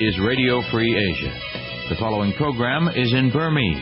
[0.00, 1.28] is Radio Free Asia.
[1.90, 3.76] The following program is in Burmese.။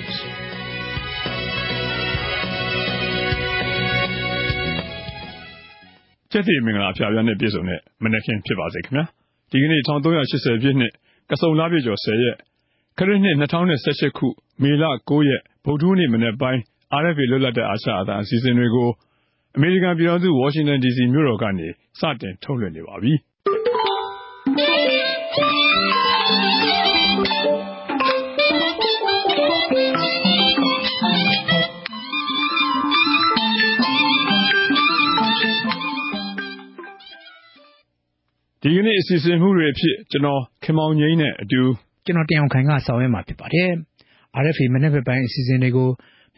[6.33, 9.05] ကျက်တီမင်္ဂလာဖျားပြားနဲ့ပြည့်စုံတဲ့မနက်ခင်းဖြစ်ပါစေခင်ဗျာ။
[9.51, 10.93] ဒီကနေ့1380ပြည့်နှစ်
[11.31, 12.37] ကစုံလပြည့်ကျော်10ရက်
[12.99, 14.27] ခရစ်နှစ်2018ခု
[14.63, 16.61] မေလ9ရက်ဗုဒ္ဓနေ့မနေ့ပိုင်း
[17.03, 18.89] RFA လွတ်လပ်တဲ့အာရှအသံအစီအစဉ်တွေကို
[19.57, 21.69] အမေရိကန်ပြည်ထောင်စုဝါရှင်တန် DC မြို့တော်ကနေ
[22.01, 23.15] စတင်ထုတ်လွှင့်နေပါပြီ။
[38.63, 41.63] ဒီကနေ့အစီအစဉ်မှုတွေအဖြစ်ကျွန်တော်ခင်မောင်ငိမ့်နဲ့အတူ
[42.05, 43.71] ကျွန်တော်တင်အောင်ခိုင်ကဆောင်ရွက်မှာဖြစ်ပါတယ်။
[44.43, 45.89] RFA မနေ့ပိုင်းအစီအစဉ်တွေကို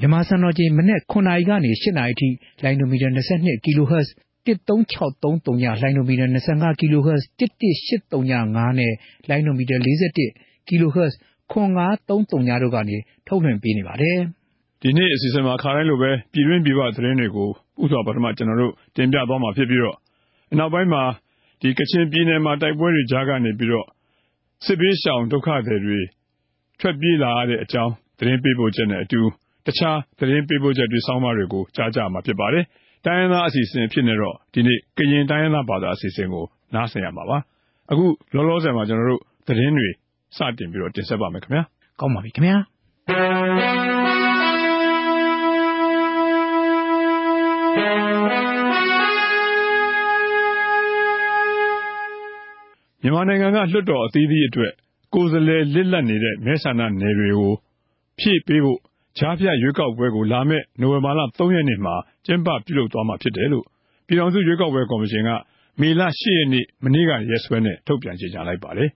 [0.01, 2.29] မြန်မာစံတော်ချိန်မနေ့9နာရီကနေ10နာရီထိ
[2.63, 4.09] လိုင်းနိုမီတာ22 kHz
[4.47, 8.93] 13633ညလိုင်းနိုမီတာ25 kHz 11835နဲ့
[9.29, 9.77] လိုင်းနိုမီတာ
[10.25, 11.13] 41 kHz
[11.53, 12.97] 9533ညတို့ကနေ
[13.27, 14.19] ထုတ်လွှင့်ပေးနေပါတယ်။
[14.83, 17.49] ဒီနေ့အစီအစဉ်မှာခါတိုင်းလိုပဲပြည်တွင်းပြည်ပသတင်းတွေကို
[17.83, 19.97] ဥစွာပထမကျွန်တော်တို့တင်ပြသွားမှာဖြစ်ပြီးတော့
[20.59, 21.03] နောက်ပိုင်းမှာ
[21.61, 23.87] ဒီကချင်ပြည်နယ်မှာ တိုက်ပွဲတွေကြားကနေပြီးတော့
[24.65, 26.01] စစ်ဘေးရှောင်ဒုက္ခသည်တွေ
[26.81, 29.21] ထွက်ပြေးလာရတဲ့အကြောင်း သတင်းပေးပို့ချက်နဲ့အတူ
[29.67, 32.65] တခြားသတင်းပေးပို့ချက်တွေ ဆောင်းပါးတွေကို ကြားကြမှာဖြစ်ပါတယ်။
[33.05, 36.45] တိုင်းရင်းသားအစီအစဉ်ဖြစ်နေတော့ ဒီနေ့ ကရင်တိုင်းရင်းသားဘာသာအစီအစဉ်ကို
[36.75, 37.39] နားဆင်ရမှာပါ။
[37.91, 39.89] အခုလောလောဆယ်မှာ ကျွန်တော်တို့ သတင်းတွေ
[40.37, 41.63] စတင်ပြီးတော့ တင်ဆက်ပါမယ်ခင်ဗျာ။
[42.01, 42.57] ကောင်းပါပြီခင်ဗျာ။
[53.03, 54.73] မြန်မာနိုင်ငံက လွှတ်တော်အသီးသီးအတွက်
[55.15, 57.53] ကိုယ်စားလှယ်လစ်လပ်နေတဲ့ မဲဆန္ဒနယ်တွေကို
[58.19, 58.81] ဖြည့်ပေးဖို့
[59.19, 61.95] ကြားဖြတ်ရွေးကောက်ပွဲကို လာမယ့် နိုဝင်ဘာလ3ရက်နေ့မှာ
[62.27, 63.65] ကျင်းပပြုလုပ်သွားမှာဖြစ်တယ်လို့
[64.07, 65.31] ပြည်ထောင်စုရွေးကောက်ပွဲကော်မရှင်က
[65.81, 68.91] မေလ10ရက်နေ့ မနေ့ကရက်စွဲနဲ့ ထုတ်ပြန်ကြေညာလိုက်ပါတယ်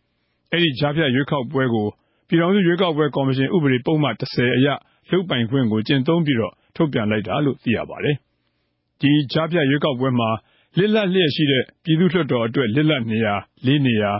[0.52, 1.86] ။အဲဒီကြားဖြတ်ရွေးကောက်ပွဲကို
[2.28, 4.68] ပြည်ထောင်စုရွေးကောက်ပွဲကော်မရှင် ဥပဒေပုံမှန်30အရ
[5.10, 8.16] လုတ်ပိုင်ခွင့်ကို ကျင့်သုံးပြီးတော့ ထုတ်ပြန်လိုက်တာလို့ သိရပါတယ်။
[9.00, 10.30] ဒီကြားဖြတ်ရွေးကောက်ပွဲမှာ
[10.78, 13.34] လစ်လပ်လျက်ရှိတဲ့ ပြည်သူ့လွှတ်တော်အတွက် လစ်လပ်နေရာ
[13.66, 14.12] ၄ နေရာ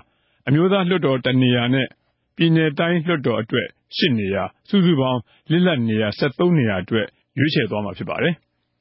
[0.49, 1.87] အမျိုးသားလွှတ်တော်တနေရာနဲ့
[2.37, 7.07] ပြည်နယ်တိုင်းလွှတ်တော်အတွက် ၈ နေရာ စုစုပေါင်း လစ်လပ်နေရာ73နေရာအတွက်
[7.39, 8.35] ရွေးချယ်သွားမှာဖြစ်ပါတယ်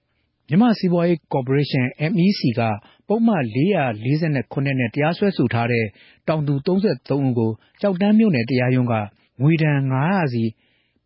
[0.50, 2.62] ။မြန်မာစီးပွားရေးကော်ပိုရေးရှင်း MEC က
[3.08, 5.85] ပုံမှန်449နဲ့ တရားစွဲဆိုထားတဲ့
[6.28, 8.94] တောင်သူ33ဦးကိုကြောက်တန်းမြို့နယ်တရားရုံးက
[9.41, 10.44] ငွေဒဏ်900စီ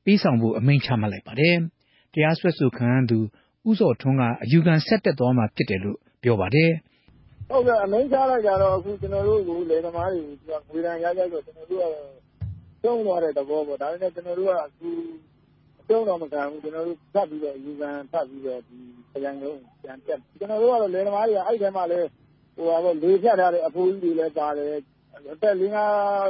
[0.03, 1.55] ပေးဆောင်ဖို့ အမိန့်ချမှတ်လိုက်ပါတယ်။
[2.13, 3.19] တရားစွဲဆိုခံရသူ
[3.69, 6.71] ဦးစောထွန်းက အယူခံဆက်တက်သွားမှာဖြစ်တယ်လို့ ပြောပါတယ်။
[7.49, 10.21] ဟုတ်ကဲ့အမိန့်ချလိုက်ကြတော့အခုကျွန်တော်တို့ကလေသမားတွေ
[10.69, 11.85] ငွေဒဏ်ရကြဆိုကျွန်တော်တို့က
[12.83, 14.89] ကျုံသွားတဲ့သဘောပေါ့ ဒါပေမဲ့ကျွန်တော်တို့က အခု
[15.79, 18.77] အကျုံတော့ မခံဘူးကျွန်တော်တို့ဖတ်ပြီးတော့ယူခံဖတ်ပြီးတော့ဒီ
[19.11, 21.99] ပြန်လုံးပြန်တက်ကျွန်တော်တို့ကတော့လေသမားတွေက အဲ့ထဲမှာလဲ
[22.55, 24.73] ဟိုပါပေါ့လေဖြတ်ထားတဲ့ အဖိုးကြီးတွေလည်းပါတယ်
[25.15, 25.77] အသက် ၄၅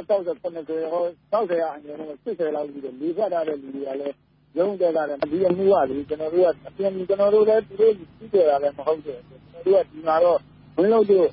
[0.08, 4.16] 60 90ဟော60ရာအငယ်တော့80လောက်ပြီးတော့လေဖြတ်ထားတဲ့ လူတွေကလည်း
[4.58, 9.20] ရုံးတက်လာတယ်ဒီအမှုကလေ ကျွန်တော်တို့က အပြင်ကျွန်တော်တို့လည်းဒီလိုကြီးကြတာလည်း မဟုတ်ဘူးကျွန်
[9.54, 10.38] တော်တို့က ဒီမှာတော့
[10.76, 11.26] ဝင်းလို့တို့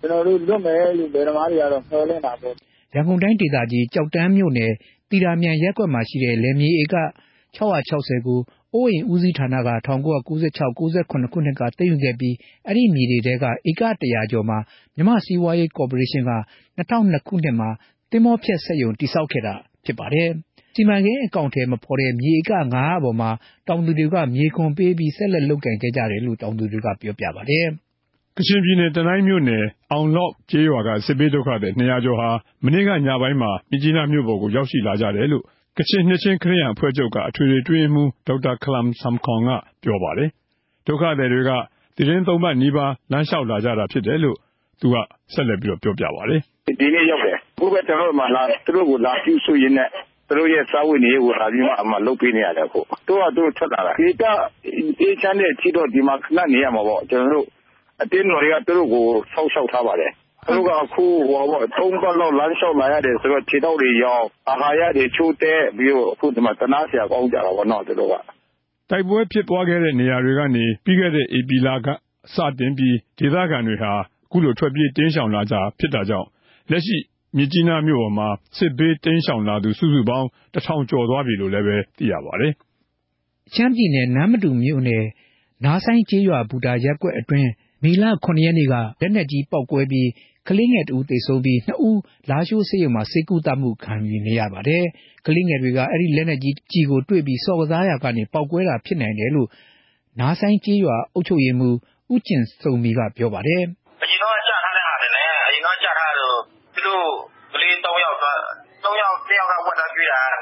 [0.00, 2.54] ကျွန်တော်တို့ လွတ်မယ်လို့လေသမားတွေကတော့ မျှော်လင့်တာပေါ့
[2.94, 4.72] ရန်ကုန်တိုင်းဒေသကြီး ကျောက်တန်းမြို့နယ်
[5.10, 6.96] သီတာမြန်ရပ်ကွက်မှာရှိတဲ့ လယ်မြေဧက
[7.56, 8.40] 660ကို
[8.74, 12.36] အိုးအိမ်ဦးစီးဌာနက1996-98ခုနှစ်က သိမ်းယူခဲ့ပြီး
[12.68, 14.58] အဲဒီမြေတွေထဲက ဧက100ကျော်မှာ
[14.96, 16.32] မြန်မာ့စီးပွားရေးကော်ပိုရေးရှင်းက
[16.78, 17.70] 2002ခုနှစ်မှာ
[18.10, 19.54] သင်္ဘောဖျက်စက်ရုံ တည်ဆောက်ခဲ့တာ
[19.84, 20.30] ဖြစ်ပါတယ်။
[20.74, 23.30] စီမံကိန်းအကောင်အထည်မဖော်တဲ့ မြေဧက500ပေါ်မှာ
[23.68, 27.66] တောင်သူတွေက မြေခွန်ပေးပြီး ဆက်လက်လုပ်ကိုင်ခဲ့ကြတယ်လို့ တောင်သူတွေက ပြောပြပါတယ်
[28.36, 32.28] ကချင်ပြည်နယ် တနိုင်းမြို့နယ် အောင်လော့ကျေးရွာက စစ်ဘေးဒုက္ခသည်200ကျော်ဟာ
[32.64, 35.44] မနေ့က ညပိုင်းမှာ မြစ်ကြီးနားမြို့ပေါ်ကို ရောက်ရှိလာကြတယ်လို့
[35.78, 39.50] ကချင်နှစ်ချင်းခရစ်ယာန်အဖွဲ့ချုပ်က အထွေထွေတွင်းမှုဒေါက်တာခလမ်ဆမ်ခွန်က
[39.82, 40.28] ပြောပါတယ်။
[40.86, 41.50] ဒုက္ခသည်တွေက
[41.96, 44.36] တရင်သုံးပတ်နီးပါး လမ်းလျှောက်လာကြတာဖြစ်တယ်လို့
[44.80, 44.96] သူက
[45.34, 46.40] ဆက်လက်ပြီးတော့ပြောပြပါတယ်။
[46.80, 49.88] ဒီနေ့ရောက်တယ်။ အခုပဲ ကျနော်တို့ဆီမှာလာတယ်။သူတို့ကို လာပြုစုရင်းနဲ့
[50.28, 54.24] သူတို့ရဲ့ စားဝတ်နေရေးကို လာပြီးမှ လုပ်ပေးနေရတယ်။သူတို့ဟာသူတို့ ထွက်လာတာ။ဒေသ
[55.00, 57.46] အေးချမ်းတဲ့အထိတော့ ဒီမှာ ခဏနေရမှာပေါ့။ကျနော်တို့
[58.02, 60.10] အသင်းတော်တွေက သူတို့ကို စောင့်ရှောက်ထားပါတယ်။
[60.46, 61.04] သူတို့က အခု
[61.78, 68.14] သုံးပတ်လောက် လမ်းလျှောက်လာရတယ်ဆိုတော့ ခြေထောက်တွေယောင်၊အာဟာရတွေ ချို့တဲ့ပြီးတော့ အခုဒီမှာ သနားစရာ ကောင်းကြတာပေါ့နော် သူတို့က။”
[68.90, 71.88] တိုက်ပွဲဖြစ်ပွားခဲ့တဲ့ နေရာတွေကနေ ပြီးခဲ့တဲ့ ဧပြီလက
[72.34, 73.92] စတင်ပြီး ဒေသခံတွေဟာ
[74.26, 76.28] အခုလို ထွက်ပြေးတိမ်းရှောင်လာကြတာဖြစ်တာကြောင့်
[76.70, 76.96] လက်ရှိ
[77.36, 82.52] မြစ်ကြီးနားမြို့ပေါ်မှာ စစ်ဘေးတင်းရှောင်လာသူ စုစုပေါင်းတထောင်ကျော်သွားပြီလို့လည်းပဲသိရပါတယ်။
[83.54, 85.04] ချမ်းပြည်နယ် နမ်းမတူမြို့နယ်
[85.64, 87.50] နားဆိုင်ကျေးရွာဘူတာရက်ကွက်အတွင်း
[87.82, 90.08] မေလ9ရက်နေ့က လက်နက်ကြီးပေါက်ကွဲပြီး
[90.48, 92.00] ကလေးငယ်တဦးသေဆုံးပြီး2ဦး
[92.30, 94.84] လားရှိုးဆေးရုံမှာ ဆေးကုသမှုခံယူနေရပါတယ်။
[95.26, 99.48] ကလေးငယ်တွေက အဲ့ဒီလက်နက်ကြီးကြီးကိုတွေ့ပြီးစော်ကစားရာကနေ ပေါက်ကွဲတာဖြစ်နိုင်တယ်လို့
[100.20, 101.76] နားဆိုင်ကျေးရွာအုပ်ချုပ်ရေးမှူး
[102.12, 103.62] ဦးကျင်စုံမီက ပြောပါတယ်။
[104.02, 106.36] အရင်တော့ကြားထားတဲ့ဟာတွေနဲ့အရင်တော့ကြားထားတော့
[106.74, 107.06] သူတို့
[107.54, 108.18] ကလေး၃ယောက်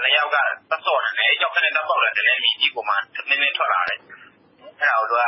[0.02, 0.36] နှစ်ယောက်က
[0.70, 2.96] တပ်ဆော့တယ်လေ။ကျောက်ခဲနဲ့တပ်ပေါက်တယ်။တလဲမြစ်ကြီးပေါ်မှာ
[3.28, 3.98] နည်းနည်းထွက်လာတယ်။
[4.80, 5.24] အဲဒါကို သူက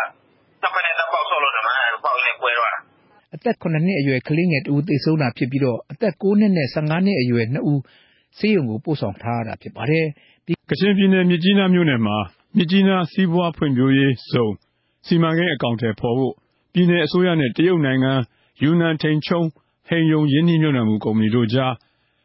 [0.61, 2.79] ကျောက်ခဲနဲ့တပ်ပေါက်ဆော့လို့ထင်တယ်။ပေါက်ရင်းနဲ့ ကွဲသွားတာ။”
[3.35, 5.63] အသက် ၇ နှစ်အရွယ် ကလေးငယ်တဦးသေဆုံးတာဖြစ်ပြီး
[5.93, 7.81] အသက် ၉ နှစ်နဲ့ ၁၅ နှစ်အရွယ် နှစ်ဦး
[8.39, 10.07] ဆေးရုံကို ပို့ဆောင်ထားရတာဖြစ်ပါတယ်။
[10.71, 12.17] ကချင်ပြည်နယ် မြစ်ကြီးနားမြို့နယ်မှာ
[12.57, 14.53] မြစ်ကြီးနား စီးပွားဖွံ့ဖြိုးရေးဇုန်
[15.07, 16.35] စီမံကိန်း အကောင်အထည်ဖော်ဖို့
[16.73, 18.13] ပြည်နယ်အစိုးရနဲ့ တရုတ်နိုင်ငံ
[18.63, 19.47] ယူနန်ထိန်ချုံး
[19.89, 21.73] ဟိန်ရုံ ရင်းနှီးမြှုပ်နှံမှုကုမ္ပဏီတို့ကြား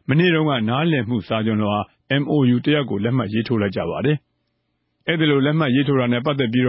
[0.08, 1.76] မနေ့တုန်းက နားလည်မှုစာချွန်လွှာ
[2.22, 4.16] MoU တရပ်ကို လက်မှတ်ရေးထိုးလိုက်ကြပါတယ်။
[5.06, 6.66] အဲဒီလို လက်မှတ်ရေးထိုးတာနဲ့ ပတ်သက်ပြီး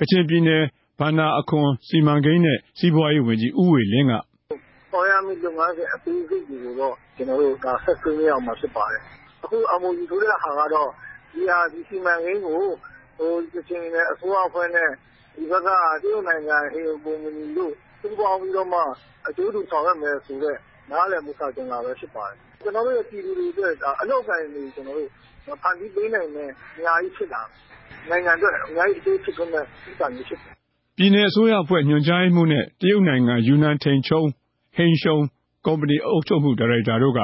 [0.00, 0.62] ကချင်ပြည်နယ်
[1.00, 4.12] ဘဏ္ဍာအခွန်၊စီမံကိန်းနဲ့ စီးပွားရေးဝန်ကြီး ဦးဝေလင်းက
[4.90, 9.02] “ဆောင်ရွက်ရမယ့် လုပ်ငန်းစဉ် အသေးစိတ်တွေကိုတော့ ကျနော်တို့ ဆက်ဆွေးနွေးရမှာ ဖြစ်ပါတယ်။
[9.44, 10.90] အခု MoU ထိုးတဲ့ဟာကတော့
[11.32, 12.62] ဒီစီမံကိန်းကို
[13.54, 14.90] ကချင်ပြည်နယ်အစိုးရအဖွဲ့နဲ့
[15.36, 15.68] ဒီဘက်က
[16.02, 18.80] တရုတ်နိုင်ငံဟိန်ရုံကုမ္ပဏီတို့ ပူးပေါင်းပြီးတော့မှ
[19.28, 20.56] အကျိုးတူဆောင်ရွက်မယ်ဆိုတဲ့
[20.90, 23.72] နားလည်မှု စာချွန်လွှာပဲ ဖြစ်ပါတယ်။ ကျနော်တို့ရဲ့ပြည်သူတွေအတွက်
[24.02, 27.50] အလုပ်အကိုင်တွေ ဖန်တီးပေးနိုင်မယ် အများကြီးဖြစ်လာမယ်။
[28.10, 30.52] နိုင်ငံအတွက် အများကြီး အကျိုးဖြစ်ထွန်းမယ့်ကိစ္စမျိုး ဖြစ်တယ်။”
[30.96, 34.28] ပြည်နယ်အစိုးရအဖွဲ့ ညွှန်ကြားရေးမှူးနဲ့ တရုတ်နိုင်ငံ ယူနန်ထိန်ချုံး
[34.76, 35.16] ဟိန်ရုံ
[35.66, 37.20] ကုမ္ပဏီ အုပ်ချုပ်မှုဒါရိုက်တာတို့က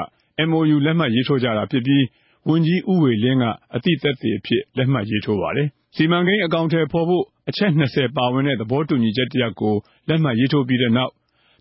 [0.48, 2.04] MoU လက်မှတ်ရေးထိုးကြတာဖြစ်ပြီး
[2.48, 3.44] ဝန်ကြီး ဦးဝေလင်းက
[3.75, 9.75] အသိသက်သေအဖြစ် လက်မှတ်ရေးထိုးပါတယ်။စီမံကိန်းအကောင်အထည်ဖော်ဖို့ အချက် ၂၀ ပါဝင်တဲ့ သဘောတူညီချက်တရပ်ကို
[10.08, 11.12] လက်မှတ်ရေးထိုးပြီးတဲ့နောက်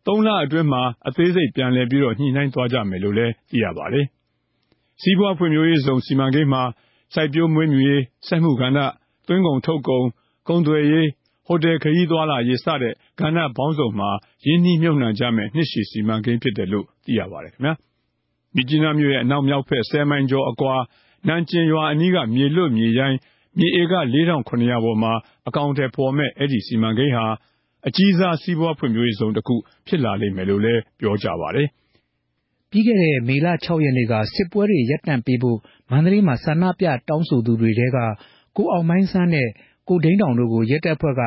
[0.06, 4.06] သုံးလအတွင်းမှာ အသေးစိတ် ပြန်လည် ညှိနှိုင်းသွားကြမယ်လို့လည်း သိရပါတယ်။
[5.02, 6.64] စီးပွားဖွံ့ဖြိုးရေးဇုန် စီမံကိန်းမှာ
[7.14, 8.80] စိုက်ပျိုးမွေးမြူရေး၊စက်မှုကဏ္ဍ၊
[9.28, 10.06] သွင်းကုန်ထုတ်ကုန်၊
[10.48, 11.06] ကုန်သွယ်ရေး၊
[11.48, 14.10] ဟိုတယ်ခရီးသွားလာရေး စတဲ့ ကဏ္ဍပေါင်းစုံမှာ
[14.46, 17.70] ရင်းနှီးမြှုပ်နှံကြမယ့် နှစ်ရှည်စီမံကိန်းဖြစ်တယ်လို့ သိရပါတယ်။မြ
[18.62, 20.76] စ်ကြီးနားမြို့ရဲ့ အနောက်မြောက်ဘက် ၁၀ မိုင်ကျော်အကွာ
[21.28, 23.18] နန်ကျင်ရွာအနီးက မြေလွတ်မြေရိုင်း
[23.60, 25.14] မြေဧက ၄၇၀၀ ပေါ်မှာ
[25.48, 27.26] အကောင်အထည်ဖော်မယ့် အဲဒီ စီမံကိန်းဟာ
[27.88, 29.56] အကြီးစား စီးပွားဖွံ့ဖြိုးရေးဇုန်တခု
[29.88, 31.68] ဖြစ်လာလိမ့်မယ်လို့လည်း ပြောကြပါတယ်။
[32.72, 35.60] ပြီးခဲ့တဲ့ မေလ ၆ ရက်နေ့က စစ်ပွဲတွေ ရပ်တန့်ပေးဖို့
[35.92, 37.98] မန္တလေးမှာ ဆန္ဒပြတောင်းဆိုသူတွေထဲက
[38.58, 39.48] ကိုအောင်မိုင်းဆန်းနဲ့
[39.90, 41.22] ကိုဒိန်းတောင်တို့ကို ရဲတပ်ဖွဲ့က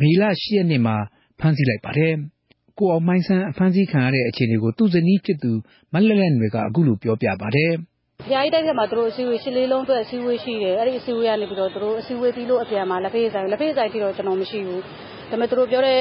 [0.00, 0.96] မေလ ၈ ရက်နေ့မှာ
[1.40, 2.14] ဖမ်းဆီးလိုက်ပါတယ်။
[2.78, 5.52] ကိုအောင်မိုင်းဆန်း အဖမ်းဆီးခံရတဲ့ အခြေအနေကို သူ့ဇနီးဖြစ်သူ
[5.92, 7.72] မလက်လက်နွယ်က အခုလို ပြောပြပါတယ်။
[8.24, 14.82] ဘုရားကြီးတိုက်ထဲမှာ သူတို့အစည်းအဝေး ရှစ်လေးလုံးအတွက် အစည်းအဝေးရှိတယ်။အဲဒီအစည်းအဝေးကနေပြီးတော့ သူတို့အစည်းအဝေးပြီးလို့ အပြန်မှာ လက်ဖေးဆိုင်လက်ဖေးဆိုင်ထိတော့ ကျွန်တော်မရှိဘူး။
[15.30, 16.00] ဒါပေမဲ့ သူတို့ပြောတဲ့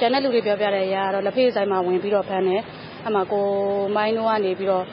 [0.00, 2.62] ကျန်တဲ့လူတွေ ပြောပြတဲ့အရာကတော့ လက်ဖေးဆိုင်မှာ ဝင်ပြီးတော့ ဖမ်းတယ်။
[3.04, 3.44] အဲမှာ ကို
[3.96, 4.84] မိုင်းတို့ကနေပြီးတော့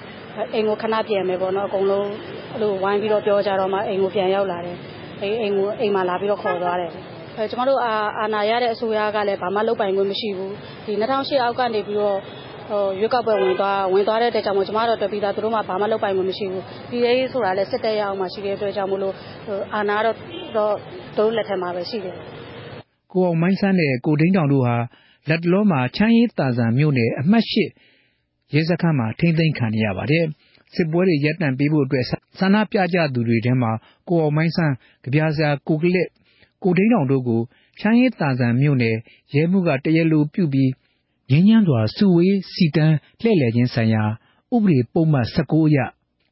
[0.54, 2.10] အိမ်ကို ခဏပြန်မယ်ပေါ့နော် အကုန်လုံး
[2.54, 4.78] အဲ့လို ဝိုင်းပြီးတော့ ပြောကြတော့မှ အိမ်ကို ပြန်ရောက်လာတယ်။
[5.22, 6.92] အိမ်အိမ်ကိုအိမ်မှာ လာပြီးတော့ ခေါ်သွားတယ်။
[7.38, 10.52] အဲကျမတို့ အာအာနာရတဲ့ အစိုးရကလည်း ဘာမှ လုပ်ပိုင်ခွင့် မရှိဘူး။
[10.86, 12.20] ဒီ2008အောက်ကနေပြီးတော့
[13.00, 19.14] ရွေးကောက်ပွဲ ဝင်သွားတဲ့အတွက်ကြောင့်မို့ ကျမတို့ တွက်ပြီးသား သူတို့မှဘာမှ လုပ်ပိုင်ခွင့် မရှိဘူး။ပြည်ထဲရေးဆိုတာလည်း စစ်တပ်ရဲ့အောက်မှာ ရှိတဲ့အတွက်ကြောင့်မို့လို့
[19.74, 20.64] အာဏာကတော့ သူ
[21.18, 22.18] တို့ လက်ထဲမှာပဲ ရှိတယ်။”
[23.16, 24.76] ကိုအောင်မိုင်းဆန်းနဲ့ ကိုဒိန်းတောင်တို့ဟာ
[25.30, 27.56] လတ်တလောမှာ ချမ်းအေးသာစံမြို့နယ် အမှတ်၈
[28.54, 30.26] ရဲစခန်းမှာ ထိန်းသိမ်းခံနေရပါတယ်။
[30.76, 32.06] စစ်ပွဲတွေ ရပ်တန့်ပေးဖို့အတွက်
[32.40, 33.72] ဆန္ဒပြကြသူတွေထဲမှာ
[34.08, 34.74] ကိုအောင်မိုင်းဆန်း၊
[35.06, 36.08] ကဗျာဆရာကိုကလစ်၊
[36.64, 37.42] ကိုဒိန်းတောင်တို့ကို
[37.80, 38.96] ချမ်းအေးသာစံမြို့နယ်
[39.34, 40.72] ရဲမှူးက တရားလိုပြုပြီး
[41.30, 44.04] ငြိမ်းချမ်းစွာ စုဝေးစီတန်းလှည့်လည်ခြင်းဆိုင်ရာ
[44.56, 45.78] ဥပဒေပုဒ်မ ၁၉ အရ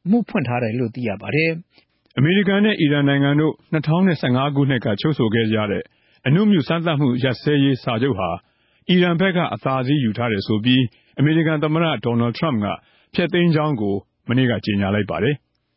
[0.06, 1.50] အမှုဖွင့်ထားတယ်လို့ သိရပါတယ်။
[2.16, 5.82] အမေရိကန်နဲ့ အီရန်နိုင်ငံတို့ ၂၀၁၅ ခုနှစ်က ချုပ်ဆိုခဲ့ကြတဲ့
[6.26, 8.30] အဏုမြူစမ်းသပ်မှုရပ်စဲရေးစာချုပ်ဟာ
[8.90, 10.82] အီရန်ဘက်က အသာစီးယူထားတယ်ဆိုပြီး
[11.18, 12.66] အမေရိကန်သမ္မတ ဒေါ်နယ်ထရမ့်က
[13.14, 13.94] ဖျက်သိမ်းကြောင်းကို
[14.28, 15.34] မနေ့က ကြေညာလိုက်ပါတယ်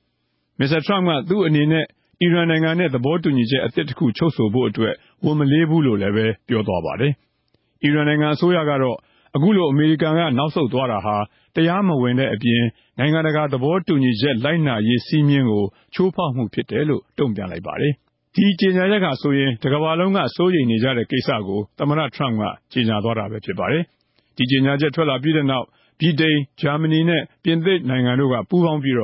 [0.59, 1.85] ။မစ္စတာထရမ့်က သူ့အနေနဲ့
[2.21, 4.93] အီရန်နိုင်ငံနဲ့ သဘောတူညီချက်အသစ်တခု ချုပ်ဆိုဖို့အတွက်
[5.25, 7.13] ဝန်မလေးဘူးလို့လည်း ပြောသွားပါတယ်။
[7.83, 8.97] အီရန်နိုင်ငံအစိုးရကတော့
[9.35, 11.15] အခုလို အမေရိကန်က နောက်ဆုတ်သွားတာဟာ
[11.55, 12.63] တရားမဝင်တဲ့အပြင်
[12.99, 15.63] နိုင်ငံတကာ သဘောတူညီချက် လိုက်နာရေးစည်းမျဉ်းကို
[15.93, 17.93] ချိုးဖောက်မှုဖြစ်တယ်လို့ တုံ့ပြန်လိုက်ပါတယ်။
[18.37, 23.83] ဒီကြေညာချက်ဟာဆိုရင် တကမ္ဘာလုံးက စိုးရိမ်နေကြတဲ့ကိစ္စကို သမ္မတထရမ့်ကကြေညာသွားတာဖြစ်ပါတယ်။
[24.37, 25.65] ဒီကြေညာချက် ထွက်လာပြီးတဲ့နောက်
[25.99, 28.97] ဗြိတိန်၊ဂျာမနီနဲ့ ပြင်သစ်နိုင်ငံတို့က ပူးပေါင်းပြီး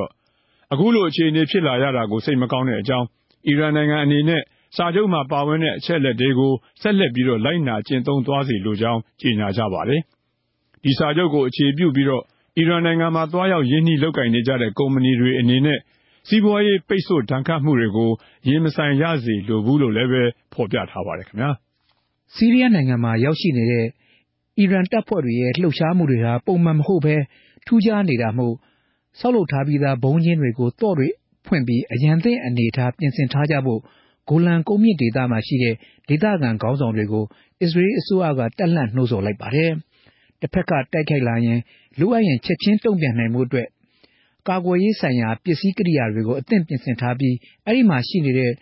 [0.72, 3.06] အခုလို အခြေအနေ ဖြစ်လာရတာကို စိတ်မကောင်းတဲ့အကြောင်း၊
[3.48, 4.42] အီရန်နိုင်ငံအနေနဲ့
[4.76, 7.12] စာချုပ်မှာပါဝင်တဲ့ အချက်အလက်တွေကို ဆက်လက်
[7.44, 10.00] လိုက်နာကျင့်သုံးသွားစေလိုကြောင်း ကြေညာကြပါတယ်
[10.84, 12.08] ဒီစာချုပ်ကို အခြေပြုပြီး
[12.58, 15.78] အီရန်နိုင်ငံမှာ သွားရောက် ရင်းနှီးလုပ်ကိုင်နေကြတဲ့ ကုမ္ပဏီတွေအနေနဲ့
[16.28, 18.10] စီးပွားရေးပိတ်ဆို့ဒဏ်ခတ်မှုတွေကို
[18.48, 20.10] ရင်မဆိုင်ရစေလိုဘူးလို့လည်း
[20.52, 21.26] ဖော်ပြထားပါတယ်။
[22.34, 23.86] ဆီးရီးယားနိုင်ငံမှာ ရောက်ရှိနေတဲ့
[24.58, 27.16] အီရန်တပ်ဖွဲ့တွေရဲ့ လှုပ်ရှားမှုတွေဟာ ပုံမှန်မဟုတ်ဘဲ
[27.66, 28.54] ထူးခြားနေတာမို့
[29.20, 31.08] ဆောက်လုပ်ထားပြီးသား ဗုံးကျင်းတွေကို သော့တွေ
[31.46, 33.80] ဖွင့်ပြီး အရန်သင့်အနေအထား ပြင်ဆင်ထားကြဖို့
[34.28, 35.74] ဂိုလန်ကုန်းမြင့်ဒေသမှာရှိတဲ့
[36.08, 37.24] ဒေသခံခေါင်းဆောင်တွေကို
[37.62, 39.70] အစ္စရေးအစိုးရက တပ်လှန့်နှိုးဆော်လိုက်ပါတယ်။
[40.40, 41.58] တဘက်က တိုက်ခိုက်လာရင်
[41.98, 43.66] လိုအပ်ရင် ချက်ချင်းတုံ့ပြန်နိုင်ဖို့အတွက်
[44.48, 47.36] ကာကွယ်ရေးဆိုင်ရာ ပစ္စည်းကိရိယာတွေကို အသင့်ပြင်ဆင်ထားပြီး
[47.66, 48.52] အဲဒီမှာရှိနေတဲ့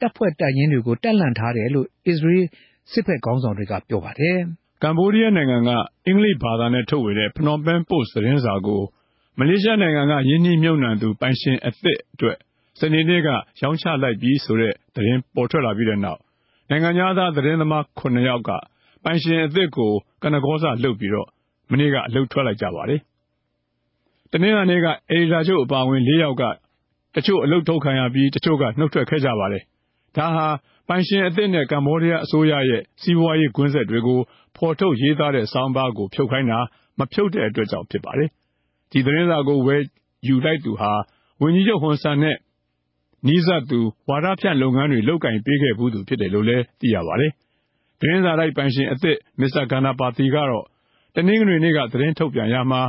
[0.00, 2.46] တပ်ဖွဲ့တပ်ရင်းတွေကို တပ်လှန့်ထားတယ်လို့ အစ္စရေး
[2.92, 4.38] စစ်ဘက်ခေါင်းဆောင်တွေကပြောပါတယ်။
[4.82, 5.70] ကမ္ဘောဒီးယားနိုင်ငံက
[6.06, 8.82] အင်္ဂလိပ်ဘာသာနဲ့ထုတ်ဝေတဲ့ Phnom Penh Post သတင်းစာကို
[9.38, 12.36] မလေးရှားနိုင်ငံက ရင်းနှီးမြှုပ်နှံသူ ပိုင်ရှင်အသစ်အတွက်
[12.80, 13.28] စနေနေ့က
[13.62, 16.20] ရောင်းချလိုက်ပြီဆိုတဲ့ သတင်းပေါ်ထွက်လာပြီးတဲ့နောက်
[16.70, 18.50] နိုင်ငံသား သတင်းသမား9ယောက်က
[19.04, 19.92] ပိုင်ရှင်အသစ်ကို
[20.22, 21.28] ကနကောစလုပ်ပြီးတော့
[21.70, 23.00] မနေ့က အလုတ်ထွက်လိုက်ကြပါတယ်။
[24.36, 26.42] တနင်္လာနေ့ကအေဒီတာချုပ်အပါအဝင် ၄ ယောက်က
[27.14, 29.62] တချို့အလုတ်ထုတ်ခံရပြီး တချို့ကနှုတ်ထွက်ခဲ့ကြပါတယ်။
[30.16, 30.46] ဒါဟာ
[30.88, 34.20] ပိုင်ရှင်အသစ်နဲ့ ကမ္ဘောဒီးယားအစိုးရရဲ့ စီးပွားရေးကွင်းဆက်တွေကို
[34.56, 36.58] ဖော်ထုတ်ရေးသားတဲ့ ဆောင်းပါးကို ဖြုတ်ခိုင်းတာ
[36.98, 38.28] မဖြုတ်တဲ့အတွက်ကြောင့် ဖြစ်ပါတယ်။
[38.92, 39.82] ဒီသတင်းစာကို ဝယ်
[40.26, 40.92] ယူလိုက်သူဟာ
[41.42, 42.36] ဝန်ကြီးချုပ်ဟွန်ဆန်နဲ့
[43.26, 47.32] နီးစပ်သူ ဝါဒဖြန့်လုပ်ငန်းတွေ လုပ်ကင်ပေးခဲ့ဘူးသူ ဖြစ်တယ်လို့လည်း သိရပါတယ်။
[48.00, 50.64] သတင်းစာတိုက်ပိုင်ရှင်အသစ် မစ္စတာဂန္နာပါတီကတော့
[51.14, 52.82] တနင်္ဂနွေနေ့က သတင်းထုတ်ပြန်ရမှာ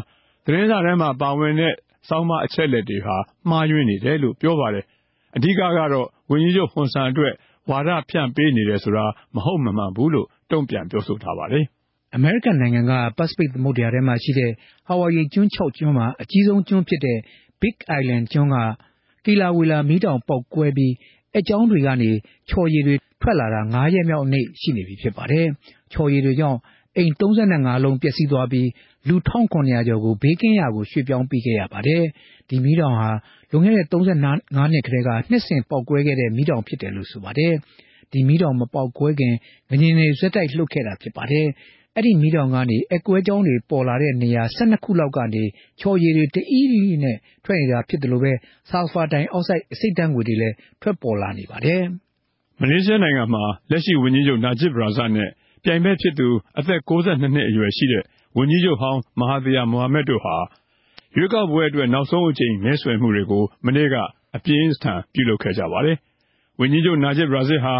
[0.45, 1.73] သတင်းစာထဲမှာပါဝင်တဲ့
[2.09, 3.15] စောင်းမအချက်လက်တွေဟာ
[3.49, 4.85] မှားယွင်းနေတယ်လို့ပြောပါတယ်။
[5.35, 7.33] အဓိကကတော့ဝန်ကြီးချုပ်ဟွန်ဆန်အတွက်
[7.69, 11.65] ဝါဒဖြန့်ပေးနေတယ်ဆိုတာမဟုတ်မမှန်ဘူးလို့တုံ့ပြန်ပြောဆိုထားပါတယ်။
[12.15, 14.51] အမေရိကန်နိုင်ငံကပစိဖိတ်သမုဒ္ဒရာထဲမှာရှိတဲ့
[14.87, 17.17] ဟာဝိုင်ယီကျွန်း ၆ ကျွန်းမှာ အကြီးဆုံးကျွန်းဖြစ်တဲ့
[17.61, 18.57] Big Island ကျွန်းက
[19.25, 20.93] ကီလာဝေလာ မီးတောင်ပေါက်ကွဲပြီး
[21.33, 22.11] အက်ကြောင်းတွေကနေ
[22.49, 25.47] ချော်ရည်တွေထွက်လာတာ ၅ ရက်မြောက်နေ့ရှိနေပြီဖြစ်ပါတယ်။
[25.93, 26.59] ချော်ရည်တွေကြောင့်
[26.97, 28.67] အိမ်35လုံးပျက်စီးသွားပြီး
[29.07, 32.03] လူ1900ကျော်ကို ဘေးကင်းရာကို ရွှေ့ပြောင်းပေးခဲ့ရပါတယ်။
[32.49, 33.09] ဒီမီးတောင်ဟာ
[33.51, 37.53] လွန်ခဲ့တဲ့35နှစ်ကတည်းက နှစ်စဉ်ပေါက်ကွဲခဲ့တဲ့ မီးတောင်ဖြစ်တယ်လို့ ဆိုပါတယ်။
[38.11, 39.33] ဒီမီးတောင်မပေါက်ကွဲခင်
[39.69, 41.47] ငလျင်တွေဇက်တိုက်လှုပ်ခဲ့တာဖြစ်ပါတယ်။
[41.95, 45.43] အဲ့ဒီမီးတောင်ကနေအကွဲကြောင်းတွေပေါ်လာတဲ့နေရာ12ခုလောက်ကနေ
[45.81, 48.33] ချော်ရည်တွေ တအီးအီးနဲ့ ထွက်နေတာဖြစ်တယ်လို့ပဲ
[48.69, 51.81] ဆာလ်ဖာဒိုင်အောက်ဆိုက်အဆိပ်ဓာတ်ငွေတွေလည်း ထွက်ပေါ်လာနေပါတယ်။
[52.61, 55.29] မလေးရှားနိုင်ငံမှာ လက်ရှိဝန်ကြီးချုပ် နာဂျစ်ဘရာဇတ်နဲ့
[55.63, 56.27] ပြိုင်ဘက်ဖြစ်သူ
[56.59, 58.03] အသက်62နှစ်အရွယ်ရှိတဲ့
[58.37, 60.35] ဝန်ကြီးချုပ်ဟောင်း မဟာသီယာ မိုဟာမက်တို့ဟာ
[61.15, 63.95] ရွေးကောက်ပွဲအတွက် နောက်ဆုံးအကြိမ် မဲဆွယ်မှုတွေကို မနေ့က
[64.35, 65.97] အပြင်းအထန် ပြုလုပ်ခဲ့ကြပါတယ်။
[66.59, 67.75] ဝန်ကြီးချုပ် နာဂျစ်ဘရာဇစ်ဟာ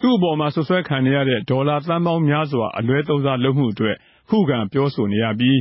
[0.00, 3.96] သူ့အပေါ်မှာဆွဆွဲခံနေရတဲ့ ဒေါ်လာသန်းပေါင်းများစွာ အလွဲသုံးစားလုပ်မှုအတွက်
[4.28, 5.58] ခုခံပြောဆိုနေရပြီး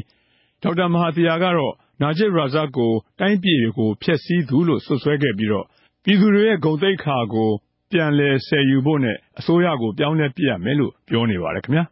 [0.64, 5.66] ဒေါက်တာ မဟာသီယာကတော့ နာဂျစ်ဘရာဇတ်ကို တိုင်းပြည်ကို ဖျက်ဆီးသူလို့ဆွဆွဲခဲ့ပြီးတော့
[6.04, 7.50] ပြည်သူတွေရဲ့ ဂုဏ်သိက္ခာကို
[7.92, 11.84] ပြန်လည်ဆယ်ယူဖို့နဲ့ အစိုးရကို ပြောင်းလဲပြရမယ်လို့ ပြောနေပါတယ်ခင်ဗျာ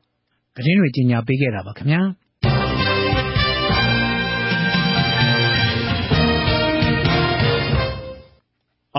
[0.55, 2.01] သတင်းတွေ ကြီးညာပေးခဲ့တာပါခင်ဗျာ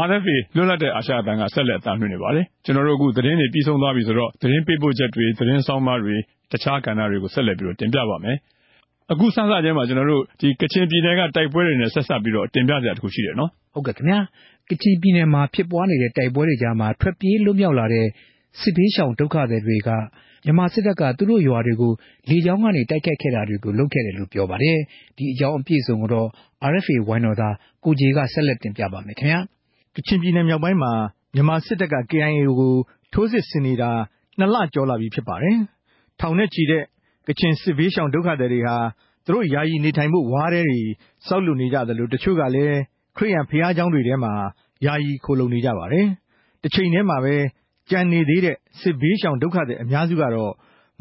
[0.00, 6.16] RFA လွတ်လပ်တဲ့အာရှအသံက ဆက်လက်အသံလွှင့်နေပါတယ် ကျွန်တော်တို့အခု သတင်းတွေပြီးဆုံးသွားပြီဆိုတော့ သတင်းပေးပို့ချက်တွေ သတင်းဆောင်မတွေ
[6.52, 8.36] တခြားကဏ္ဍတွေကို ဆက်လက်ပြီးတော့ တင်ပြပါမယ်
[9.12, 14.18] အခုစစချင်းမှာ ကျွန်တော်တို့ဒီကချင်ပြည်နယ်က တိုက်ပွဲတွေနဲ့ ဆက်ဆက်ပြီးတော့ တင်ပြကြရတခုရှိတယ်နော် ဟုတ်ကဲ့ခင်ဗျာ
[14.70, 18.06] ကချင်ပြည်နယ်မှာ ဖြစ်ပွားနေတဲ့ တိုက်ပွဲတွေကြားမှာ ထွက်ပြေးလွတ်မြောက်လာတဲ့
[18.60, 19.90] စစ်ဘေးရှောင်ဒုက္ခသည်တွေက
[20.44, 21.92] မြန်မာစစ်တပ်က သူတို့ရွာတွေကို
[22.28, 24.78] လေကြောင်းကနေ တိုက်ခိုက်ခဲ့တာတွေကို လုပ်ခဲ့တယ်လို့ ပြောပါတယ်။
[25.16, 26.28] ဒီအကြောင်းအပြည့်အစုံကိုတော့
[26.72, 29.40] RFA ဝိုင်းတော်သား ကိုကြေက ဆက်လက်တင်ပြပါမယ်ခင်ဗျာ။
[29.96, 30.92] ကချင်ပြည်နယ်မြောက်ပိုင်းမှာ
[31.34, 32.74] မြန်မာစစ်တပ်က KIA ကို
[33.12, 33.90] ထိုးစစ်ဆင်နေတာ
[34.38, 35.56] နှစ်လကျော်လာပြီဖြစ်ပါတယ်။
[36.20, 36.82] ထောင်နဲ့ချီတဲ့
[37.28, 38.76] ကချင်စစ်ဘေးရှောင်ဒုက္ခသည်တွေဟာ
[39.24, 40.80] သူတို့ ယာယီနေထိုင်ဖို့ ဝါးတဲတွေ
[41.26, 42.76] ဆောက်လုပ်နေကြတယ်လို့တချို့ကလည်း
[43.16, 44.32] ခရိယန်ဘုရားကျောင်းတွေထဲမှာ
[44.86, 46.06] ယာယီခိုလုံနေကြပါတယ်။
[46.62, 47.34] တချိန်တည်းမှာပဲ
[47.90, 50.52] ကျန်နေသေးတဲ့ စစ်ဘေးရှောင်ဒုက္ခသည်အများစုကတော့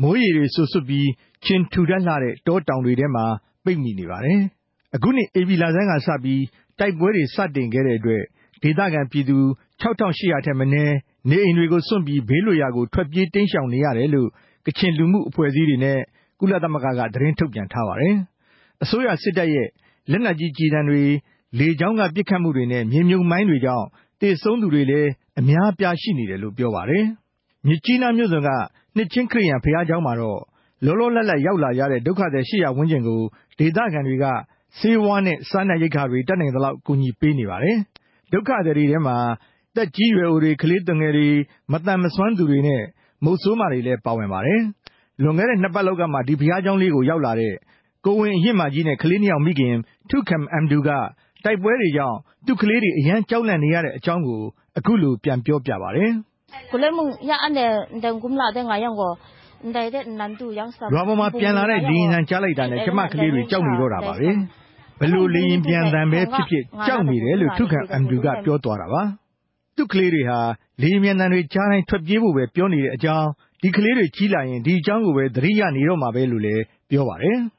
[0.02, 1.10] မိုးရေတွေစိုစွတ်ပြီး
[1.46, 3.26] ခြင်ထူထပ်လှတဲ့ တောတောင်တွေထဲမှာ
[3.64, 4.40] ပိတ်မိနေပါတယ်။
[4.96, 6.44] အခုနှစ် ဧပြီလဆန်းကစပြီး
[6.80, 8.24] တိုက်ပွဲတွေစတင်ခဲ့တဲ့အတွက်
[8.64, 9.38] ဒေသခံပြည်သူ
[9.82, 10.96] ၆၈၀၀ ထက်မနည်း
[11.30, 14.30] နေအိမ်တွေကိုစွန့်ပြီး ဘေးလွတ်ရာကို ထွက်ပြေးတိမ်းရှောင်နေရတယ်လို့
[14.66, 16.00] ကချင်လူမှုအဖွဲ့အစည်းတွေနဲ့
[16.40, 18.16] ကုလသမဂ္ဂက သတင်းထုတ်ပြန်ထားပါတယ်။
[18.84, 19.68] အစိုးရစစ်တပ်ရဲ့
[20.12, 21.02] လက်နက်ကြီးကျည်ဆံတွေ၊
[21.60, 23.86] လေကြောင်းက ပစ်ခတ်မှုတွေနဲ့ မြေမြှုပ်မိုင်းတွေကြောင့်
[24.20, 27.06] သေဆုံးသူတွေလည်း အများအပြားရှိနေတယ်လို့ ပြောပါတယ်။
[27.68, 28.50] မြစ်ကြီးနားမြို့စွန်က
[28.96, 30.40] နှစ်ခြင်းခရစ်ယာန်ဘုရားကျောင်းမှာတော့
[30.86, 33.20] လောလောလတ်လတ် ရောက်လာကြတဲ့ ဒုက္ခသည် ၈၀၀ ဝန်းကျင်ကို
[33.60, 34.26] ဒေသခံတွေက
[34.80, 37.78] ဆေးဝါးနဲ့ စားနပ်ရိက္ခာတွေ တတ်နိုင်သလောက် ကူညီပေးနေပါတယ်။
[38.32, 39.18] ဒုက္ခသည်တွေထဲမှာ
[39.76, 41.28] သက်ကြီးရွယ်အိုတွေ၊ကလေးသူငယ်တွေ၊
[41.72, 42.84] မသန်မစွမ်းသူတွေနဲ့
[43.24, 44.62] မုတ်ဆိုးမတွေလည်း ပါဝင်ပါတယ်။
[45.22, 47.54] လွန်ခဲ့တဲ့ နှစ်ပတ်လောက်ကမှ ဒီဘုရားကျောင်းလေးကို ရောက်လာတဲ့
[48.06, 49.76] ကိုယ်ဝန်အရင့်မကြီးနဲ့ ကလေးနှစ်ယောက်မိခင်
[50.10, 50.90] ထုခမ်အမ်ဒူက
[51.46, 54.42] တိုက်ပွဲတွေကြောင့် သူ့ကလေးတွေ အရမ်းကြောက်လန့်နေရတဲ့အကြောင်းကို
[54.78, 56.12] အခုလို ပြန်ပြောပြပါတယ်။
[60.94, 64.30] “ရွာပေါ်မှာ ပျံလာတဲ့ လေယာဉ်သံကြားလိုက်တာနဲ့ ကျမကလေးတွေ ကြောက်နေတော့တာပါပဲ။
[65.02, 69.04] ဘယ်လိုလေယာဉ်ပျံသံပဲဖြစ်ဖြစ် ကြောက်နေတယ်လို့ ထုခမ်အမ်ဒူကပြောသွားတာပါ။
[69.76, 70.40] သူ့ကလေးတွေဟာ
[70.82, 73.28] လေယာဉ်ပျံသံတွေကြားတိုင်း ထွက်ပြေးဖို့ပဲ ပြောနေတဲ့အကြောင်း
[73.64, 77.38] ဒီကလေးတွေ ကြီးလာရင် ဒီအကြောင်းကိုပဲ သတိရနေတော့မှာပဲလို့လည်း ပြောပါတယ်။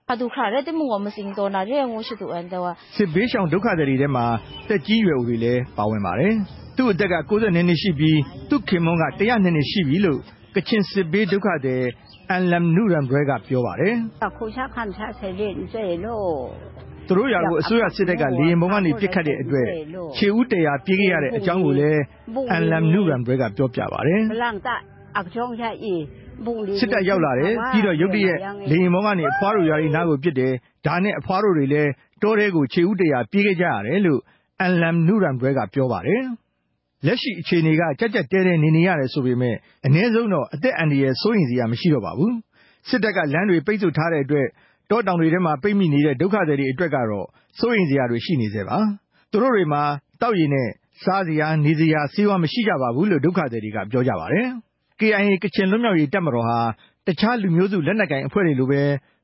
[2.96, 4.25] ”စစ်ဘေးရှောင်ဒုက္ခသည်တွေထဲမှာ
[4.68, 6.34] သက်ကြီးရွယ်အိုတွေလည်း ပါဝင်ပါတယ်။
[6.76, 8.18] သူ့အသက်က ၉၂ နှစ်ရှိပြီး
[8.50, 10.20] သူ့ခင်ပွန်းက ၁၀၂ နှစ်ရှိပြီလို့
[10.54, 11.82] ကချင်စစ်ဘေးဒုက္ခသည်
[12.30, 19.66] အန်လမ်နုရမ်ဘွဲက ပြောပါတယ်။သူ တို့ရွာကို အစိုးရစစ်တပ်က လေယာဉ်ပေါ်ကနေ ပစ်ခတ်တဲ့အတွက်
[20.16, 22.02] ခြေဦးတရာ ပြေးခဲ့ရတဲ့အကြောင်းကိုလည်း
[22.50, 24.23] အန်လမ်နုရမ်ဘွဲက ပြောပြပါတယ်။
[26.78, 28.38] စစ်တပ်ရောက်လာတယ် ပြီးတော့ ရုတ်တရက်
[28.71, 30.52] လေယာဉ်ပေါ်ကနေ အဖွားတို့ရွာတွေနားကို ပစ်တယ်
[30.87, 31.90] ဒါနဲ့ အဖွားတို့တွေလည်း
[32.23, 34.21] တောထဲကို ခြေဦးတရာ ပြေးခဲ့ကြရတယ် လို့
[34.61, 36.23] အန်လမ်နုရန်ဘွဲက ပြောပါတယ်။
[37.06, 39.56] လက်ရှိအခြေအနေက ကြက်ကြက်တဲတဲနေနေရတယ်ဆိုပေမဲ့
[39.87, 42.32] အ ਨੇ ဆုံးတော့ အသက်အန္တရာယ် စိုးရိမ်စရာမရှိတော့ပါဘူး။
[42.88, 44.47] စစ်တပ်က လမ်းတွေ ပိတ်ဆို့ထားတဲ့အတွက်
[44.92, 47.26] တောတောင်တွေထဲမှာ ပိတ်မိနေတဲ့ ဒုက္ခသည်တွေအတွက်ကတော့
[47.58, 48.78] စိုးရိမ်စရာတွေ ရှိနေသေးပါ။
[49.30, 49.82] သူတို့တွေမှာ
[50.20, 50.68] တောက်ရည်နဲ့
[51.04, 54.49] စားစရာ နေစရာ ဆေးဝါး မရှိကြပါဘူးလို့ ဒုက္ခသည်တွေက ပြောကြပါတယ်။
[55.00, 56.58] KIA ကချင်လွတ်မြောက်ရေးတပ်မတော်ဟာ
[57.06, 58.82] တခြားလူမျိုးစု လက်နက်ကိုင်အဖွဲ့တွေလိုပဲ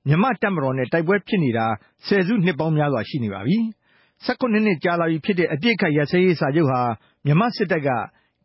[0.09, 1.67] မြန်မာ့တပ်မတော်နဲ့ တိုက်ပွဲဖြစ်နေတာ
[2.07, 3.57] ဆယ်စုနှစ်ပေါင်းများစွာ ရှိနေပါပြီ။
[4.27, 6.81] ၁၇ နှစ်ကြာလာပြီဖြစ်တဲ့ အပစ်အခတ်ရပ်စဲရေးစာချုပ်ဟာ
[7.27, 7.91] မြန်မာစစ်တပ်က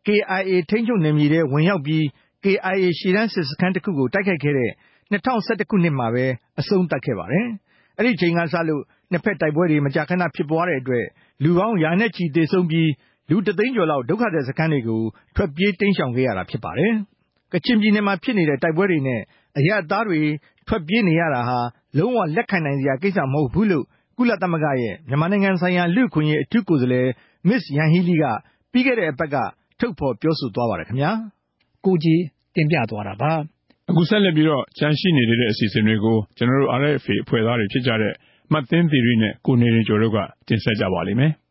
[0.06, 2.02] KIA ထိန်းချုပ်နယ်မြေထဲ ဝင်ရောက်ပြီး
[2.44, 4.70] KIA ရှေ့တန်းစစ်စခန်းတစ်ခုကို တိုက်ခိုက်ခဲ့တဲ့
[5.14, 6.24] ၂၀၁၁ ခုနှစ်မှာပဲ
[6.60, 7.46] အဆုံးသတ်ခဲ့ပါတယ်။
[7.98, 11.04] အဲဒီအချိန်ကစလို့ နှစ်ဘက်တိုက်ပွဲတွေ မကြာခဏဖြစ်ပွားတဲ့အတွက်
[11.42, 12.90] လူပေါင်းရာနဲ့ချီသေဆုံးပြီး
[13.30, 15.02] လူတစ်သိန်းကျော်လောက် ဒုက္ခသည်စခန်းတွေကို
[15.36, 16.92] ထွက်ပြေးတိမ်းရှောင်ခဲ့ရတာ ဖြစ်ပါတယ်။
[17.52, 19.20] ကချင်ပြည်နယ်မှာဖြစ်နေတဲ့ တိုက်ပွဲတွေနဲ့
[19.58, 20.20] အရပ်သားတွေ
[20.68, 21.58] ထွက်ပြေးနေရတာဟာ
[21.98, 23.84] လုံးဝလက်ခံနိုင်စရာကိစ္စ မဟုတ်ဘူးလို့
[24.18, 27.08] ကုလသမဂ္ဂရဲ့ မြန်မာနိုင်ငံဆိုင်ရာ လူ့အခွင့်အရေး အထူးကိုယ်စားလှယ်
[27.48, 27.64] Ms.
[27.76, 28.24] Yanghee Lee က
[28.72, 29.36] ပြီးခဲ့တဲ့အပတ်က
[29.80, 31.10] ထုတ်ဖော်ပြောဆိုသွားပါတယ်ခင်ဗျာ။
[31.84, 32.22] ကိုကြီး
[32.54, 33.32] တင်ပြသွားတာပါ။
[33.90, 38.12] အခုဆက်လက်ပြီးတော့ ကျန်ရှိနေသေးတဲ့အစီအစဉ်တွေကို ကျွန်တော်တို့ RFA အဖွဲ့သားတွေဖြစ်ကြတဲ့
[38.52, 41.32] မတ်သင်းသီရိနဲ့ ကိုနေရင်ကျော်တို့က တင်ဆက်ကြပါလိမ့်မယ်။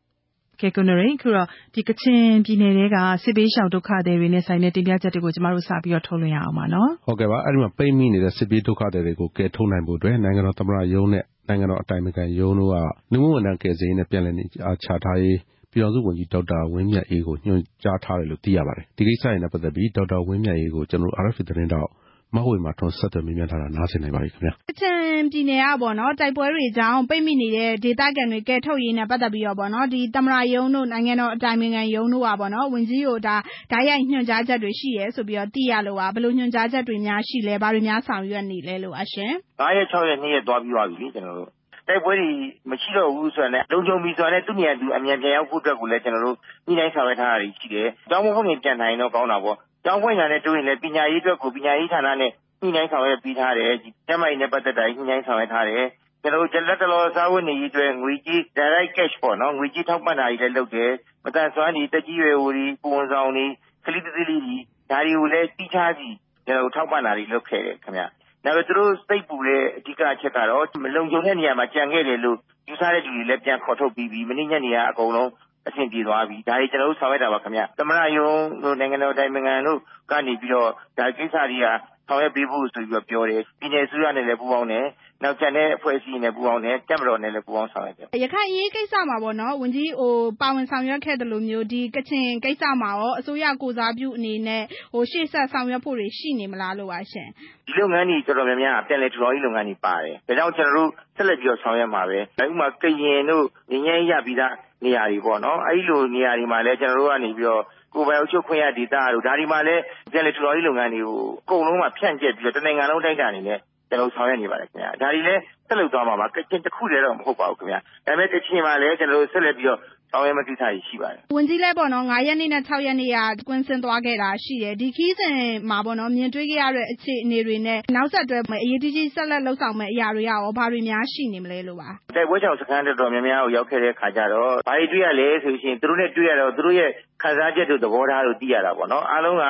[0.62, 12.75] ကဲကုနရိခုတော့ဒီကချင်ပြည်နယ်တွေကစစ်ဘေးရှောင်ဒုက္ခသည်တွေနဲ့ဆိုင်တဲ့ တင်ပြချက်တွေကို ကျမတို့ စပြီးတော့ ထုတ်လွှင့်ရအောင်ပါနော် ဟုတ်ကဲ့ပါ အဲ့ဒီမှာ ပိတ်မိနေတဲ့ စစ်ဘေးဒုက္ခသည်တွေကို ကယ်ထုတ်နိုင်ဖို့အတွက် နိုင်ငံတော်သမ္မတရုံးနဲ့ နိုင်ငံတော်အတိုင်ပင်ခံရုံးတို့က
[13.12, 14.46] လူမှုဝန်ထမ်းကယ်ဆယ်ရေးနဲ့ ပြည်လည်နေ
[14.84, 15.38] ချထားရေး
[15.72, 21.90] ပြည်တော်စုဝန်ကြီး ဒေါက်တာဝင်းမြတ်အေးကို ညွှန်ကြားထားတယ်လို့ သိရပါတယ် ဒီကိစ္စနဲ့ပတ်သက်ပြီး ဒေါက်တာဝင်းမြတ်အေးကို ကျွန်တော် RFA သတင်းတောက်
[22.36, 25.00] မဟုတ်မှာထွန်း ဆက်သွယ်မေးမြန်းထားတာ နားဆင်နိုင်ပါပြီခင်ဗျာကချင်
[25.32, 33.36] ပြည်နယ်ကပေါ့နော်တိုက်ပွဲတွေကြောင့် ပိတ်မိနေတဲ့ ဒေသခံတွေကဲထုတ်ရေးနဲ့ ပတ်သက်ပြီးတော့ပေါ့နော်ဒီသမရယုံတို့ နိုင်ငံတော်အတိုင်ပင်ခံယုံတို့ကပေါ့နော်ဝင်ကြီးကိုဒါ
[33.72, 41.50] ဓာတ်ရိုက်ညွှန်ကြားချက်တွေ ရှိရဲဆိုပြီးတော့ သိရလို့ပါ ဘယ်လိုညွှန်ကြားချက်တွေများ ရှိလဲ ဘာတွေများ ဆောင်ရွက်နေလဲလို့အရှင်9ရက်6ရက်2ရက်သွားပြီးသွားပြီကျွန်တော်တို့
[41.88, 42.30] တိုက်ပွဲတွေ
[42.69, 53.72] မရှိတော့ဘူးဆိုတော့လုံခြုံပြီဆိုတော့သူ့နေရာသူ အမြန်ပြန်ရောက်ဖို့အတွက်ကိုလည်း ကျွန်တော်တို့ ညှိနှိုင်းဆောင်ရွက်ထားတာရှိတယ်။ကျောင်း မဟုတ်ရင် ပြန်နိုင်တော့ ကောင်းတာပေါ့။ ကျောင်းဖွင့်တာနဲ့တွေ့ရင်လည်း ပညာရေးအတွက်ကို ပညာရေးဌာနနဲ့ ညှိနှိုင်းဆောင်ရွက်ပြီးထားတယ်။
[54.08, 55.84] ကျန်းမာရေးနဲ့ ပတ်သက်တာညှိနှိုင်းဆောင်ရွက်ထားတယ်။
[56.22, 60.91] ကျွန်တော်တို့လက်တလော စားဝတ်နေရေးအတွက် ငွေကြေး direct cash ပေါ့နော်ငွေကြေးထောက်ပံ့တာတွေလည်း လုပ်တယ်။
[61.26, 63.46] မတန်ဆွမ်းတွေတက်ကြီးရွယ်အိုတွေ ကိုဝန်ဆောင်တွေ
[63.86, 64.58] ကလေးသေးလေးတွေ
[64.91, 66.10] ဒါတွေကိုလည်းတိကျစီ
[66.48, 68.04] ကျွန်တော်တို့ထောက်ပံ့တာတွေ လုပ်ခဲ့တယ်ခင်ဗျ။
[68.46, 75.30] ဒါပေမဲ့သူတို့စိတ်ပူတဲ့ အဓိကအချက်ကတော့ မလုံခြုံတဲ့နေရာမှာကြံခဲ့တယ်လို့ ယူဆတဲ့လူတွေလည်း ပြန်ခေါ်ထုတ်ပြီးပြီ မနေ့ညနေက အကုန်လုံး
[75.68, 78.31] အဆင်ပြေသွားပြီဒါတွေကျွန်တော်တို့ဆောင်ရွက်တာပါခင်ဗျသမရယုံ
[78.62, 79.79] တို့နိုင်ငံတော်တိုင်ပင်ခံတို့
[80.11, 81.66] ကနေပြီးတော့ဒါကိစ္စတွေက
[82.09, 84.87] ဆောင်ရွက်ပေးဖို့ဆိုပြီးတော့ပြောတယ်ပြည်내စုရနဲ့လည်းပူးပေါင်းတယ်
[85.23, 94.62] နောက်ကျန်တဲ့အဖွဲ့အစည်းနဲ့ပူးပေါင်းတယ်တက်မတော်နဲ့လည်းပူးပေါင်းဆောင်ရွက်တယ်ရခိုင်ရေးကိစ္စမှာပေါ့နော်ဝန်ကြီးဟိုပါဝင်ဆောင်ရွက်ခဲ့တယ်လို့မျိုးဒီကချင်ကိစ္စမှာရောအစိုးရကိုစားပြုအနေနဲ့
[94.94, 97.29] ဟိုရှေ့ဆက်ဆောင်ရွက်ဖို့တွေရှိနေမလားလို့ပါရှင်
[97.66, 104.55] ဒီလုပ်ငန်းတွေတော်တော်များများပြန်လည်ထူထောင်ရေးလုပ်ငန်းတွေပါတယ်ဒါကြောင့်ကျွန်တော်တို့ဆက်လက်ပြီးတော့ဆောင်ရွက်မှာပဲဥပမာကရင်တို့ငញ្ញရပြီးသား
[104.86, 119.80] နေရာတွေပေါ့နော် အဲဒီလိုနေရာတွေမှာလည်း ကျွန်တော်တို့ကနေပြီးတော့ ကိုယ်ပိုင်အုပ်ချုပ်ခွင့်ရဒေသတို့ ဒါဒီမှာလည်း ပြန်လည်ထူထောင်ရေးလုပ်ငန်းတွေကို အကုန်လုံးမှာ ဖြန့်ကျက်ပြီးတော့ တနိုင်ငံလုံးတိုက်တာနေနဲ့ ကျွန်တော်ဆောင်ရွက်နေပါတယ်ခင်ဗျာဒါဒီလည်း ဆက်လုပ်သွားမှာပါ ကချင်တစ်ခုတည်းတော့ မဟုတ်ပါဘူးခင်ဗျာဒါပေမဲ့ ကချင်မှာလည်းကျွန်တော်တို့ဆက်လက်ပြီးတော့
[120.13, 125.36] ဆောင်ရွက်မယ့် ကိစ္စတွေရှိပါတယ် ဝန်ကြီးလည်းပေါ့နော်9ရက်နေ့နဲ့6ရက်နေ့က ကွင်းစင်သွားခဲ့တာရှိတယ် ဒီခီးစဉ်
[125.69, 136.89] မှာပေါ့နော်မြင်တွေ့ခဲ့ရတဲ့ အခြေအနေတွေနဲ့ နောက်ဆက်တွဲ အရေးကြီးကြီး ဆက်လက်လှုပ်ဆောင်မယ့် အရာတွေရော ဘာတွေများရှိနေမလဲလို့ပါ တိုက်ပွဲချောင်စခန်းတော်တော်များများကို ရောက်ခဲ့တဲ့ခါကျတော့ ဘာတွေတွေ့ရလဲဆိုရှင် သူတို့နဲ့တွေ့ရတော့ သူတို့ရဲ့
[137.21, 139.43] ခံစားချက်တို့ သဘောထားတို့ သိရတာပေါ့နော် အားလုံးက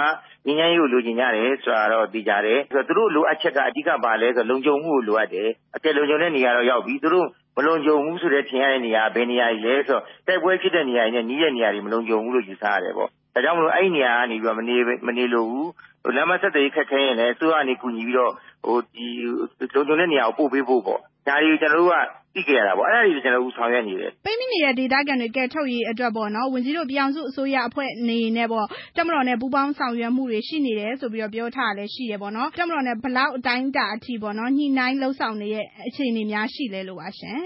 [0.47, 14.75] ငញ្ញရေးကို လိုချင်ကြတယ်ဆိုတာတော့သိကြတယ်ဆိုတော့သူတို့လိုအပ်ချက်က အဓိကပါလဲဆိုလုံခြုံမှုကို လိုအပ်တယ်အကယ် လုံခြုံတဲ့နေရာတော့ ရောက်ပြီ သူတို့ မလုံခြုံဘူးဆိုတဲ့ ထင်ရတဲ့နေရာဘယ်နေရာကြီးလဲဆိုတော့ တိုက်ပွဲဖြစ်တဲ့နေရာတွေနဲ့ နီးတဲ့နေရာတွေ မလုံခြုံဘူးလို့ ယူဆရတယ်ပေါ့ ဒါကြောင့်မလို့ အဲ့ဒီနေရာကနေပြီးတော့မနေ
[15.07, 18.31] မနေလို့ဘူး လမ်းမဆက်သွယ်ခက်ခဲရင်လည်းသူကနေ ကူညီပြီးတော့
[18.65, 21.95] ဟိုဒီလုံခြုံတဲ့နေရာကို ပို့ပေးဖို့ပေါ့ ဒါတွေကို ကျွန်တော်တို့က
[22.35, 37.39] သိခဲ့ရတာပေါ့ အဲ့ဒါတွေကို ကျွန်တော်တို့ ဆောင်ရွက်နေတယ် ပိတ်မိနေတဲ့ ဒေသခံတွေကဲထုတ်ရေးအတွက်ပေါ့နော်ဝင်ကြီးတို့ ပြောင်စုအစိုးရအဖွဲ့နေနဲ့ပေါ့တက်မတော်နဲ့ ပူးပေါင်းဆောင်ရွက်မှုတွေ ရှိနေတယ်ဆိုပြီးတော့ ပြောထားလည်း ရှိရပေါ့နော်တက်မတော်နဲ့ဘလောက်အတိုင်းတာအထိပေါ့နော်ညှိနှိုင်းလှုပ်ဆောင်နေတဲ့ အခြေအနေများ ရှိလဲလို့ပါရှင်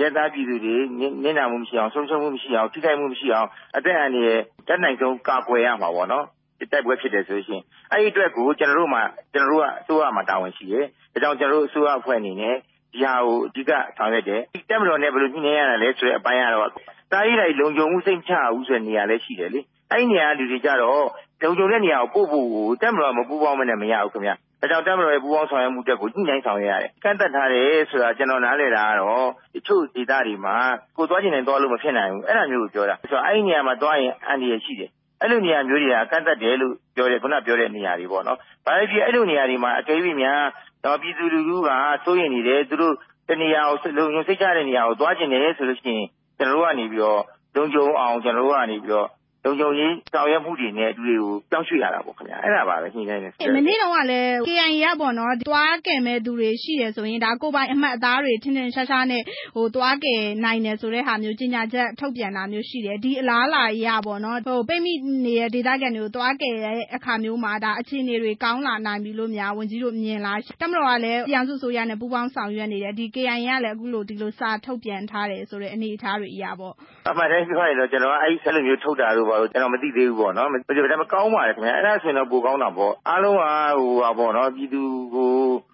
[0.00, 0.76] ရဲသားပြည်သူတွေ
[1.24, 6.26] နစ်နာမှုမရှိအောင် ဆုံးရှုံးမှုမရှိအောင် ထိခိုက်မှုမရှိအောင် အသက်အန္တရာယ်တက်နိုင်ဆုံး ကာကွယ်ရမှာပေါ့နော်
[6.58, 12.56] တိုက်ပွဲဖြစ်တယ်ဆိုရှင် အဲ့ဒီအတွက်ကို ကျွန်တော်တို့မှာကျွန်တော်တို့ကအစိုးရမှာ တာဝန်ရှိတယ် ဒါကြောင့် ကျွန်တော်တို့ အစိုးရအဖွဲ့အနေနဲ့
[12.92, 16.70] ဒီဟာကို အဓိကဆောင်ရွက်တယ်ဒီတက်မတော်နဲ့ ဘယ်လိုညှိနှိုင်းရတာလဲဆိုတဲ့ အပိုင်းကတော့
[17.12, 21.04] တားရီလိုက်လုံခြုံမှုစိတ်ချဘူးဆိုတဲ့ နေရာလည်းရှိတယ်လေ အဲ့ဒီနေရာလူတွေကြတော့
[21.42, 30.56] လုံခြုံတဲ့နေရာကို ပို့ဖို့ကိုတက်မတော်မပူးပေါင်းမနဲ့ မရဘူးခင်ဗျာဒါကြောင့်တက်မတော်ရဲ့ ပူးပေါင်းဆောင်ရွက်မှုတက်ကို ညှိနှိုင်းဆောင်ရွက်ရတယ်။ကန့်သက်ထားတယ်ဆိုတာ ကျွန်တော်နားလည်တာကတော့ တချို့ဒေသတွေမှာ
[30.96, 34.90] ကိုသွားချင်တယ်သွားလို့ မဖြစ်နိုင်ဘူး အဲ့ဒါမျိုးကို ပြောတာ။ဆိုတော့ အဲ့ဒီနေရာမှာ သွားရင် အန္တရာယ်ရှိတယ်။
[35.22, 40.42] အဲ့လိုနေရာမျိုးတွေက ကန့်သက်တယ်လို့ပြောတယ်ခုနပြောတဲ့နေရာတွေပေါ့နော်။ဘာဖြစ် အဲ့လိုနေရာတွေမှာ အကယ်၍များ
[40.84, 41.70] တော့ပြည်သူလူထုက
[42.04, 42.94] စိုးရိမ်နေတယ် သူတို့
[43.28, 46.06] တနေရာကို လုံခြုံစိတ်ချတဲ့နေရာကို သွားကျင်တယ်ဆိုလို့ရှိရင်
[46.38, 47.22] ကျွန်တော်တို့ကနေပြီးတော့
[47.56, 49.08] လုံခြုံအောင် ကျွန်တော်တို့ကနေပြီးတော့
[49.44, 59.22] လုံခြုံရေးဆောင်ရွက်မှုတွေနဲ့ လူတွေကို ပြောင်းရွှေ့ရတာပေါ့ခင်ဗျာအဲ့ဒါပါပဲ ညှိနှိုင်းတယ်မနေ့တုန်းကလည်း KIA ကပေါ့နော် သွားကယ်မဲ့သူတွေရှိတယ်ဆိုရင် ဒါ ကိုပိုင်အမှတ်အသားတွေ ထင်ထင်ရှားရှားနဲ့
[59.54, 64.94] ဟိုသွားကယ်နိုင်တယ်ဆိုတဲ့ဟာမျိုး ကြီးညာချက်ထုတ်ပြန်တာမျိုးရှိတယ် ဒီအလားလာရပေါ့နော်ဟိုပိတ်မိ
[65.26, 76.74] နေတဲ့ ဒေသခံတွေကို သွားကယ်တဲ့အခါမျိုးမှာဒါအခြေအနေတွေ ကောင်းလာနိုင်ပြီလို့များ ဝန်ကြီးတို့ မြင်လားတမတော်ကလည်း ပြည်သူ့ဆိုရနဲ့ ပူးပေါင်းဆောင်ရွက်နေတယ်ဒီ KIA ကလည်း အခုလို ဒီလိုစာထုတ်ပြန်ထားတယ်ဆိုတဲ့ အနေအထားတွေအရာပေါ့
[77.10, 80.58] အမှန်တည်းပြောရရင်တော့ ကျွန်တော်က အဲ့ဒီဆက်လိုမျိုးထုတ်တာလို့ပါလို့ ကျွန်တော်မသိသေးဘူးပေါ့နော် ဒါပေ
[81.00, 83.44] မဲ့ ကောင်းပါတယ်ခင်ဗျာအဲ့ဒါဆိုရင်တော့ ပိုကောင်းတာပေါ့ အားလုံးက
[83.78, 84.82] ဟိုပါပေါ့နော်ပြည်သူ
[85.14, 85.30] ကို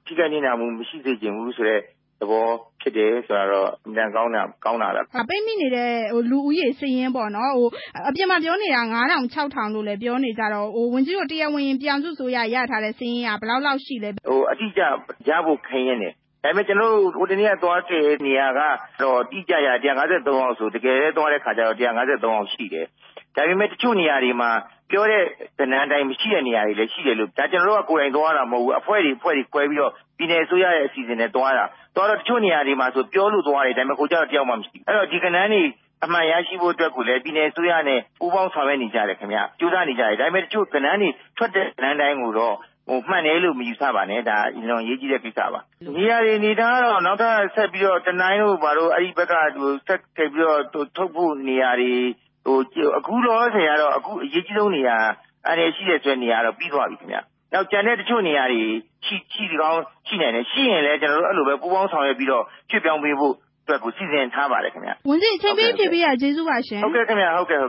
[0.07, 1.83] ထိခိုက်နေတာမှု မရှိစေချင်ဘူးဆိုတော့
[2.21, 2.47] သဘော
[2.81, 7.69] ဖြစ်တယ်ဆိုတာတော့အများကောင်းတာကောင်းတာလားပိတ်မိနေတဲ့ဟိုလူဦးရေစည်ရင်းပေါ့နော်ဟို
[8.09, 14.83] အပြင်မှာပြောနေတာ9000 6000လို့လည်း ပြောနေကြတော့ဟိုဝင်ကြီးတို့ တရားဝင် ပြန်စုဆိုရရထားတဲ့စည်ရင်းက ဘယ်လောက်လောက်ရှိလဲဟိုအတိအကျ
[15.29, 16.11] ရဖို့ခင်းရနေ
[16.45, 18.61] ဒါပေမဲ့ ကျွန်တော်တို့ ဟိုတနေ့က သွားတဲ့နေရာက
[19.03, 21.83] တော့တိကျရ153အောင်ဆို တကယ်လည်းသွားတဲ့ခါကျတော့153
[22.37, 22.87] အောင်ရှိတယ်
[23.39, 24.51] ဒါပေမဲ့ တချို့နေရာတွေမှာ
[24.91, 25.23] ပြောတဲ့
[25.59, 35.63] ကဏ္ဍတိုင်း မရှိတဲ့နေရာတွေလည်း ရှိတယ်လို့ဒါကျွန်တော်တို့က ကိုယ်တိုင်သွားတာ မဟုတ်ဘူး အဖွဲ့တွေအဖွဲ့တွေ꿰ပြီးတော့ ပြည်နယ်အစိုးရရဲ့ အစီအစဉ်နဲ့ သွားတာ သွားတော့ တချို့နေရာတွေမှာဆိုပြောလို့သွားတယ် ဒါပေမဲ့ကိုကြတော့ တယောက်မှ မရှိဘူး အဲ့တော့ ဒီကဏ္ဍတွေ
[36.05, 42.55] အမှန်ရရှိဖို့အတွက်ကိုလည်း ပြည်နယ်အစိုးရနဲ့ ပူးပေါင်းဆောင်ရွက်နေကြတယ်ခင်ဗျကြိုးစားနေကြတယ် ဒါပေမဲ့ တချို့ကဏ္ဍတွေ ထွက်တဲ့ကဏ္ဍတိုင်းကိုတော့
[42.89, 45.61] ဟိုမှန်တယ်လို့ မယူဆပါနဲ့ ဒါအလွန်ရေးကြီးတဲ့ ကိစ္စပါ
[45.97, 50.63] နေရာတွေနေသားတော့ နောက်ထပ်ဆက်ပြီးတော့ တနိုင်တို့ ဘာလို့ အဲ့ဒီဘက်ကဟိုဆက်ထည့်ပြီးတော့
[50.97, 52.28] ထုတ်ဖို့နေရာတွေဟို
[52.99, 54.97] အခုတော့ဆရာတော့အခုအရေးကြီးဆုံးနေရာ
[55.47, 57.17] အဲ့ဒီရှိတဲ့ဆွဲနေရာတော့ ပြီးသွားပြီခင်ဗျ
[57.53, 58.63] နောက်ကျန်တဲ့ တချို့နေရာတွေ
[59.07, 67.61] ရှိရှိဒီကောင်းရှိနေတယ် ရှိရင်လည်း ကျွန်တော်တို့ အဲ့လိုပဲ ပူးပေါင်းဆောင်ရွက်ပြီးတော့ချွတ်ပြောင်းပေးဖို့အတွက်ကို စီစဉ်ထားပါတယ်ခင်ဗျ ဝန်ကြီး အချိန်ပေးဖြစ်ပြီးရကျေးဇူးပါရှင် ဟုတ်ကဲ့ခင်ဗျ ဟုတ်ကဲ့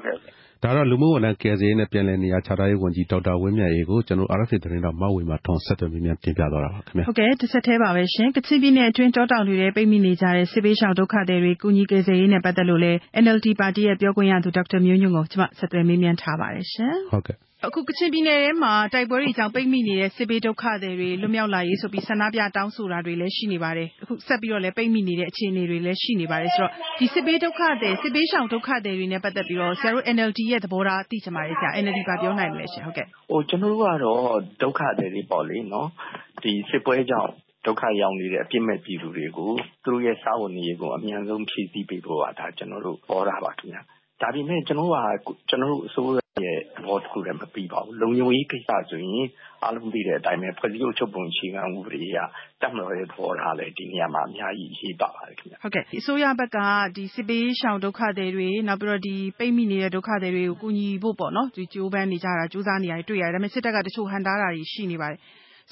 [0.63, 12.93] ဟုတ်ကဲ့ဒါတော့ လူမှုဝန်ထမ်းကယ်ဆယ်ရေးနဲ့ ပြန်လည်နေရာချထားရေးဝန်ကြီး ဒေါက်တာဝင်းမြတ်အေးကို ကျွန်တော် RFA သတင်းတော်မဝေမာထွန်း ဆက်သွယ်မြင်း တင်ပြသွားတာပါခင်ဗျ ဟုတ်ကဲ့တစ်ဆက်သေးပါပဲရှင် ကချင်ပြည်နယ်အတွင်း တောတောင်တွေထဲ ပိတ်မိနေကြတဲ့ စစ်ဘေးရှောင်ဒုက္ခသည်တွေကုညီကယ်ဆယ်ရေးနဲ့ ပတ်သက်လို့လဲ
[13.23, 25.99] NLD ပါတီရဲ့ ပြောခွင့်ရသူ ဒေါက်တာမျိုးညွန့်ကိုကျွန်မဆက်သွယ်မေးမြန်းထားပါတယ်ရှင် ဟုတ်ကဲ့ အခု ကချင်ပြည်နယ်ထဲမှာ တိုက်ပွဲတွေကြောင့် ပိတ်မိနေတဲ့ စစ်ဘေးဒုက္ခသည်တွေ လွတ်မြောက်လာရေးဆိုပြီး ဆန္ဒပြတောင်းဆိုတာတွေလည်း ရှိနေပါတယ်။အခုဆက်ပြီးတော့လည်း ပိတ်မိနေတဲ့ အခြေအနေတွေလည်း
[26.03, 35.87] ရှိနေပါတယ်ဆိုတော့ ဒီစစ်ဘေးဒုက္ခသည် စစ်ဘေးရှောင်ဒုက္ခသည်တွေနဲ့ ပတ်သက်ပြီးတော့ ဆရာတို့ NLD ရဲ့ သဘောထားသိချင်ပါတယ်ဆရာ NLD ဘာပြောနိုင်မလဲရှင်ဟုတ်ကဲ့။ဟိုကျွန်တော်တို့ကတော့ ဒုက္ခသည်တွေပေါ့လေနော်။
[36.43, 37.31] ဒီစစ်ပွဲကြောင့်
[37.65, 39.51] ဒုက္ခရောက်နေတဲ့ အပြစ်မဲ့ပြည်သူတွေကို
[39.83, 43.81] သူတို့ရဲ့ စာဝန်နေကို အမြန်ဆုံးဖြည့်ဆည်းပေးဖို့က ဒါ ကျွန်တော်တို့ဟောတာပါခင်ဗျာ။
[44.21, 49.25] ဒါပေမဲ့ ကျွန်တော်ကကျွန်တော်တို့အစိုးရ ရဲ့ သဘောတခုလည်း မပြီးပါဘူး။လုံခြုံရေးကိစ္စဆိုရင်
[49.63, 52.17] အားလုံးသိတဲ့အတိုင်းပဲ ဖွဲ့စည်းအုပ်ချုပ်ပုံ အခြေခံဥပဒေအရ
[52.61, 56.57] တပ်မတော်ရဲ့ သဘောထားလည်း ဒီနေရာမှာ အများကြီး အရေးပါပါတယ်ခင်ဗျ။ဟုတ်ကဲ့ အစိုးရဘက်က
[56.95, 65.19] ဒီစစ်ဘေးရှောင်ဒုက္ခသည်တွေ နောက်ပြီးတော့ဒီပိတ်မိနေတဲ့ ဒုက္ခသည်တွေကို ကူညီဖို့ပေါ့နော်ဒီကြိုးပမ်းနေကြတာ ကြိုးစားနေရတယ်တွေ့ရတယ် ဒါပေမဲ့စစ်တပ်က တချို့ဟန်တားတာတွေ ရှိနေပါတယ်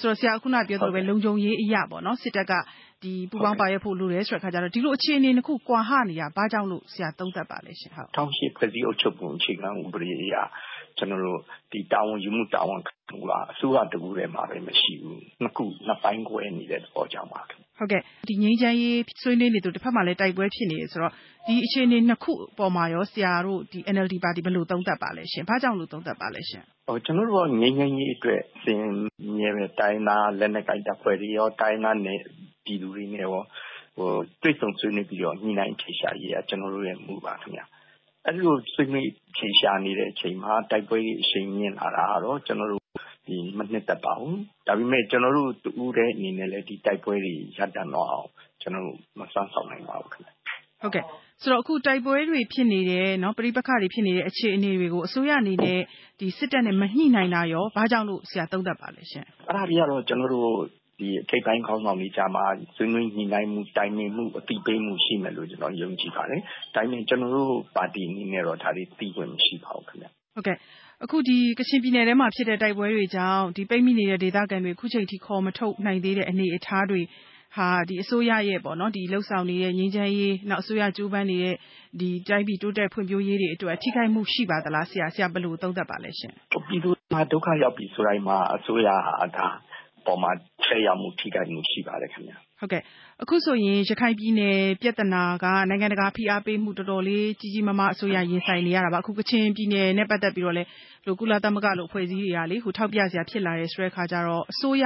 [0.00, 2.60] ဆိုတော့ ဆရာ ခုနပြောသလိုပဲ လုံခြုံရေးအရာပေါ့နော် စစ်တပ်ကဒီ
[3.30, 10.42] ပူပေါင်းပါရွက်ဖို့ လိုတယ်ဆိုတဲ့အခါကျတော့ ဒီလိုအခြေအနေနှစ်ခု ကွာဟနေတာ ဘာကြောင့်လို့ ဆရာသုံးသပ်ပါလဲရှင်ဟုတ်တောင်းရှိဖွဲ့စည်းအုပ်ချုပ်ပုံ အခြေခံဥပဒေအရာ
[10.98, 11.40] ကျွန်တော်တို့
[11.72, 17.40] ဒီတာဝန်ယူမှု တာဝန်ခံမှုက အစိုးရတကူထဲမှာပဲ မရှိဘူး နှစ်ခု နှစ်ပိုင်းကွဲနေတဲ့ သဘောကြောင့်ပါ
[17.78, 21.12] ဟုတ်ကဲ့ဒီငင်းချမ်းရေးဆွေးနွေးနေသူတစ်ဖက်မှာလည်း တိုက်ပွဲဖြစ်နေတယ်ဆိုတော့
[21.46, 28.82] ဒီအခြေအနေ နှစ်ခုအပေါ်မှာရော ဆရာတို့ဒီ NLD ပါတီ ဘယ်လိုသုံးသပ်ပါလဲရှင်။ဘာကြောင့်လို့သုံးသပ်ပါလဲရှင်။ဟိုကျွန်တော်တို့က ငြိမ်းချမ်းရေးအတွက်စင်
[29.38, 32.18] မြဲပဲ တိုင်းသားလက်နက်ကိုင်တပ်ဖွဲ့တွေရော တိုင်းသားနဲ့
[32.64, 33.42] ပြည်သူတွေနဲ့ရော
[33.96, 34.10] ဟို
[34.42, 37.64] တွေ့ဆုံဆွေးနွေးပြီးတော့ ညှိနှိုင်းဖြေရှာရေးက ကျွန်တော်တို့ရဲ့ မူပါခင်ဗျာ။
[38.26, 42.87] အဲ့လို ဆွေးနွေးဖြေရှာနေတဲ့အချိန်မှာ တိုက်ပွဲတွေ အရှိန်မြင့်လာတာကတော့ ကျွန်တော်တို့ဒီ
[43.58, 44.34] မနှစ်သက်ပါဘူး။
[44.66, 48.28] ဒါပေမဲ့ ကျွန်တော်တို့တူးတဲ့အနေနဲ့လည်း ဒီတိုက်ပွဲတွေ ရပ်တန့်တော့အောင်
[48.62, 50.30] ကျွန်တော်တို့ မစွမ်းဆောင်နိုင်ပါဘူးခင်ဗျ။
[50.82, 51.04] ဟုတ်ကဲ့
[51.42, 55.80] ဆိုတော့ အခုတိုက်ပွဲတွေဖြစ်နေတယ်နော်ပဋိပက္ခတွေဖြစ်နေတဲ့ အခြေအနေတွေကို အစိုးရအနေနဲ့
[56.20, 60.50] ဒီစစ်တပ်နဲ့ မညှိနိုင်တာရော ဘာကြောင့်လို့ ဆရာသုံးသပ်ပါလဲရှင်။အဲ့ဒါကြီးကတော့ ကျွန်တော်တို့
[60.98, 62.44] ဒီအထိပ်ပိုင်းခေါင်းဆောင်တွေကြားမှာ
[62.76, 66.40] ဆွေးနွေးညှိနှိုင်းမှု တိုင်ပင်မှု အသိပေးမှု ရှိမယ်လို့ ကျွန်တော်ယုံကြည်ပါတယ်။
[66.74, 70.56] ဒါပေမဲ့ ကျွန်တော်တို့ပါတီအနေနဲ့တော့ ဒါတွေ သိခွင့်မရှိပါဘူးခင်ဗျ။ဟုတ်ကဲ့
[71.04, 77.00] အခုဒီကချင်ပြည်နယ်ထဲမှာဖြစ်တဲ့ တိုက်ပွဲတွေကြောင့်ဒီပိတ်မိနေတဲ့ ဒေသခံတွေခုချိန်ထိ ခေါ်မထုတ်နိုင်သေးတဲ့ အနေအထားတွေ
[77.56, 81.56] ဟာဒီအစိုးရရဲ့ပေါ့နော်ဒီလှုပ်ဆောင်နေတဲ့ ငြိမ်းချမ်းရေး နောက် အစိုးရကြိုးပမ်းနေတဲ့
[82.00, 86.32] ဒီတိုင်းပြည်တိုးတက်ဖွံ့ဖြိုးရေးတွေအတွက် ထိခိုက်မှုရှိပါသလားဆရာ ဆရာ ဘယ်လို သုံးသပ်ပါလဲရှင်
[86.68, 89.48] ပြည်သူမှာဒုက္ခရောက်ပြီဆိုတိုင်းမှာ အစိုးရဟာ ဒါ
[90.06, 90.30] ပေါ်မှာ
[90.66, 92.47] ဆက်ရောက်မှု ထိခိုက်မှုရှိပါတယ်ခင်ဗျာဟုတ်ကဲ့
[93.22, 100.64] အခုဆိုရင် ရခိုင်ပြည်နယ်ပြဿနာက နိုင်ငံတကာဖိအားပေးမှု တော်တော်လေး ကြီးကြီးမားမား အစိုးရ ရင်ဆိုင်နေရတာပါ အခု ကချင်ပြည်နယ်နဲ့ ပတ်သက်ပြီးတော့လေ
[101.20, 104.84] ကုလသမဂ္ဂလို အဖွဲ့အစည်းတွေကလေထောက်ပြစရာ ဖြစ်လာတယ်ဆိုတဲ့အခါကျတော့ အစိုးရ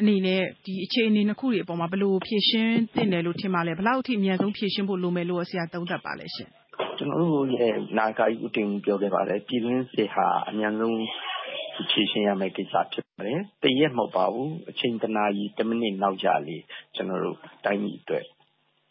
[0.00, 6.48] အနေနဲ့ ဒီအခြေအနေနှစ်ခုတွေအပေါ်မှာ ဘယ်လိုဖြေရှင်းသင့်တယ်လို့ ထင်ပါလဲ ဘယ်လောက်အထိ အမြန်ဆုံး ဖြေရှင်းဖို့ လိုမယ်လို့ ဆရာ သုံးသပ်ပါလဲရှင်
[6.98, 10.98] ကျွန်တော်တို့ရဲ့ နာဂာကြီး ဦးတင်ပြောခဲ့ပါတယ် ပြည်တွင်းစစ်ဟာ အမြန်ဆုံး
[11.90, 16.56] ဖြေရှင်းရမယ့်ကိစ္စ ဖြစ်ပါတယ်။တရက်မဟုတ်ပါဘူး။အချိန် တနာရီ တမိနစ် နောက်ကျလေ
[16.94, 18.26] ကျွန်တော်တို့ တိုင်းပြည်အတွက်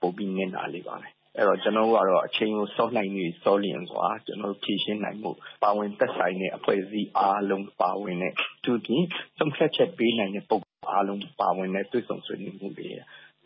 [0.01, 9.05] ပိုပြီးနစ်နာလေပါမယ် အဲ့တော့ ကျနော်တို့ကတော့ အချိန်ကို စောနိုင်လေစောလျင်စွာကျနော်တို့ဖြေရှင်းနိုင်ဖို့ ပါဝင်သက်ဆိုင်တဲ့ အဖွဲ့အစည်းအားလုံး ပါဝင်တဲ့သူဖြင့်
[9.37, 12.87] ဆုံးဖြတ်ချက်ပေးနိုင်တဲ့ ပုဂ္ဂိုလ်အားလုံးပါဝင်တဲ့ တွေ့ဆုံဆွေးနွေးမှုတွေ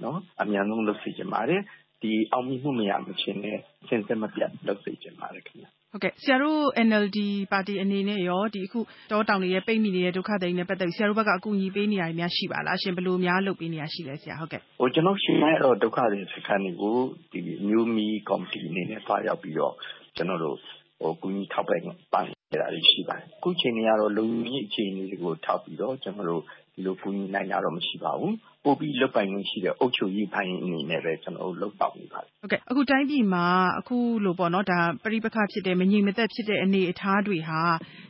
[0.04, 1.62] နော်အမြန်ဆုံး လုပ်စေချင်ပါတယ်
[2.01, 5.81] ဒီအောင်မြင်မှု မရမချင်းနဲ့စဉ်ဆက်မပြတ် လုပ်စေချင်ပါတယ်ခင်ဗျဟုတ်ကဲ့
[6.23, 7.19] ဆရာတို့ NLD
[7.51, 8.80] ပါတီအနေနဲ့ရောဒီအခု
[9.12, 16.97] တောတောင်တွေရဲ့ပိတ်မိနေတဲ့ ဒုက္ခသည်တွေနဲ့ ပတ်သက်ပြီး ဆရာတို့ဘက်က အကူအညီပေးနေရများ ရှိပါလားရှင်ဘယ်လိုများ လုပ်ပေးနေရရှိလဲဆရာဟုတ်ကဲ့ဟိုကျွန်တော်ရှင်ရတော့ဒုက္ခသည်စခန်းတွေကို
[17.32, 19.73] ဒီမျိုးမီကော်မတီအနေနဲ့တွားရောက်ပြီးတော့
[20.15, 20.58] ကျွန်တော်တို့
[20.99, 21.80] ဟိုကူညီထောက်ပံ့
[22.13, 26.41] ပန်းနေတာရှိပါတယ် အခုချိန်တွေကတော့ လုံခြုံရေးအခြေအနေတွေကို ထောက်ပြီးတော့ ကျွန်တော်တို့
[26.73, 33.45] ဒီလိုကူညီနိုင်တာတော့ မရှိပါဘူး ပို့ပြီးလုပ်ပိုင်ခွင့်ရှိတဲ့ အုပ်ချုပ်ရေးပိုင်းအနေနဲ့ပဲ ကျွန်တော်တို့ လုပ်ဆောင်နေပါတယ် ဟုတ်ကဲ့ အခုတိုင်းပြည်မှာ
[33.80, 37.62] အခုလိုပေါ့နော်ဒါပရိပခဖြစ်တဲ့မငြိမ်မသက်ဖြစ်တဲ့ အနေအထားတွေဟာ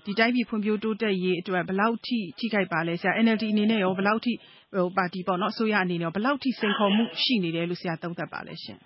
[0.06, 4.34] ဒီတိုင်းပြည်ဖွံ့ဖြိုးတိုးတက်ရေးအတွက် ဘယ်လောက်ထိ ထိခိုက်ပါလဲဆရာ NLD အနေနဲ့ရောဘယ်လောက်ထိ
[4.76, 8.78] ဟိုပါတီပေါ့နော် အစိုးရအနေနဲ့ရော ဘယ်လောက်ထိ စိန်ခေါ်မှုရှိနေတယ်လို့ ဆရာသုံးသပ်ပါလဲရှင်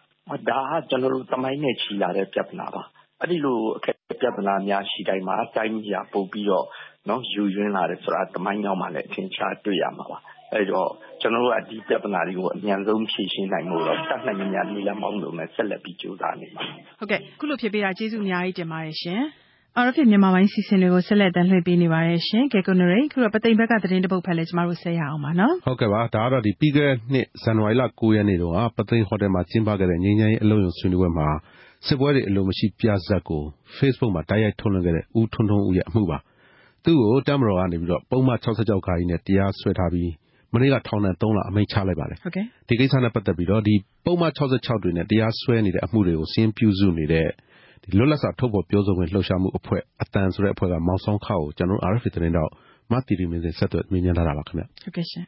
[0.50, 2.84] ဒါက ကျွန်တော်တို့တမိုင်းနဲ့ ချီလာတဲ့ ပြဿနာပါ
[3.22, 6.66] အဲ့ဒီလို အခက်ပြဿနာများရှိတိုင်းမှာ တိုင်းပြည်က ပို့ပြီးတော့
[7.10, 10.18] နော်ယူရင်းလာတယ်ဆိုတာတမိုင်းကြောင်းမှာလည်း အထင်ရှားတွေ့ရမှာပါ
[10.54, 10.90] အဲ့တော့
[11.22, 16.62] ကျွန်တော်တို့က ဒီပြဿနာတွေကို အမြန်ဆုံးဖြေရှင်းနိုင်မှုတော့ တတ်နိုင်များနည်းလမ်းပေါင်းစုံနဲ့ ဆက်လက်ပြီးကြိုးစားနေပါ
[17.00, 19.22] ဟုတ်ကဲ့ခုလိုဖြစ်ပေးတာ ကျေးဇူးအများကြီးတင်ပါတယ်ရှင်
[19.84, 31.28] RFA မြန်မာပိုင်းစီစဉ်တွေကို ဆက်လက်တင်လှည့်ပေးနေပါတယ်ရှင်။ကဲကိုနရိခုတော့ပသိမ်ဘက်က သတင်းတပုတ်ဖတ်လဲကျမတို့ ဆက်ရအောင်ပါနော်။ဟုတ်ကဲ့ပါ ဒါကတော့ဒီပြီးခဲ့တဲ့နှစ် ဇန်နဝါရီလ9ရက်နေ့တုန်းကပသိမ်ဟိုတယ်မှာ ကျင်းပခဲ့တဲ့ ငြိမ်းချမ်းရေး အလုံးစုံဆွေးနွေးပွဲမှာ
[31.88, 33.44] စစ်ပွဲတွေအလိုမရှိပြဇက်ကို
[33.78, 36.18] Facebook မှာ တိုက်ရိုက်ထုတ်လွှင့်ခဲ့တဲ့ ဦးထွန်းထွန်းဦးရဲ့ အမှုပါ။
[36.84, 40.12] သူ့ကို တပ်မတော်ကနေပြီးတော့ပုံမှန်66ခါကြီးနဲ့ တရားစွဲထားပြီး
[40.56, 47.28] မနေ့က ထောင်ဒဏ်3လအမိန့်ချလိုက်ပါတယ်ဟုတ်ကဲ့ဒီကိစ္စနဲ့ပတ်သက်ပြီးတော့ဒီပုံမှန်66တွေနဲ့ တရားစွဲနေတဲ့ အမှုတွေကိုစင်းပြုစုနေတဲ့
[47.84, 52.50] ဒီလွတ်လပ်စွာ ထုတ်ဖော်ပြောဆိုခွင့် လှုပ်ရှားမှုအဖွဲ့အတန်ဆိုတဲ့အဖွဲ့က မောင်ဆောင်ခါကို ကျွန်တော် RFA သတင်းတော့
[52.92, 55.26] မတီတီမင်းစင် ဆက်သွယ်မြင်ညာလာတာပါခင်ဗျ ဟုတ်ကဲ့ရှင်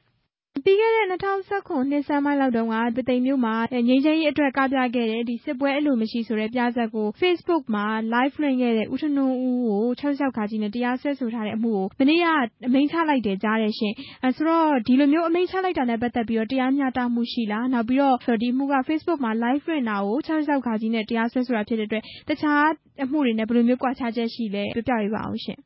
[0.70, 3.56] ပြီးခဲ့တဲ့ ၂၀၁၇ နှစ်ဆန်းပိုင်းလောက်တုန်းက ပုသိမ်မြို့မှာ
[3.88, 10.04] ငြိမ်းချမ်းရေးအတွက် ကပြခဲ့တဲ့ စစ်ပွဲအလိုမရှိဆိုတဲ့ ပြဇာတ်ကို Facebook မှာ Live လွှင့်ခဲ့တဲ့ ဦးထွန်းထွန်းဦးကို ၆
[10.38, 12.26] ၆နဲ့ တရားစွဲဆိုထားတဲ့အမှုကို မနေ့က
[12.68, 13.96] အမိန့်ချလိုက်တယ်ကြားတယ်ရှင့်။
[14.36, 20.30] ဆိုတော့ ဒီလိုမျိုး အမိန့်ချလိုက်တာနဲ့ ပတ်သက်ပြီးတော့ တရားမျှတမှုရှိလား။နောက်ပြီးတော့ ဒီအမှုက Facebook မှာ Live လွှင့်တာကို ၆
[20.66, 22.68] ၆နဲ့ တရားစွဲဆိုတာဖြစ်တဲ့အတွက် တခြား
[23.04, 25.62] အမှုတွေနဲ့ ဘယ်လိုမျိုး ကွာခြားချက်ရှိလဲ ပြောပြပေးပါဦးရှင့်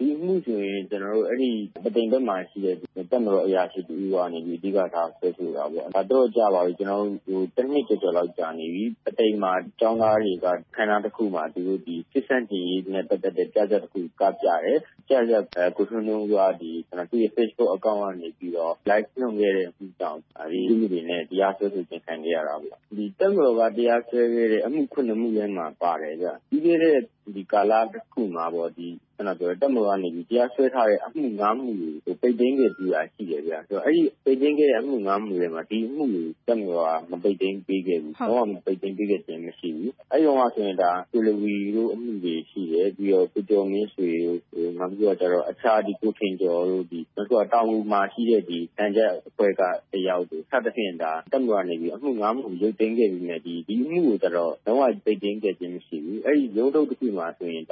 [0.00, 1.50] ဒီအမှုဆိုရင်ကျနော်တို့အဲဒီ
[1.84, 2.76] ပုသိမ်ဘက်မှာရှိတဲ့
[3.10, 11.80] တပ်မတော်အရာရှိတဦးကနေပြီးအဓိကထား စွဲဆိုတာပေါ့။ဒါတော်တော်ကြာပါပြီ။ကျနော်တို့တနှစ်ကျော်ကျော်လောက် ကြာနေပြီ။ပုသိမ်မှာ ကျောင်းသားတွေက အခမ်းအနားတခုမှာ သူတို့
[12.12, 20.20] စစ်ဆန့်ကျင်ရေးနဲ့ ပတ်သက်တဲ့ ပြဇာတ်တခု ကပြတယ်။ပြဇာတ်ကိုထွန်းထွန်းဦးက သူ့ရဲ့ Facebook Account ကနေပြီးတော့ Live လွှင့်ခဲ့တဲ့အမှုကြောင့်
[20.52, 22.78] ဒီဥပဒေနဲ့ တရားစွဲဆိုခြင်း ခံခဲ့ရတာပေါ့။
[23.20, 26.98] တပ်မတော်က တရားစွဲခဲ့တဲ့ အမှု၇မှုထဲမှာ ပါတယ်ဗျ။ပြီးခဲ့တဲ့
[27.52, 28.86] ကာလတခုမှာပေါ့ခု
[29.26, 31.72] နပြောတဲ့တပ်မတော်ကနေ တရားစွဲထားတဲ့ အမှု၅မှု
[32.04, 33.54] ကို ပိတ်သိမ်းခဲ့ပြီးတာရှိတယ်ဗျ။
[33.86, 40.76] အဲဒီပိတ်သိမ်းခဲ့တဲ့ အမှု၅မှုထဲမှာ ဒီအမှုကို တပ်မတော်က မပိတ်သိမ်းပေးခဲ့ဘူး။လုံးဝပိတ်သိမ်းပေးခဲ့ခြင်း မရှိဘူး။အဲဒီတုန်းကဆိုရင်
[41.12, 44.38] ကိုလဝီတို့ အမှုတွေရှိတယ်။ပြီးတော့ ကိုကျော်မင်းဆွေတို့
[44.78, 51.04] နောက်ပြီးတော့ အခြား ကိုထင်ကျော်တို့ နောက်ပြီးတော့တောင်ငူမှာရှိတဲ့ သံချပ်အဖွဲ့က တယောက်တို့ စသဖြင့် တ
[51.36, 57.66] ပ်မတော်ကနေပြီးအမှု၅မှု ရုပ်သိမ်းခဲ့ပေမယ့် ဒီအမှုကိုကျတော့ လုံးဝပိတ်သိမ်းခဲ့ခြင်း မရှိဘူး။အဲဒီရုံးထုတ်တခုမှာဆိုရင်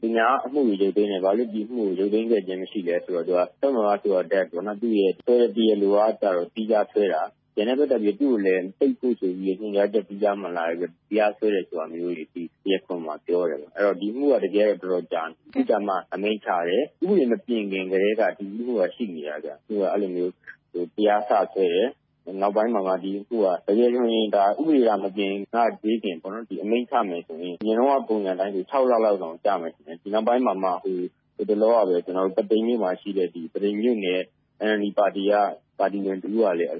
[0.00, 7.22] သူများအမှုတွေ ရုပ်သိမ်းတယ်။ဘာလို့ ဒီအမှုကို ရုပ်သိမ်းခဲ့ခြင်း မရှိလဲဆိုတော့ တပ်မတော်ကစွဲတဲ့အတွက် သူ့ရဲ့စွဲတဲ့ တရားလိုကကျတော့ သီးခြားစွဲတာ။
[7.54, 12.36] ကျန်တဲ့ ပတ်သက်ပြီး သူ့ကိုလည်း ပိတ်ဖို့ဆိုပြီး ညွှန်ကြားချက် သီးခြားမလာဘဲ တရားစွဲတယ်ဆိုတာမျိုးတွေတ
[12.72, 20.32] ရားခွင်မှာ ပြောတယ်။အဲဒီတော့ ဒီအမှုက တကယ်တော့ တော်တော်ကြာနေပြီ။အခုကျမှ အမိန့်ချတယ်။ဥပဒေ မပြင်ခင်ကတည်းက ဒီအမှုက ရှိနေတာဗျ။သူက အဲလိုမျိုး
[20.96, 21.88] တရားစစွဲတယ်
[22.40, 25.32] နောက်ပိုင်းမှာမှ ဒီအမှုက တကယ်ဆိုရင် ဥပဒေကမပြင်
[25.82, 26.16] သေးခင်
[26.62, 30.70] အမိန့်ချမယ်ဆိုရင် အရင်တုန်းက ပုံစံအတိုင်းဆို ၆ လလောက်တောင် ကျမယ်ထင်တယ်။ဒီနောက်ပိုင်းမှာမှ
[31.38, 31.96] ဟိုတလောကပဲ
[32.36, 34.20] ပုသိမ်မြို့မှာရှိတဲ့ ပုသိမ်မြို့နယ်
[34.66, 35.34] NLD ပါတီက
[35.78, 36.70] ပါတီဝင်တဦးကလည်း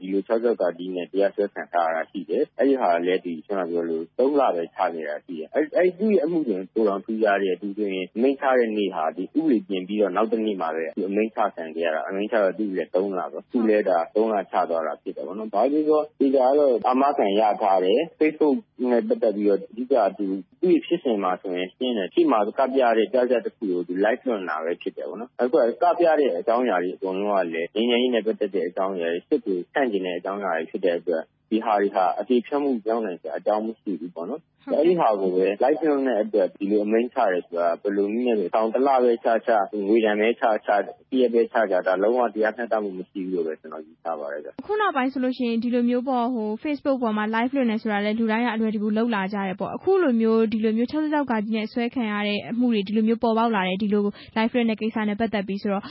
[0.00, 0.30] ဒီလို ၆
[0.60, 5.48] ၆ နဲ့ တရားစွဲခံထားရတာရှိတယ်။အဲဒီဟာကလည်း ၃ လပဲ ချခဲ့တာရှိတယ်။
[5.98, 18.56] သူ့ရဲ့အမှုဆိုရင် ပိုတောင်ထူးခြားတယ်။သူဆိုရင် အမိန့်ချတဲ့နေ့ဟာ ဥပဒေပြင်ပြီးတော့ နောက်တနေ့မှာပဲ အမိန့်ချခံခဲ့ရတာ။အမိန့်ချတော့ သူ့ကိုလည်း ၃ လပေါ့။သူ့လည်း ၃ လ ချသွားတာဖြစ်တယ်ပေါ့နော်။ဘာပဲပြောပြော သေချာတာကတော့ အာမခံရထားတယ်။ Facebook
[18.90, 20.32] နဲ့ ပတ်သက်ပြီးတော့ အဓိက သူ့
[20.64, 34.42] ရဲ့ဖြစ်စဉ်မှာဆိုရင် ရှင်းတယ်။ရှေ့မှာကပြတဲ့ ပြဇာတ်တခုကိုသူ Live လွှင့်တာပဲ ဖြစ်တယ်ပေါ့နော်။အခုကပြတဲ့ အကြောင်းအရာတွေ အကုန်လုံးကလည်း ငြိမ်းချမ်းရေးနဲ့ ပတ်သက်တဲ့အကြောင်းအရာတွေ စစ်ကိုဆန့်ကျင်တဲ့အကြောင်းအရာတွေ ဖြစ်တဲ့အတွက် ဒီဟာတွေဟာ အသေဖျက်မှုရောက်နိုင်စရာ အကြောင်းမရှိဘူးပေါ့နော်။
[34.74, 39.50] အဲဒီဟာကိုပဲ Live လွှင့်တဲ့အတွက် ဒီလိုအမိန့်ချတယ်ဆိုတာ ဘယ်လိုနည်းနဲ့ပဲ ထောင်တလပဲချချ
[39.86, 40.70] ငွေဒဏ်ပဲချချ
[41.10, 46.26] တရက်ပဲချချ ဒါလုံးဝတရားမျှတမှု မရှိဘူးလို့ပဲ ကျနော်ယူဆပါတယ်ဗျ။အခုနောက်ပိုင်းဆိုရင် ဒီလိုမျိုးပေါ့
[46.64, 50.94] Facebook ပေါ်မှာ Live လွှင့်တယ်ဆိုတာလည်း လူတိုင်းက အလွယ်တကူ လုပ်လာကြတယ်ပေါ့။အခုလိုမျိုး ဒီလိုမျိုး ၆
[51.30, 54.04] ၆နဲ့စွဲခံရတဲ့အမှုတွေ ဒီလိုမျိုးပေါ်ပေါက်လာတယ် ဒီလို
[54.36, 55.84] Live လွှင့်တဲ့ကိစ္စနဲ့ ပတ်သက်ပြီးဆိုတော့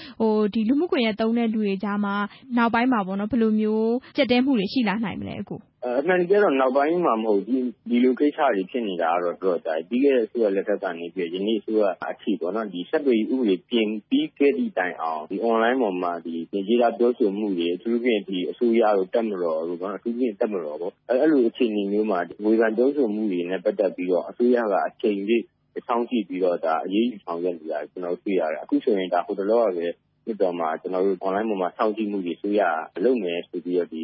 [0.69, 2.15] လူမှုကွန်ယက်သုံးတဲ့လူတွေကြားမှာ
[2.57, 5.55] နောက်ပိုင်းမှာပေါ့နော် ဘယ်လိုမျိုး ကျပ်တည်းမှုတွေ ရှိလာနိုင်မလဲအခု
[5.99, 16.33] အမှန်တကယ်တော့ နောက်ပိုင်းမှာမဟုတ်ဘူး ဒီလိုကိစ္စတွေ ဖြစ်နေတာကတော့ တော်တော်ကြာပြီးခဲ့တဲ့အစိုးရလက်ထက်ကနေပြီးယနေ့အစိုးရအထိပေါ့နော်ဒီဆက်သွယ်ရေးဥပဒေ ပြင်ပြီးခဲ့သည့်တိုင်အောင်ဒီ online ပေါ်မှာဒီ
[16.67, 25.43] ရေးသားပြောဆိုမှုတွေ အထူးသဖြင့်ဒီအစိုးရတို့တက်မတော်တို့ပေါ့နော်အထူးသဖြင့်တက်မတော်ပေါ့ အဲ့လိုအခြေအနေမျိုးမှာ ဝေဖန်ပြောဆိုမှုတွေနဲ့ ပတ်သက်ပြီးတော့ အစိုးရက အချိန်ကြီး
[25.87, 29.87] စောင့်ကြည့်ပြီးတော့ဒါအရေးယူဆောင်ရွက်နေတာကျွန်တော်တွေ့ရတယ် အခုဆိုရင်ဒါဟိုတလောကပဲ
[30.25, 32.61] လွှတ်တော်မှာကျွန်တော်တို့ online ပေါ်မှာ စောင့်ကြည့်မှုတွေ အစိုးရ
[33.03, 34.01] လုပ်မယ်ဆိုပြီးတော့ဒီ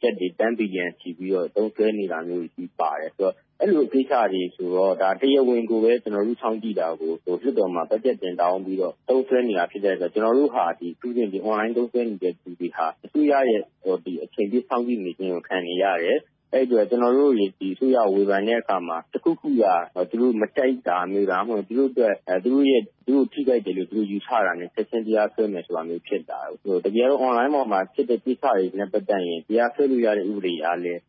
[0.00, 16.18] ကြက်တွေတန်းပီရန်ချီပြီးတော့ သုံးဆွဲနေတာမျိုးကြီးပါတယ်ဆိုတော့အဲ့လိုကိစ္စတွေဆိုတော့ဒါတရားဝင်ကိုပဲ ကျွန်တော်တို့ စောင့်ကြည့်တာကိုဟို လွှတ်တော်မှာ ဘတ်ဂျက်တင်တောင်းပြီးတော့ သုံးဆွဲနေတာ ဖြစ်တဲ့အတွက် ကျွန်တော်တို့ဟာဒီသူပြင်ဒီ online သုံးဆွဲနေတဲ့သူတွေဟာ အစိုးရရဲ့ဟိုဒီအချိန်ပြည့် စောင့်ကြည့်နေခြင်းကို ခံနေရတယ်
[16.52, 19.64] အဲ့အတွက် ကျွန်တော်တို့ဒီအစိုးရဝေဖန်တဲ့အခါမှာ တခုခုက
[20.10, 31.00] သူတို့မကြိုက်တာမျိုး ဒါမှမဟုတ် သူတို့အတွက် သူတို့ရဲ့သူတို့ထိခိုက်တယ်လို့သူတို့ယူဆတာနဲ့ဆက်ချင်းတရားဆွဲမယ်ဆိုတာမျိုး ဖြစ်တာဟိုတကယ်တော့ online ပေါ်မှာဖြစ်တဲ့ ကိစ္စတွေနဲ့ ပတ်သက်ရင် တရားဆွဲလို့ရတဲ့ ဥပဒေအားလည်း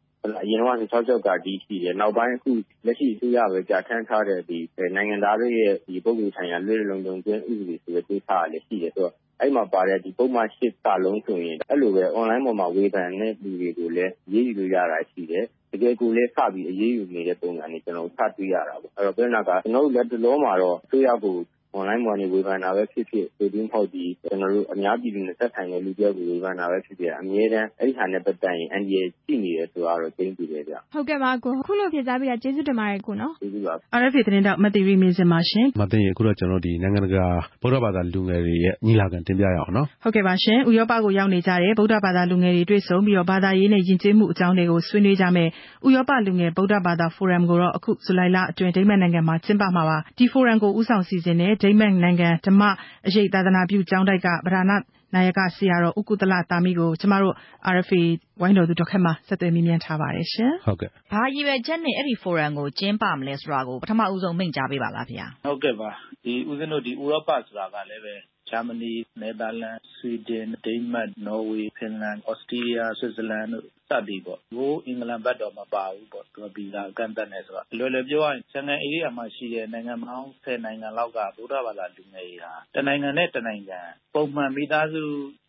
[0.41, 2.51] အရင်တော့66ကဒီရှိတယ် နောက်ပိုင်းအခု
[2.85, 4.59] လက်ရှိအစိုးရပဲကြာထမ်းထားတဲ့ဒီ
[4.95, 21.35] နိုင်ငံသားတွေရဲ့ဒီပုံစံဆိုင်ရာ လွတ်လုံလုံကျွန်းဥပဒေဆိုတဲ့ ကိစ္စကလည်း ရှိတယ်ဆိုတော့ အဲ့မှာပါတဲ့ဒီပုံမှန်ရှစ်ကလုံးဆိုရင် အဲ့လိုပဲ online ပေါ်မှာ ဝေဖန်တဲ့လူတွေကိုလည်းရေးယူလို့ရတာရှိတယ် တကယ်ကိုလည်း စပြီးအရေးယူနေတဲ့ပုံစံတွေ ကျွန်တော်စတွေ့ရတာပေါ့ အဲ့တော့ဘယ်နာကကျွန်တော်တို့လက်တလုံးမှာတော့ အစိုးရကို
[21.77, 34.59] online ပေါ်နေ ဝေဖန်တာပဲဖြစ်ဖြစ်ဒီဒီမဟုတ်ဒီကျွန်တော်တို့အများပြည်သူနဲ့ သက်ဆိုင်တဲ့လူပြောက်ကို ဝေဖန်တာပဲဖြစ်ဖြစ် အမြဲတမ်း အဲ့ဒီဟာနဲ့ ပတ်သက်ရင် NDA ရှိနေတယ်ဆိုတော့သိသိတယ်ဗျ ဟုတ်ကဲ့ပါကိုခုလိုဖြေကြားပေးတာ ကျေးဇူးတင်ပါတယ်ကိုနော် ကျေးဇူးပါ RFA သတင်းတောက်
[34.63, 37.25] မသိရီမင်းစင်ပါရှင် မသိရင်အခုတော့ ကျွန်တော်ဒီနိုင်ငံတကာ
[37.61, 45.49] ဗုဒ္ဓဘာသာလူငယ်တွေရဲ့ ညီလာခံတင်ပြရအောင်နော် ဟုတ်ကဲ့ပါရှင် ဥရောပကိုရောက်နေကြတဲ့ ဗုဒ္ဓဘာသာလူငယ်တွေ တွေ့ဆုံပြီးတော့ ဘာသာရေးနဲ့ ယဉ်ကျေးမှုအကြောင်းတွေကို ဆွေးနွေးကြမယ်
[45.87, 52.61] ဥရောပလူငယ် ဗုဒ္ဓဘာသာဖိုရမ်ကိုတော့ အခု ဇူလိုင်လအတွင်း ဒိမတ်နိုင်ငံမှာ ကျင်းပမှာပါ ဒီဖိုရမ်ကို ဦးဆောင်စီစဉ်တဲ့ဒိမတ်နိုင်ငံ ဓမ္မ
[53.07, 54.77] အရေးသာသနာပြုကျောင်းတိုက်ကဗဒနာ
[55.15, 57.35] နာယက ဆရာတော်ဥကုသလတာမိကို ကျမတို့
[57.75, 58.03] RFA
[58.41, 65.89] ဝိုင်းတော်သူ ဒေါက်ခက်မှဆက်သွယ်မေးမြန်းထားပါတယ်ရှင်ဟုတ်ကဲ့ဘာရည်ရွယ်ချက်နဲ့ အဲ့ဒီဖိုရမ်ကို ကျင်းပမလဲဆိုတာကို ပထမဦးဆုံး မိန့်ကြားပေးပါလားဗျာဟုတ်ကဲ့ပါ
[66.25, 68.13] ဒီဦးဇင်းတို့ဒီဥရောပဆိုတာကလည်းပဲ
[68.49, 82.53] ဂျာမနီ နယ်သာလန် ဆွီဒင် ဒိန်းမတ် နော်ဝေ ဖင်လန်ဩစတြီးယား ဆွစ်ဇာလန်တို့ စသည်ပေါ့ ဟို အင်္ဂလန်ဘက်တော့ မပါဘူးပေါ့ သူက ဗီဇာကန့်သတ်နေဆိုတော့လွယ်လွယ်ပြောရရင်ဆန်ကန်ဧရိယာမှာရှိတဲ့ နိုင်ငံပေါင်း10နိုင်ငံလောက်က ဗုဒ္ဓဘာသာလူငယ်တွေဟာ
[82.75, 83.79] တနိုင်ငံနဲ့ တနိုင်ငံ
[84.15, 85.03] ပုံမှန်မိသားစု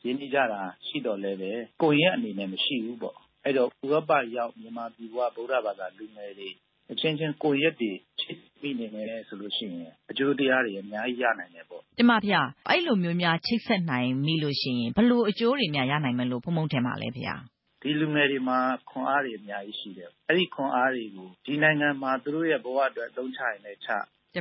[0.04, 6.50] ရင်းနှီးကြတာ ရှိတော့လည်းပဲကိုယ့်ရဲ့အနေနဲ့ မရှိဘူးပေါ့ အဲ့တော့ ဥရောပရောက် မြန်မာပြည်ကဗုဒ္ဓဘာသာလူငယ်တွေ
[6.92, 17.34] အချင်းချင်းကိုရက်တွေ ချစ်ပြီးနေမယ်ဆိုလို့ရှိရင် အကျိုးတရားတွေ အများကြီး ရနိုင်တယ်ပေါ့ တင်ပါဗျာအဲ့လိုမျိုးများ ချိတ်ဆက်နိုင်မိလို့ရှိရင်ဘလို့အကျိုးတွေများ ရနိုင်မလို့ဖုံဖုံထင်ပါလဲဗျာ
[17.82, 18.58] ဒီလူငယ်တွေမှာ
[18.90, 23.90] ခွန်အားတွေ အများကြီးရှိတယ် အဲ့ဒီခွန်အားတွေကို ဒီနိုင်ငံမှာ သူတို့ရဲ့ဘဝအတွက် အသုံးချရင်လည်းချ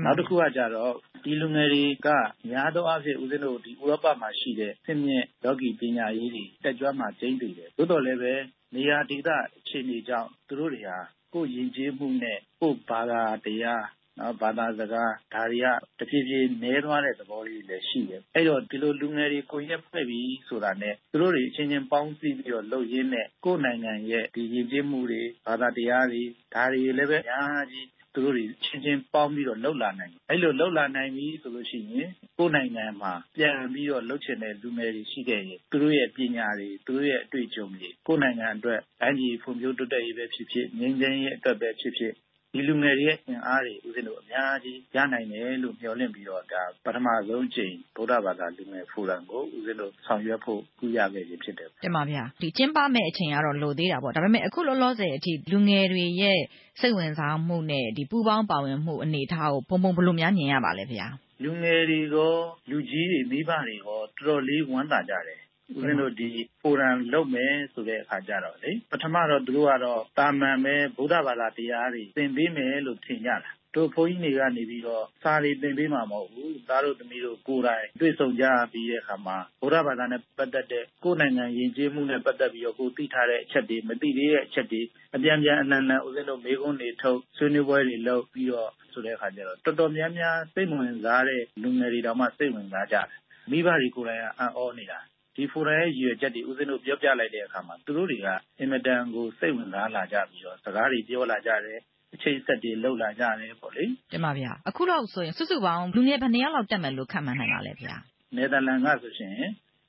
[0.05, 2.07] နောက်တစ်ခုကကြတော့ ဒီလူငယ်တွေက
[2.49, 8.33] များသောအားဖြင့် ဦးဇင်းတို့ဒီဥရောပမှာရှိတဲ့ဆင့်မြင့် လောကီပညာရေးတွေတက်ကြွမှာ ကျင်းတည်တယ် သို့တော်လည်းပဲ
[8.75, 10.97] နေရာဒေသ အခြေအနေကြောင့် သူတို့တွေဟာ
[11.33, 13.85] ကိုယ်ယဉ်ကျေးမှုနဲ့ ကိုယ်ဘာသာတရား
[14.19, 15.67] နော်ဘာသာစကား ဒါတွေက
[15.99, 27.87] တဖြည်းဖြည်း နည်းသွားတဲ့ သဘောလေးတွေလည်း ရှိတယ် အဲ့တော့ ဒီလို လူငယ်တွေကိုရက်ဖွဲ့ပြီးဆိုတာနဲ့ သူတို့တွေအချင်းချင်း ပေါင်းစည်းပြီးတော့လှုပ်ရင်းနဲ့ ကိုယ်နိုင်ငံရဲ့ဒီယဉ်ကျေးမှုတွေ ဘာသာတရားတွေ ဒါတွေလည်းပဲ အများကြီး
[28.19, 42.13] သူတို့တွေချင်းချင်းပေါင်းပြီးတော့လှုပ်လာနိုင်တယ် အဲ့လိုလှုပ်လာနိုင်ပြီဆိုလို့ရှိရင် ကိုယ်နိုင်ငံမှာ ပြန်ပြီးတော့လှုပ်ချင်တဲ့ လူငယ်တွေ ရှိခဲ့ရင် သူတို့ရဲ့ပညာတွေ သူတို့ရဲ့အတွေ့အကြုံတွေ ကိုယ်နိုင်ငံအတွက် တိုင်းပြည်ဖွံ့ဖြိုးတိုးတက်ရေးပဲဖြစ်ဖြစ် ငြိမ်းချမ်းရေးအတွက်ပဲဖြစ်ဖြစ်
[42.53, 56.39] ဒီလူငယ်တွေရဲ့ အင်အားတွေ ဦးဇင်းတို့ အများကြီးရနိုင်တယ်လို့ မျှော်လင့်ပြီးတော့ ဒါပထမဆုံးအချိန်ဗုဒ္ဓဘာသာ လူငယ်ဖိုရမ်ကို ဦးဇင်းတို့ ဆောင်ရွက်ဖို့ ကူရခဲ့ခြင်းဖြစ်တယ် တင်ပါဗျာဒီကျင်းပမဲ့အချိန်ကတော့ လိုသေးတာပေါ့ ဒါပေမဲ့အခုလောလောဆယ်အထိ လူငယ်တွေရဲ့
[56.79, 61.07] စိတ်ဝင်စားမှုနဲ့ဒီပူပေါင်းပါဝင်မှု အနေအထားကို ဘုံဘုံဘယ်လိုများ မြင်ရပါလဲဗျာ
[61.43, 62.33] လူငယ်တွေရော
[62.69, 65.39] လူကြီးတွေ မိဘတွေရော တော်တော်လေး ဝမ်းသာကြတယ်
[65.77, 66.29] ဦးဇင်းတို့ဒီ
[66.62, 84.81] ဖိုရမ်လုပ်မယ်ဆိုတဲ့အခါကျတော့လေပထမတော့ သူတို့ကတော့တာမန်ပဲ ဗုဒ္ဓဘာသာတရားတွေ သင်ပေးမယ်လို့ ထင်ကြတာ တို့ဘုန်းကြီးတွေကနေပြီးတော့ စာတွေသင်ပေးမှာ မဟုတ်ဘူး သားတို့သမီးတို့ ကိုယ်တိုင်တွေ့ဆုံကြပြီးတဲ့အခါမှာ ဗုဒ္ဓဘာသာနဲ့ ပတ်သက်တဲ့ ကိုယ်နိုင်ငံယဉ်ကျေးမှုနဲ့ ပတ်သက်ပြီးတော့ ကိုသိထားတဲ့အချက်တွေ မသိသေးတဲ့အချက်တွေ
[85.15, 93.08] အပြန်ပြန်အနှံ့နှံဦးဇင်းတို့ မေးခွန်းတွေထုတ် ဆွေးနွေးပွဲတွေလုပ်ပြီးတော့ ဆိုတဲ့အခါကျတော့ တော်တော်များများ စိတ်ဝင်စားတဲ့ လူငယ်တွေတောင်မှ စိတ်ဝင်စားကြတယ်
[93.52, 95.00] မိဘတွေကိုယ်တိုင်က အံ့ဩနေတာ
[95.40, 98.27] ဒီဖိုရမ်ရဲ့ ရည်ရွယ်ချက်တွေ ဦးဇင်းတို့ ပြောပြလိုက်တဲ့အခါမှာ သူတို့တွေက
[98.60, 101.79] အင်မတန်ကို စိတ်ဝင်စားလာကြပြီးတော့ စကားတွေ ပြောလာကြတယ်
[102.13, 107.96] အချိန်ဆက်တွေလောက်လာကြတယ်ပေါ့လေ တင်ပါဗျာအခုတော့ဆိုရင် စုစုပေါင်း လူငယ် ဘယ်နှစ်ယောက်လောက် တက်မယ်လို့ ခန့်မှန်းနိုင်ပါလဲဗျာ
[108.35, 109.33] နယ်သာလန်ကဆိုရှင်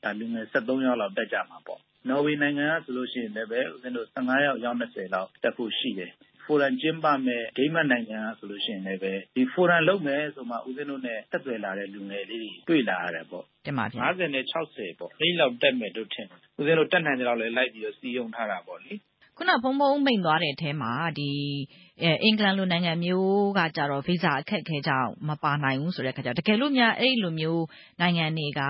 [0.03, 6.13] ဒါလူငယ်73ယောက်လောက် တက်ကြမှာပေါ့ နော်ဝေနိုင်ငံကဆိုလို့ရှိရင်လည်းပဲဦးဇင်းတို့15ယောက်ရောက်20လောက် တက်ဖို့ရှိတယ်
[6.45, 18.99] ဖိုရမ်ကျင်းပမဲ့ဒိမတ်နိုင်ငံကဆိုလို့ရှိရင်လည်းပဲ ဒီဖိုရမ်လုပ်မယ်ဆိုမှ ဦးဇင်းတို့နဲ့ ဆက်သွယ်လာတဲ့ လူငယ်လေးတွေ တွေ့လာရတယ်ပေါ့တင်ပါဗျာ50နဲ့60ပေါ့ အဲ့လောက်တက်မယ်လို့ ထင်တယ် ဦးဇင်းတို့တက်နိုင်တဲ့လောက်လည်း လိုက်ပြီးတော့စီယုံထားတာပေါ့လေက
[19.37, 21.31] ခုန ဘုံဘုံမိန်သွားတဲ့အထဲမှာဒီ
[22.25, 27.65] အင်္ဂလန်လို နိုင်ငံမျိုးကကြတော့ ဗီဇာအခက်အခဲကြောင့် မပါနိုင်ဘူးဆိုတဲ့အခါကျတော့ တကယ်လို့များ အဲ့လိုမျိုး
[28.01, 28.61] နိုင်ငံတွေက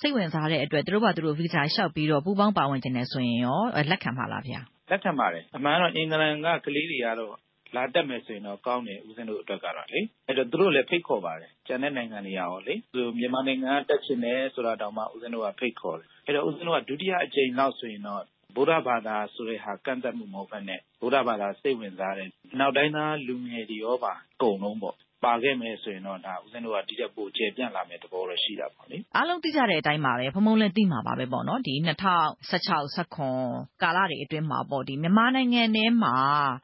[0.00, 3.60] စိတ်ဝင်စားတဲ့အတွက် သူတို့ဘာသူတို့ ဗီဇာလျှောက်ပြီးတော့ ပူးပေါင်းပါဝင်ခြင်းနဲ့ဆိုရင်ရော
[3.90, 4.60] လက်ခံပါလားဗျာ
[4.90, 7.36] လက်ခံပါတယ် အမှန်တော့ အင်္ဂလန်က ကလေးတွေကတော့
[7.74, 18.22] လာတက်မယ်ဆိုရင်တော့ ကောင်းတယ် ဦးဇင်းတို့အတွက်ကတော့လေ အဲ့တော့ သူတို့လည်း ဖိတ်ခေါ်ပါတယ် ကျန်တဲ့နိုင်ငံတွေရောလေသူမြန်မာနိုင်ငံက တက်ချင်တယ်ဆိုတာတောင်မှ ဦးဇင်းတို့က ဖိတ်ခေါ်တယ် အဲ့တော့ ဦးဇင်းတို့က ဒုတိယအကြိမ်လောက်ဆိုရင်တော့
[18.54, 22.28] ဗုဒ္ဓဘာသာဆိုတဲ့ဟာ ကန့်သတ်မှု မဟုတ်ဘဲနဲ့ ဗုဒ္ဓဘာသာ စိတ်ဝင်စားတဲ့
[22.58, 36.16] နောက်တိုင်းသား လူငယ်တွေရောပါ အကုန်လုံးပေါ့ ပါခဲ့မယ်ဆိုရင်တော့ဒါဦးဇင်းတို့က ဒီချက်ပိုကျယ်ပြန့်လာမယ့် သဘောတော့ ရှိတာပေါ့လေ အားလုံးသိကြတဲ့အတိုင်းပါပဲဖမုံလည်း သိမှာပါပဲပေါ့နော် ဒီ2016 19ကာလတွေအတွင်းမှာပေါ့ဒီမြန်မာနိုင်ငံထဲမှာ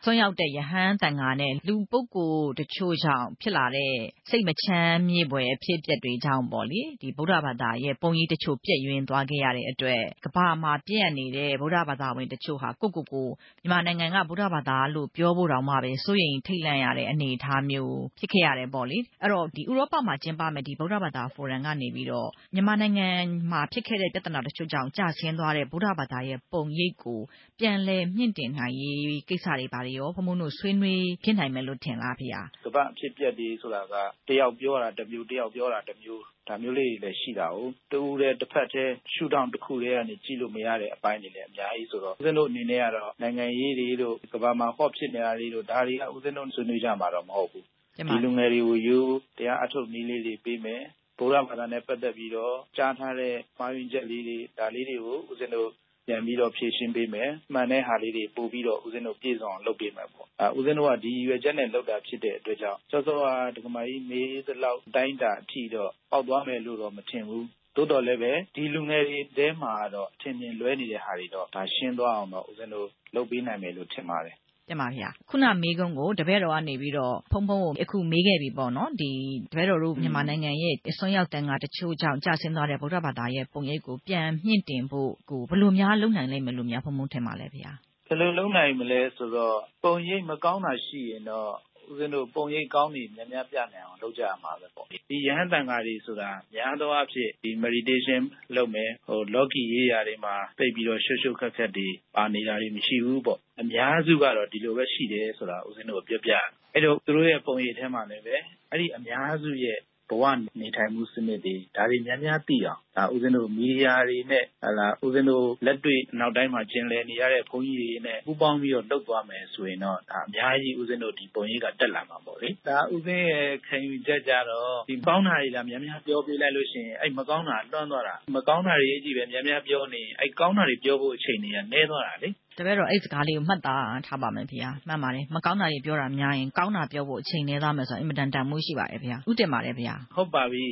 [0.05, 3.95] ဆွမ်းရောက်တဲ့ယဟန်တန်ဃာနဲ့ လူပုဂ္ဂိုလ်တချို့ကြောင့် ဖြစ်လာတဲ့
[4.31, 13.29] စိတ်မချမ်းမြေပွယ် အဖြစ်အပျက်တွေကြောင့်ပေါ့လေဒီဗုဒ္ဓဘာသာရဲ့ပုံရိပ်တချို့ပြည့်ယွင်းသွားခဲ့ရတဲ့အတွက်ကဘာမှာ ပြည့်နေတဲ့ ဗုဒ္ဓဘာသာဝင်တချို့ဟာ ကိုကိုကို
[13.63, 23.09] မြန်မာနိုင်ငံက ဗုဒ္ဓဘာသာလို့ ပြောဖို့တောင်မှပဲ စိုးရိမ်ထိတ်လန့်ရတဲ့ အနေအထားမျိုး ဖြစ်ခဲ့ရတယ်ပေါ့လေ အဲ့တော့ဒီဥရောပမှာကျင်းပမယ့်ဒီဗုဒ္ဓဘာသာဖိုရမ်ကနေပြီးတော့ မြန်မာနိုင်ငံ
[23.53, 27.21] မှာဖြစ်ခဲ့တဲ့ ပြဿနာတချို့ကြောင့် ကျဆင်းသွားတဲ့ ဗုဒ္ဓဘာသာရဲ့ ပုံရိပ်ကို
[27.61, 28.99] ပြန်လည်မြင့်တင်နိုင်ရေး
[29.29, 32.29] ကိစ္စတွေ ဘာတွေရော ဘုံဘုံတို့ ဆွေးနွေးဖြစ်နိုင်မယ်လို့ ထင်လားဖေ။
[32.65, 33.95] ကမ္ဘာအဖြစ်ပြက်တွေဆိုတာက
[34.29, 47.67] တယောက်ပြောတာတစ်မျိုး တယောက်ပြောတာတစ်မျိုး ဒါမျိုးလေးတွေလည်း ရှိတာကိုတူတဲ့တစ်ဖက်တည်း ရှုထောင့်တစ်ခုတည်းကနေ ကြည့်လို့မရတဲ့အပိုင်းတွေလည်း အများကြီးဆိုတော့ ဦးဇင်းတို့အနေနဲ့ကတော့ နိုင်ငံရေးတွေတို့ ကမ္ဘာမှာ ဟော့ဖြစ်နေတာတွေတို့ ဒါတွေက ဦးဇင်းတို့ ဆွေးနွေးကြမှာတော့ မဟုတ်ဘူး
[47.97, 48.99] ဒီလူငယ်တွေကိုယူ
[49.39, 50.83] တရားအထုတ်နည်းလေးတွေပေးမယ်
[51.19, 55.71] ဗုဒ္ဓဘာသာနဲ့ပတ်သက်ပြီးတော့ ကြားထားတဲ့ မှားယွင်းချက်လေးတွေ ဒါလေးတွေကို ဦးဇင်းတို့
[56.07, 63.27] ပြန်ပြီးတော့ ဖြည့်ရှင်းပေးမယ် မှန်တဲ့ဟာလေးတွေ ပို့ပြီးတော့ ဦးဇင်းတို့ ပြည့်စုံအောင်လုပ်ပေးမယ်ပေါ့အဲဦးဇင်းတို့က ဒီရွယ်ချက်နဲ့ လုပ်တာဖြစ်တဲ့အတွက်ကြောင့် စောစောက
[63.57, 74.37] ဒကမာကြီး မေးသလောက်တိုင်းတာအထိတော့ ပေါက်သွားမယ်လို့တော့ မထင်ဘူး သို့တော်လည်းပဲ ဒီလူငယ်တွေတဲမှာတော့ အထင်မြင်လွဲနေတဲ့ဟာတွေတော့ဒါရှင်းသွားအောင်တော့ ဦးဇင်းတို့ လုပ်ပေးနိုင်မယ်လို့ ထင်ပါတယ်
[74.69, 79.11] တင်ပါဗျာ ခုနမေးခွန်းကို တပည့်တော်ကနေပြီးတော့ဖုံဖုံကို အခုမေးခဲ့ပြီပေါ့နော် ဒီ
[79.51, 87.71] တပည့်တော်တို့ မြန်မာနိုင်ငံရဲ့အစွန်းရောက်တန်ခါတချို့ကြောင့်ကြာဆင်းသွားတဲ့ ဗုဒ္ဓဘာသာရဲ့ပုံရိပ်ကို ပြန်မြင့်တင်ဖို့ကို ဘယ်လိုများလုပ်နိုင်လိမ့်မယ်လို့များဖုံဖုံထင်ပါလဲဗျာ
[88.09, 91.53] ဘယ်လိုလုပ်နိုင်မလဲဆိုတော့ ပုံရိပ်မကောင်းတာရှိရင်တော့
[91.91, 98.23] ဦးဇင်းတို့ ပုံရိပ်ကောင်းတွေ များများပြနိုင်အောင် လုပ်ကြရမှာပဲပေါ့ ဒီယဟန်တန်ဃာတွေဆိုတာ များသောအားဖြင့်ဒီ meditation
[98.57, 106.33] လုပ်မယ်ဟို logi ရေးရာတွေမှာ သိပြီးတော့ ရှုပ်ရှုပ်ခက်ခက်တွေ ပါနေတာတွေ မရှိဘူးပေါ့ အများစုကတော့ ဒီလိုပဲရှိတယ်ဆိုတာ ဦးဇင်းတို့ပြောပြ
[106.73, 108.37] အဲ့တော့ သူတို့ရဲ့ ပုံရိပ်ထဲမှာလည်းပဲ
[108.71, 109.79] အဲ့ဒီအများစုရဲ့
[110.13, 110.25] ဘဝ
[110.61, 131.15] နေထိုင်မှုစနစ်တွေ ဒါတွေများများသိအောင်ဒါဦးဇင်းတို့ မီဒီယာတွေနဲ့ဟလာဦးဇင်းတို့ လက်တွေ့နောက်တိုင်းမှာ ကျင်လည်နေရတဲ့ ဘုန်းကြီးတွေနဲ့ ပူးပေါင်းပြီးတော့ လုပ်သွားမယ်ဆိုရင်တော့ဒါအများကြီး ဦးဇင်းတို့ဒီပုံရိပ်က တက်လာမှာပေါ့လေဒါဦးဇင်းရဲ့ ခံယူချက်ကြတော့ ဒီကောင်းတာတွေလာများများပြောပြလိုက်လို့ရှိရင် အဲ့မကောင်းတာလွှမ်းသွားတာ မကောင်းတာတွေကြီးပဲ များများပြောနေအဲ့ကောင်းတာတွေ ပြောဖို့
[131.17, 140.67] အချိန်တွေက နည်းသွားတာလေတပည့်တော် အဲ့စကားလေးကို မှတ်သားထားပါမယ်ဖေဟာမှန်ပါတယ် မကောင်းတာတွေ ပြောတာများရင် ကောင်းတာပြောဖို့ အချိန်နည်းသားမယ်ဆိုတော့အင်မတန် တန်မှုရှိပါတယ်ဖေဟာဥတင်ပါတယ်ဖေဟာဟုတ်ပါပြီ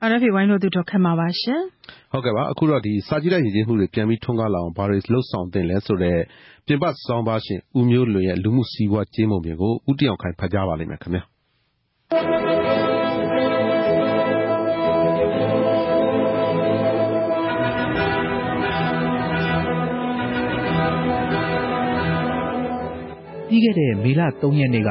[0.00, 1.60] အားရဖေဝိုင်းလို့သူတော်ခက်မှာပါရှင်
[2.12, 6.20] ဟုတ်ကဲ့ပါ အခုတော့ဒီစာကြည့်တဲ့ရည်ရင်းမှုတွေ ပြန်ပြီးထွန်းကားလာအောင် ဘာတွေလှုပ်ဆောင်တင်လဲဆိုတော့
[6.66, 12.57] ပြင်ပစောင်းပါရှင် ဦးမျိုးလွင်ရဲ့ လူမှုစီးပွားကျင်းပုံပြင်ကို ဦးတယောက်ခိုင် ဖတ်ကြားပါလိမ့်မယ်ခင်ဗျာ
[23.50, 24.90] ပြီးခဲ့တဲ့မေလ3ရက်နေ့က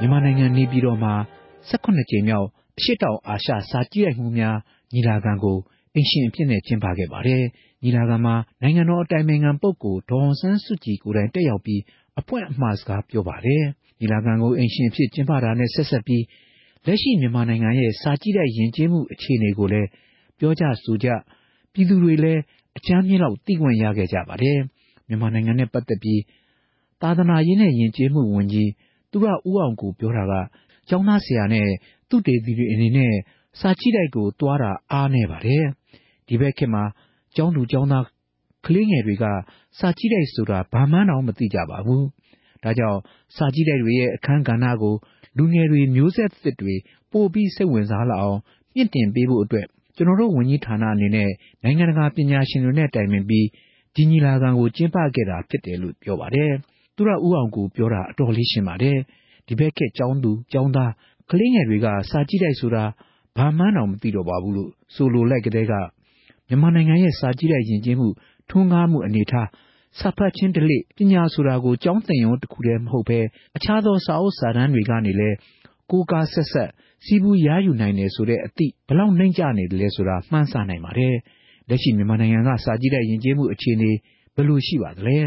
[0.00, 1.14] မြန်မာနိုင်ငံနေပြည်တော်မှာ
[1.68, 2.46] 18ကြိမ်မြောက်
[2.78, 4.56] အရှိတောင်အာရှစာကြည့်ရိုက်မှုများ
[4.92, 5.58] ညီလာခံကို
[5.94, 7.42] အင်ရှင်အဖြစ်နဲ့ကျင်းပခဲ့ပါတယ်။
[7.82, 11.80] ညီလာခံမှာနိုင်ငံတော်အတိုင်ပင်ခံပုဂ္ဂိုလ်ဒေါ်အောင်ဆန်းစုကြည်ကိုယ်တိုင်တက်ရောက်ပြီး
[12.18, 13.62] အပွင့်အမှားစကားပြောပါတယ်။
[14.00, 16.24] ညီလာခံကိုအင်ရှင်အဖြစ်ကျင်းပတာနဲ့ဆက်ဆက်ပြီး
[16.86, 19.88] လက်ရှိမြန်မာနိုင်ငံရဲ့စာကြည့်တဲ့ယဉ်ကျေးမှုအခြေအနေကိုလည်း
[20.38, 21.08] ပြောကြဆိုကြ
[21.72, 22.40] ပြည်သူတွေလည်း
[22.76, 24.58] အချမ်းမြင့်လောက်သိခွင့်ရခဲ့ကြပါတယ်။
[25.08, 26.20] မြန်မာနိုင်ငံနဲ့ပတ်သက်ပြီး
[27.02, 28.70] သာသနာရေးနဲ့ ယဉ်ကျေးမှုဝန်ကြီး
[29.10, 30.34] သူရဦးအောင်ကို ပြောတာက
[30.88, 31.68] ကျောင်းသားဆရာနဲ့
[32.08, 33.14] သူတေသီတွေအနေနဲ့
[33.60, 35.64] စာကြည့်တိုက်ကိုတွားတာအားနေပါတယ်။
[36.28, 36.84] ဒီဘက်ခေတ်မှာ
[37.36, 38.04] ကျောင်းသူကျောင်းသား
[38.66, 39.24] ကလေးငယ်တွေက
[39.78, 42.02] စာကြည့်တိုက်ဆိုတာ ဘာမှန်းတော့မသိကြပါဘူး။
[42.62, 43.00] ဒါကြောင့်
[43.36, 44.94] စာကြည့်တိုက်တွေရဲ့ အခန်းကဏ္ဍကို
[45.36, 46.74] လူငယ်တွေ မျိုးဆက်သစ်တွေ
[47.12, 48.38] ပိုပြီးစိတ်ဝင်စားလာအောင်
[48.74, 51.30] မြင့်တင်ပေးဖို့အတွက် ကျွန်တော်တို့ဝန်ကြီးဌာနအနေနဲ့
[51.62, 53.46] နိုင်ငံတကာပညာရှင်တွေနဲ့ တိုင်ပင်ပြီး
[53.94, 56.52] ဒီညီလာခံကို ကျင်းပခဲ့တာဖြစ်တယ်လို့ ပြောပါတယ်။
[57.00, 58.98] သူရဦးအောင်ကိုပြောတာ အတော်လေးရှင်းပါတယ်။
[59.46, 60.92] ဒီဘက်ခေတ်ကျောင်းသူကျောင်းသား
[61.30, 62.84] ကလေးငယ်တွေက စာကြည့်တိုက်ဆိုတာ
[63.36, 65.74] ဘာမှန်းတော့မသိတော့ပါဘူးလို့ ဆိုလိုလိုက်ကတည်းက
[66.48, 68.08] မြန်မာနိုင်ငံရဲ့ စာကြည့်တိုက်ယဉ်ကျေးမှု
[68.50, 69.48] ထွန်းကားမှုအနေထား
[69.98, 73.20] စာဖတ်ခြင်းတလေပညာဆိုတာကို ကျောင်းသင်ရုံတစ်ခုတည်းမဟုတ်ဘဲ
[73.56, 75.36] အခြားသော စာအုပ်စာတမ်းတွေကနေလည်း
[75.90, 76.70] ကိုကားဆက်ဆက်
[77.04, 81.14] စီးပူးရယူနိုင်တယ်ဆိုတဲ့အသည့်ဘလောက်နှိမ့်ကြနေတယ်လဲဆိုတာ မှန်းဆနိုင်ပါတယ်။
[81.68, 83.90] လက်ရှိ မြန်မာနိုင်ငံက စာကြည့်တဲ့ယဉ်ကျေးမှုအခြေအနေ
[84.34, 85.18] ဘယ်လိုရှိပါသလဲ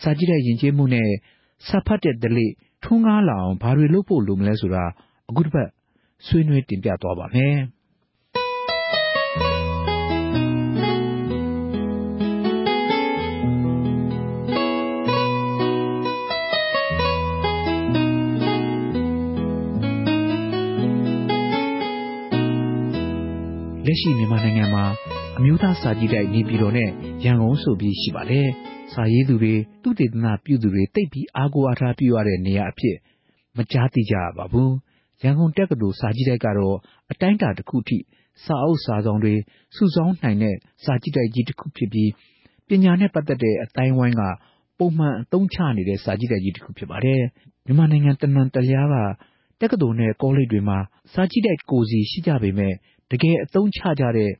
[0.00, 1.08] စာကြည့်တဲ့ယဉ်ကျေးမှုနဲ့
[1.68, 4.84] စာဖတ်တဲ့ဓလေ့ ထွန်းကားလာအောင် ဘာတွေလုပ်ဖို့လိုမလဲဆိုတာ
[5.28, 5.68] အခုတစ်ပတ်
[6.26, 7.56] ဆွေးနွေးတင်ပြသွားပါမယ်။
[23.86, 24.84] လက်ရှိ မြန်မာနိုင်ငံမှာ
[25.38, 26.90] အမျိုးသားစာကြည့်တိုက် နေပြည်တော်နဲ့
[27.24, 28.48] ရန်ကုန်ဆိုပြီး ရှိပါတယ်။
[28.92, 32.96] စာရေးသူတွေသူတေသနာပြုသူတွေတိတ်ပြီးအားကိုးအားထားပြုရတဲ့နေရာအဖြစ်
[33.56, 34.70] မကြားသိကြရပါဘူး။
[35.22, 36.76] ရန်ကုန်တက္ကသိုလ်စာကြည့်တိုက်ကတော့
[37.12, 37.98] အတိုင်းအတာတစ်ခုထိ
[38.44, 39.34] စာအုပ်စာဆောင်တွေ
[39.76, 42.10] စုဆောင်းနိုင်တဲ့စာကြည့်တိုက်ကြီးတစ်ခုဖြစ်ပြီး
[42.68, 44.22] ပညာနဲ့ပတ်သက်တဲ့အတိုင်းဝိုင်းက
[44.78, 47.22] ပုံမှန်အသုံးချနေတဲ့စာကြည့်တိုက်ကြီးတစ်ခုဖြစ်ပါတယ်။
[47.66, 48.96] မြန်မာနိုင်ငံတနန်တလျားက
[49.60, 50.78] တက္ကသိုလ်နဲ့ကောလိပ်တွေမှာ
[51.12, 52.72] စာကြည့်တိုက်ကိုစီရှိကြပေမဲ့
[53.10, 54.30] တကယ်အသုံးချကြတဲ့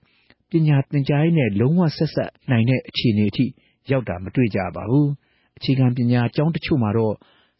[0.50, 3.46] ပညာသင်ကြားရေးနဲ့လုံးဝဆက်စပ်နိုင်တဲ့အခြေအနေအထိ
[3.91, 5.07] ရောက်တာမတွေ့ကြပါဘူး။
[5.59, 7.14] အခြေခံပညာကျောင်းတချို့မှာတော့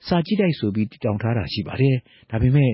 [0.07, 1.97] စာကြည့်တိုက်ဆိုပြီးတည်ထောင်ထားတာရှိပါတယ်။
[2.31, 2.70] ဒါပေမဲ့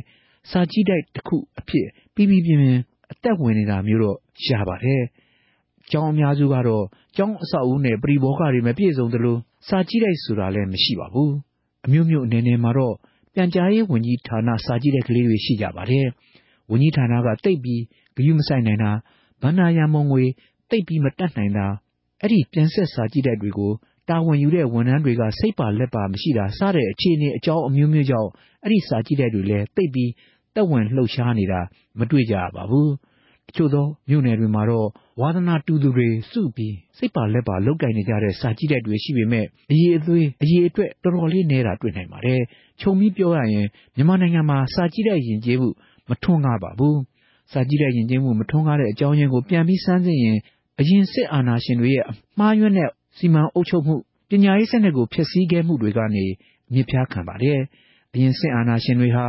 [0.51, 2.82] စာကြည့်တိုက်တစ်ခုအဖြစ်ပြီးပြီးပြင်းပြင်း
[3.12, 5.03] အသက်ဝင်နေတာမျိုးတော့ရှားပါတယ်။
[5.90, 6.84] ကျောင်းအများစုကတော့
[7.16, 9.36] ကျောင်းအဆောက်အဦနဲ့ပရိဘောဂတွေမပြည့်စုံသလို
[9.68, 11.30] စာကြည့်တိုက်ဆိုတာလည်းမရှိပါဘူး။
[11.86, 12.94] အမျိုးမျိုးအနေနဲ့မှာတော့
[13.34, 16.07] ပြန်ကြားရေးဝန်ကြီးဌာနစာကြည့်တဲ့ကလေးတွေရှိကြပါတယ်။
[16.70, 17.82] ဝန်ကြီးဌာနကတိတ်ပြီး
[18.16, 18.90] ဂရုမစိုက်နိုင်တာ
[19.42, 20.24] ဘဏ္ဍာရန်ပုံငွေ
[20.70, 21.66] သိပ်ပြီးမတတ်နိုင်တာ
[22.22, 23.72] အဲ့ဒီပြန်ဆက်စာကြည့်တိုက်တွေကို
[24.08, 28.30] တာဝန်ယူတဲ့ဝန်ထမ်းတွေက စိတ်ပါလက်ပါမရှိတာ စတဲ့ အခြေအနေအကြောင်းအမျိုးမျိုးကြောင့်
[28.64, 30.10] အဲ့ဒီစာကြည့်တိုက်တွေလည်း သိပ်ပြီး
[30.54, 31.60] တက်ဝင်လှုပ်ရှားနေတာ
[31.98, 32.90] မတွေ့ကြရပါဘူး
[33.48, 34.88] တချို့သောမြို့နယ်တွေမှာတော့
[35.20, 42.40] ဝါသနာတူသူတွေစုပြီး စိတ်ပါလက်ပါလောက်ကင်နေကြတဲ့ စာကြည့်တဲ့တွေရှိပေမဲ့အရေးအသွေး အရေးအတွက် တော်တော်လေးနေတာ တွေ့နိုင်ပါတယ်။
[42.80, 43.66] ခြုံပြီးပြောရရင်
[43.96, 45.68] မြန်မာနိုင်ငံမှာ စာကြည့်တဲ့ယဉ်ကျေးမှု
[46.08, 47.00] မထွန်းကားပါဘူး
[47.52, 50.36] စာကြည့်တဲ့ယဉ်ကျေးမှု မထွန်းကားတဲ့အကြောင်းရင်းကို ပြန်ပြီးစမ်းစစ်ရင်
[50.81, 53.95] အရင်စစ်အာဏာရှင်တွေရဲ့အမှားယွင်းတဲ့ စီမံအုပ်ချုပ်မှု
[54.29, 56.24] ပညာရေးစနစ်ကို ဖျက်ဆီးခဲ့မှုတွေကနေ
[56.72, 57.59] မြစ်ဖျားခံပါတယ်။
[58.14, 59.24] အရင်စစ်အာဏာရှင်တွေဟာ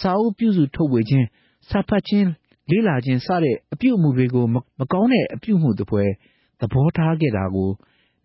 [0.00, 1.26] စာအုပ်ပြုစုထုတ်ဝေခြင်း
[1.70, 2.28] စာဖတ်ခြင်း
[2.70, 4.44] လေ့လာခြင်း စတဲ့ အပြုအမူတွေကို
[4.80, 6.04] မကောင်းတဲ့အပြုအမူတွေ
[6.60, 7.70] သဘောထားခဲ့တာကို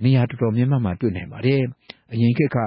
[0.04, 1.62] နေရာတော်တော်များများမှာ တွေ့နိုင်ပါတယ်။
[2.12, 2.58] အရင်ခေတ်က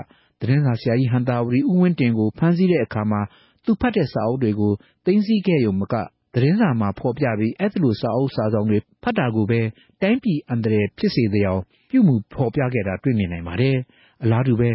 [0.40, 3.20] သတင်းစာဆရာကြီးဟန်တာဝရီဦးဝင်းတင်ကို ဖမ်းဆီးတဲ့အခါမှာ
[3.64, 4.72] သူဖတ်တဲ့စာအုပ်တွေကို
[5.04, 5.94] သိမ်းဆည်းခဲ့ရုံမက
[6.34, 9.60] သတင်းစာမှာဖော်ပြပြီး အဲ့လို စာအုပ်စာဆောင်တွေ ဖတ်တာကိုပဲ
[10.02, 13.76] တိုင်းပြည်အန္တရာယ်ဖြစ်စေတဲ့အောင် ပြုမှုဖော်ပြခဲ့တာ တွေ့မြင်နိုင်ပါတယ်။
[14.22, 14.70] အလားတူပဲ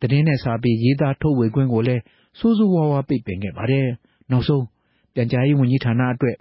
[0.00, 2.02] သတင်းနဲ့စာပေ ရေးသားထုတ်ဝေခွင့်ကိုလည်း
[2.38, 3.86] စိုးစိုးဝါးဝါပိတ်ပင်ခဲ့ပါတယ်။
[4.30, 4.64] နောက်ဆုံး
[5.14, 6.36] ပြန်ကြားရေးဝန်ကြီးဌာနအတွက်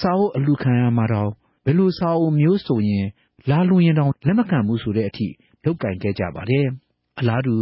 [0.00, 1.30] စာအုပ်အလူခံရမှာတော့
[1.64, 3.06] ဘယ်လိုစာအုပ်မျိုးဆိုရင်
[3.50, 5.26] လာလွန်ရင်တောင် လက်မခံဘူးဆိုတဲ့အထိ
[5.64, 6.66] လုတ်ကင်ခဲ့ကြပါတယ်။
[7.18, 7.54] အလားတူ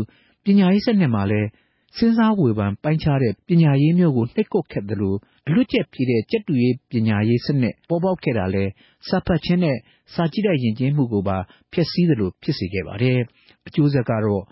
[0.45, 1.49] ပညာရေးစနစ်မှာလည်း
[1.97, 5.14] စဉ်းစားဝေဖန်ပိုင်းခြားတဲ့ ပညာရေးမျိုးကို နှိပ်ကွပ်ခဲ့သလို
[5.49, 8.64] အလွတ်ကျက်ဖြေတဲ့ကြက်တူရေးပညာရေးစနစ် ပေါ်ပေါက်ခဲ့တာလဲ
[9.09, 9.76] စာဖတ်ခြင်းနဲ့
[10.14, 11.38] စာကြည့်တဲ့ယဉ်ကျေးမှုကိုပါ
[11.72, 13.18] ဖျက်ဆီးသလို ဖြစ်စေခဲ့ပါတယ်။
[13.66, 14.43] အကျိုးဆက်ကတော့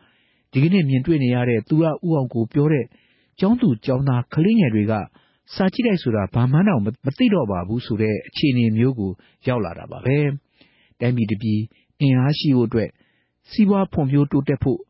[0.53, 2.86] ဒီကနေ့မြင်တွေ့နေရတဲ့ သူရဦးအောင်ကိုပြောတဲ့
[3.41, 4.93] ကျောင်းသူကျောင်းသား ကလေးငယ်တွေက
[5.55, 9.12] စာကြည့်လိုက်ဆိုတာ ဘာမှန်းတော့မသိတော့ပါဘူးဆိုတဲ့ အခြေအနေမျိုးကို
[9.49, 10.18] ရောက်လာတာပါပဲ။
[11.01, 11.61] တိုင်းပြည်တပြည်
[12.01, 12.91] အင်အားရှိဖို့အတွက်
[13.51, 14.80] စီးပွားဖွံ့ဖြိုးတိုးတက်ဖို့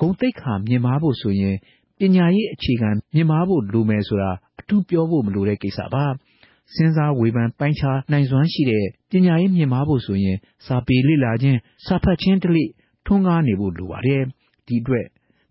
[0.00, 1.56] ဂုံတိတ်ခါမြင်မာဖို့ဆိုရင်
[2.00, 4.30] ပညာရေးအခြေခံ မြင့်မားဖို့လိုမယ်ဆိုတာ
[4.60, 6.04] အထူးပြောဖို့မလိုတဲ့ကိစ္စပါ။
[6.74, 10.36] စဉ်းစားဝေဖန်ပိုင်းခြားနိုင်စွမ်းရှိတဲ့ ပညာရေးမြင့်မားဖို့ဆိုရင်
[10.66, 12.64] စာပေလေ့လာခြင်း စာဖတ်ခြင်းတလိ
[13.06, 14.22] ထွန်းကားနေဖို့လိုပါတယ်။
[14.66, 15.06] ဒီအတွက်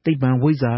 [0.06, 0.74] သိပ္ပံဝိဇ္ဇာ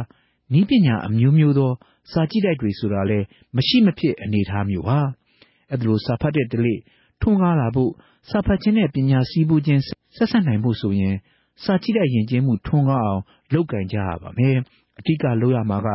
[0.53, 1.71] နည်းပညာအမျိုးမျိုးသော
[2.11, 4.99] စာကြည့်တိုက်တွေဆိုတာလည်း မရှိမဖြစ်အနေထားမျိုးပါ။
[5.71, 6.75] အဲ့ဒါလို စာဖတ်တဲ့တလိ
[7.21, 7.91] ထွန်းကားလာဖို့
[8.29, 9.81] စာဖတ်ခြင်းနဲ့ ပညာစည်းပူးခြင်း
[10.15, 11.15] ဆက်ဆက်နိုင်ဖို့ဆိုရင်
[11.63, 13.21] စာကြည့်တဲ့ယဉ်ကျေးမှု ထွန်းကားအောင်
[13.53, 14.57] လုပ်ကင်ကြရပါမယ်
[14.99, 15.87] အဓိကလုပ်ရမှာက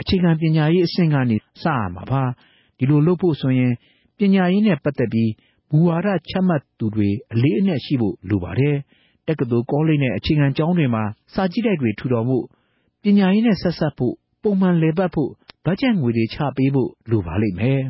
[0.00, 2.22] အခြေခံပညာရေးအဆင့်ကနေ စရမှာပါ
[2.78, 3.72] ဒီလိုလုပ်ဖို့ဆိုရင်
[4.18, 5.30] ပညာရေးနဲ့ပတ်သက်ပြီး
[5.70, 8.76] မူဝါဒချမှတ်သူတွေ အလေးအနက်ရှိဖို့လိုပါတယ်
[9.26, 11.04] တက္ကသိုလ် ကောလိပ်နဲ့ အခြေခံကျောင်းတွေမှာ
[11.34, 12.44] စာကြည့်တိုက်တွေ ထူထောင်ဖို့
[13.02, 15.30] ပညာရေးနဲ့ဆက်ဆက်ဖို့ ပုံမှန်လည်ပတ်ဖို့
[15.64, 17.80] ဘတ်ဂျက်ငွေတွေချပေးဖို့ လိုပါလိမ့်မယ်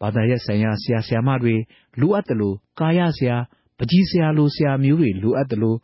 [0.00, 1.54] ဘာသာရပ်ဆိုင်ရာ ဆရာဆရာမတွေ
[2.00, 3.36] လိုအပ်တယ်လို့ကာယဆရာ
[3.78, 5.78] ပကြီးဆရာလို ဆရာမျိုးတွေ လိုအပ်တယ်လို့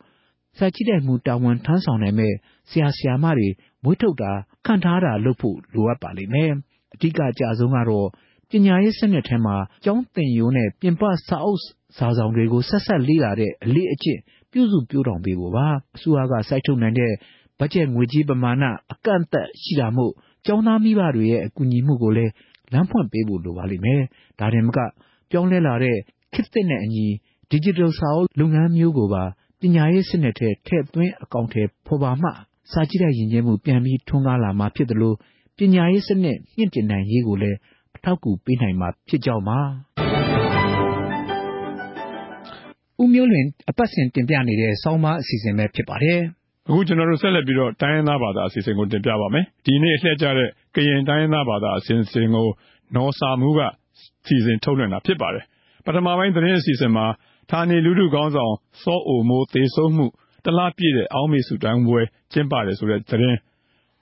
[0.57, 2.33] စာကြည့်တဲ့မှုတာဝန်ထမ်းဆောင်နိုင်မဲ့
[2.69, 3.49] ဆရာဆရာမတွေ
[3.83, 4.31] မွေးထုတ်တာ
[4.65, 6.51] ခန့်ထားတာလုပ်ဖို့ လိုအပ်ပါလိမ့်မယ်။
[6.93, 8.07] အဓိကအကြဆုံးကတော့
[8.49, 11.59] ပညာရေးစနစ်ထဲမှာ ကျောင်းသင်ရိုးနဲ့ ပြင်ပစာအုပ်
[11.97, 14.19] စာဆောင်တွေကို ဆက်ဆက်လေ့လာတဲ့ အလေးအကျင့်
[14.51, 17.13] ပြုစုပြောင်းထောင်ပေးဖို့ပါ။အစိုးရက စိုက်ထုတ်နိုင်တဲ့
[17.59, 20.13] ဘတ်ဂျက်ငွေကြေးပမာဏ အကန့်အသတ်ရှိတာမို့
[20.45, 22.31] ကျောင်းသားမိဘတွေရဲ့အကူအညီမှုကိုလည်း
[22.73, 24.01] လမ်းဖွင့်ပေးဖို့လိုပါလိမ့်မယ်။
[24.39, 24.79] ဒါတင်မက
[25.31, 25.97] ပြောင်းလဲလာတဲ့
[26.33, 27.07] ခေတ်သစ်နဲ့အညီ
[27.51, 29.23] digital စာအုပ်လုပ်ငန်းမျိုးကိုပါ
[29.59, 32.29] ပညာရေးစနစ်ထဲ ထည့်သွင်းအကောင်အထည်ဖော်ပါမှ
[32.71, 35.15] စာကြည့်တဲ့ယဉ်ကျေးမှု ပြန်ပြီးထွန်းကားလာမှာဖြစ်တယ်လို့
[35.57, 37.57] ပညာရေးစနစ်မြင့်တင်နိုင်ရေးကိုလည်း
[37.95, 39.59] အထောက်အကူပေးနိုင်မှာဖြစ်ကြောင်းပါ
[43.01, 46.21] ဦးမျိုးလွင် အပတ်စဉ်တင်ပြနေတဲ့ ဆောင်းပါးအစီအစဉ်ပဲဖြစ်ပါတယ်
[46.67, 52.47] အခုကျွန်တော်တို့ဆက်လက်ပြီးတော့ တိုင်းရင်းသားဘာသာအစီအစဉ်ကို တင်ပြပါမယ်။ဒီနေ့အလှည့်ကျတဲ့ ကရင်တိုင်းရင်းသားဘာသာအစီအစဉ်ကို
[52.95, 53.59] နော်စာမှုက
[54.27, 55.43] စီစဉ်ထုတ်လွှင့်တာဖြစ်ပါတယ်။
[55.85, 57.05] ပထမပိုင်းသတင်းအစီအစဉ်မှာ
[57.51, 58.53] ဌာနေလူထုခေါင်းဆောင်
[58.83, 60.05] စောအိုမိုးသေဆုံးမှု
[60.45, 63.37] တလားပြည့်တဲ့အောင်းမေစုတန်းပွဲကျင်းပတယ်ဆိုတဲ့သတင်း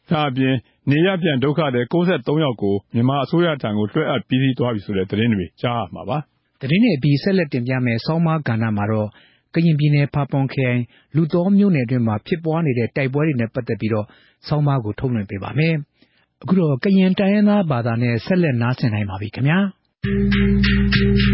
[0.10, 0.56] ဒါအပြင်
[0.92, 6.18] နေရပြန်ဒုက္ခတဲ့63ယောက်ကိုမြန်မာအစိုးရထံကိုလွှဲအပ်ပြီးစီးသွားပြီဆိုတဲ့သတင်းတွေကြားရမှာပါ။
[6.62, 9.10] သတင်းတွေပြီးဆက်လက်တင်ပြမယ်ဆောင်းပါးကဏ္ဍမှာတော့
[9.54, 10.82] ကရင်ပြည်နယ်ဖာပွန်ခရိုင်
[11.16, 14.06] လူတော်မြို့နယ်အတွင်းမှာဖြစ်ပွားနေတဲ့တိုက်ပွဲတွေနဲ့ပတ်သက်ပြီးတော့
[14.48, 15.76] ဆောင်းပါးကိုထုတ်လွှင့်ပေးပါမယ်။
[16.42, 19.60] အခုတော့ကရင်တိုင်းရင်းသားဘာသာနဲ့ဆက်လက်နားဆင်နိုင်ပါပြီခင်ဗျာ။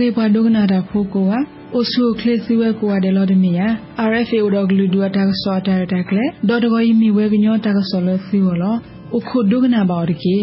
[0.00, 1.38] လကေဘဒုကနာတာဖိုကိုဟာ
[1.74, 3.66] အိုဆူခလစ်စီဝဲကိုအဒလော်ဒမီယာ
[4.10, 8.76] RFA ဥဒဂလူဒူအတာဆောတာတာကလေဒေါ်တကိုယီမီဝဲကညောတာကဆောလစီဝလော
[9.16, 10.38] အခုဒုကနာဘော်ဒီကေ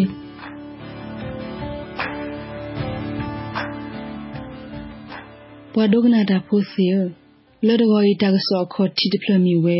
[5.73, 6.85] ဘွာဒုကနာတာဖိုစီ
[7.67, 9.79] လော်ဒကိုယီတာကဆောခေါ်တီဒပလမီဝဲ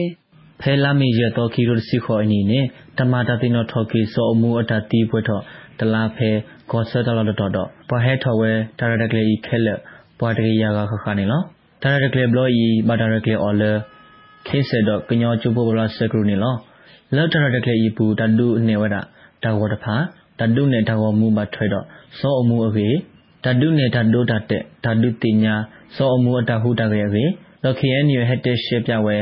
[0.62, 2.66] ဖဲလာမီရတော့ခီရိုစီခေါ်အနီနဲ့
[2.98, 5.44] တမတာတင်တော့ထော်ကီစောအမှုအတာတီပွဲတော့
[5.80, 6.30] တလားဖဲ
[6.72, 9.80] ကောဆတ်တော်တော်တော့ဘဟဲထော်ဝဲတာရတကလေးခဲလက်
[10.20, 11.42] ပွားတကရကခခနေလော
[11.82, 13.64] တာရကလေဘလော့ဤဘာတာရကလေအော်လ
[14.48, 16.56] ခေဆေတော့ကညောချူပိုဘလာစကရူနေလော
[17.16, 18.96] လောတာရကလေဤပူတတုနေဝဒ
[19.44, 19.96] တာဝတဖာ
[20.40, 21.86] တတုနေတာဝမူမထွဲတော့
[22.20, 22.90] စောအမှုအကေ
[23.44, 25.56] တတုနေတတုတတဲ့တတုတင်ညာ
[25.96, 27.26] စောအမှုအတဟုတကရကေ
[27.64, 29.18] လောခေယနီဟက်တရှေပြဝဲ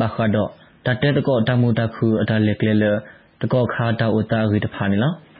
[0.00, 0.50] ဘခတော့
[0.86, 2.72] တတဲ့တကောတမှုတခုအတလက်ကလေ
[3.40, 5.12] တကောခါတာဥတာရီတဖာနေလော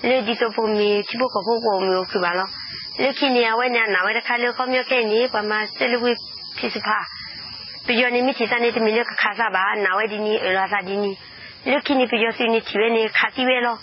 [0.07, 2.49] လေဒီတော့ပုံမီချိဘကဖို့ကိုမျိုးပြပါလား
[3.01, 6.11] လေခိနီယဝဲညာနာဝဲတခါလေခေါမျိုးခဲနေပမာစလဝိ
[6.57, 6.97] ဖြစ်စဖာ
[7.85, 11.11] ပြယောနေမိချစနေတမီလေခါစားပါနာဝဲဒီနီအလာစာဒီနီ
[11.69, 13.75] လေခိနီပြယောစီနီချဝဲနေခါစီဝဲလော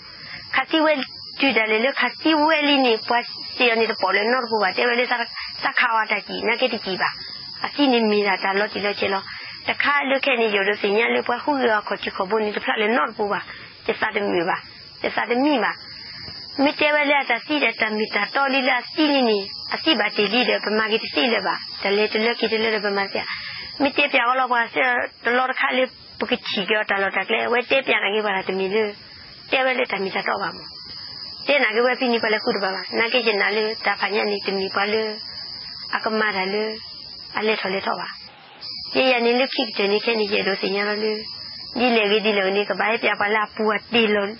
[0.55, 0.93] ခါစီဝဲ
[1.39, 3.23] ကျွတယ်လေခါစီဝဲလီနေပွား
[3.55, 5.19] စီယနေတပေါ်လေနော်ဘူပါတဲဝဲလေစား
[5.63, 7.09] စခါဝတာကြီးနကတိကြီးပါ
[7.65, 9.21] အစီနေမီလာတာလောတိလောချေလော
[9.69, 13.39] တခါလုခဲနေရလို့စညာလေပွားဟူရခေါ်ချခဘုန်နေတဖက်လေနော်ဘူပါ
[13.85, 14.57] ကျစားတယ်မီပါ
[15.01, 15.71] ကျစားတယ်မီပါ
[16.63, 19.39] မတဲဝဲလာတာစီတဲ့တမီတာတော်လီလာစီနီနီ
[19.73, 23.25] အစီပါတီလီတဲ့ပမာကီစီလေပါတလေတလေကီတလေပမာစရာ
[23.81, 24.75] မတဲပြောင်းတော့ပါစ
[25.25, 25.89] တလောခါလေး
[26.19, 28.83] ပကချီကြောတလောတကလေဝဲတဲပြန်နေပါလားတမီလေ
[29.51, 30.59] တဲဝဲလေတမီတာတော့ပါမ
[31.47, 35.01] တဲနာကဝဲဖီနီပါလေခုတပါပါနာကေချင်နာလေတာဖာညနေတမီပါလေ
[35.95, 36.63] အကမာရလေ
[37.37, 38.07] အလေထော်လေတော့ပါ
[38.95, 41.11] ရေရနေလိခိတနေခဲနေရတော့စညာလေ
[41.79, 44.33] ဒီလေဒီလေနေကဘာပြပါလားပူတ်တီလုံး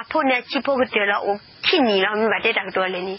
[0.00, 1.20] အဖို့နဲ့ချိဖို့ကတလော
[1.66, 3.16] ခိနီလောမြတ်တဲ့တော်လည်းနီ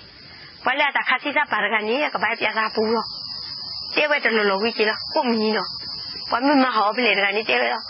[0.65, 3.05] ဝလာတာခါစီစာပါရကနေကပိုင်ပြသာပူရော
[3.95, 5.69] တဲဝဲတလောလောဝီချီလောကိုမင်းနော်
[6.31, 7.81] ဘာမှမဟောပလေတကနေတဲဝဲလော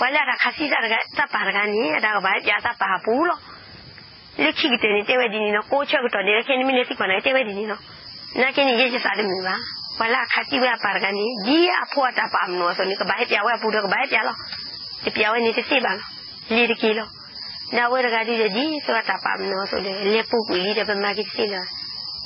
[0.00, 0.84] ဝလာတာခါစီစာက
[1.18, 3.38] စပါရကနေဒါကပိုင်ပြသာပါပူလော
[4.42, 7.64] လက်ချိကတဲ့တဲဝဲဒီနီနော်ကိုချက်တော့နေခင်မင်းလေးစိကနိုင်တဲဝဲဒီနီ
[9.98, 14.36] နော်နာကင်းရေးချစားတယ်မြပါဝလာခါစီဝဲပါရကနေဒီအဖို့တာပါမနော်ဆိုနေကပိုင်ပြဝဲပူတော့ကပိုင်ပြလော
[15.04, 16.06] ဒီပြဝဲနေတစီပါလော
[16.56, 17.08] လီတကီလော
[17.76, 21.66] နာဝရကတိဒီဆိုတာပါမလို့ဆိုလေလေပုကူလီတဲ့ပမာကိစီလား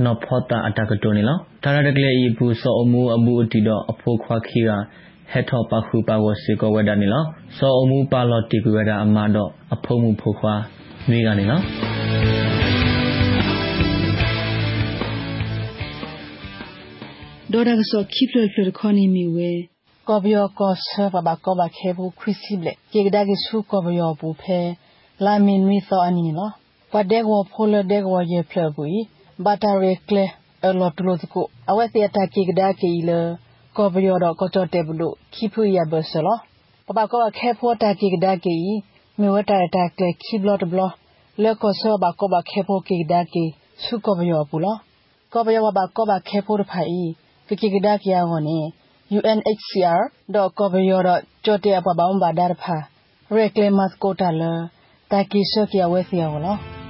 [0.04, 4.70] နော်ဖောတာအတကတိုနေလောဒါရတကလေဤဘူးစောအမှုအမှုအတီတော့အဖို့ခွာခီက
[5.30, 7.24] ဟက်ထောပါခုပါဝစီကဝဒနီလော
[7.56, 10.54] စောအမှုပါလောတီကဝဒအမတော့အဖုံမှုဖို့ခွာ
[11.08, 11.60] မိကနေလော
[17.52, 19.50] ဒေါ်ဒါကစောခိပလဖလခေါနီမီဝဲ
[20.08, 24.60] ကောဘယောကောဆပဘကောဘခေဘူးခရစ်စီဘလက်ကေကဒါကေဆူကောဘယောဘူးဖဲ
[25.24, 26.52] လာမင်ဝီသောအနီနော်
[26.92, 29.02] ပဒဲဝဖိုလဒဲဝယေဖလဘူး
[29.46, 30.24] ဘာတာရေကလေ
[30.64, 33.10] အလောတူလို့ကိုအဝက်စီအတာကေကဒါကေလ
[33.76, 36.38] ကောဘယောတော့ကောချတေဘလို့ခိဖူရဘဆလော
[36.86, 38.56] ပပကောခဲဖို့တာကေကဒါကေ
[39.20, 40.80] မေဝတာတာကလေခိဘလတ်ဘလ
[41.42, 43.44] လေကောဆဘကောဘခဲဖို့ကေကဒါကေ
[43.84, 44.76] ဆုကောဘယောဘူးလော
[45.32, 46.88] ကောဘယောဘကောဘခဲဖို့တဖိုင်
[47.48, 48.58] ကေကေကဒါကေယောနေ
[49.18, 50.00] UNHCR
[50.34, 52.76] တော့ကောဘယောတော့ကြောတဲ့ပပောင်းပါဒါဖာ
[53.36, 54.42] ရက်လေမတ်ကိုတာလ
[55.10, 56.81] တာကီရှော့ကရဝဲစီယောနော်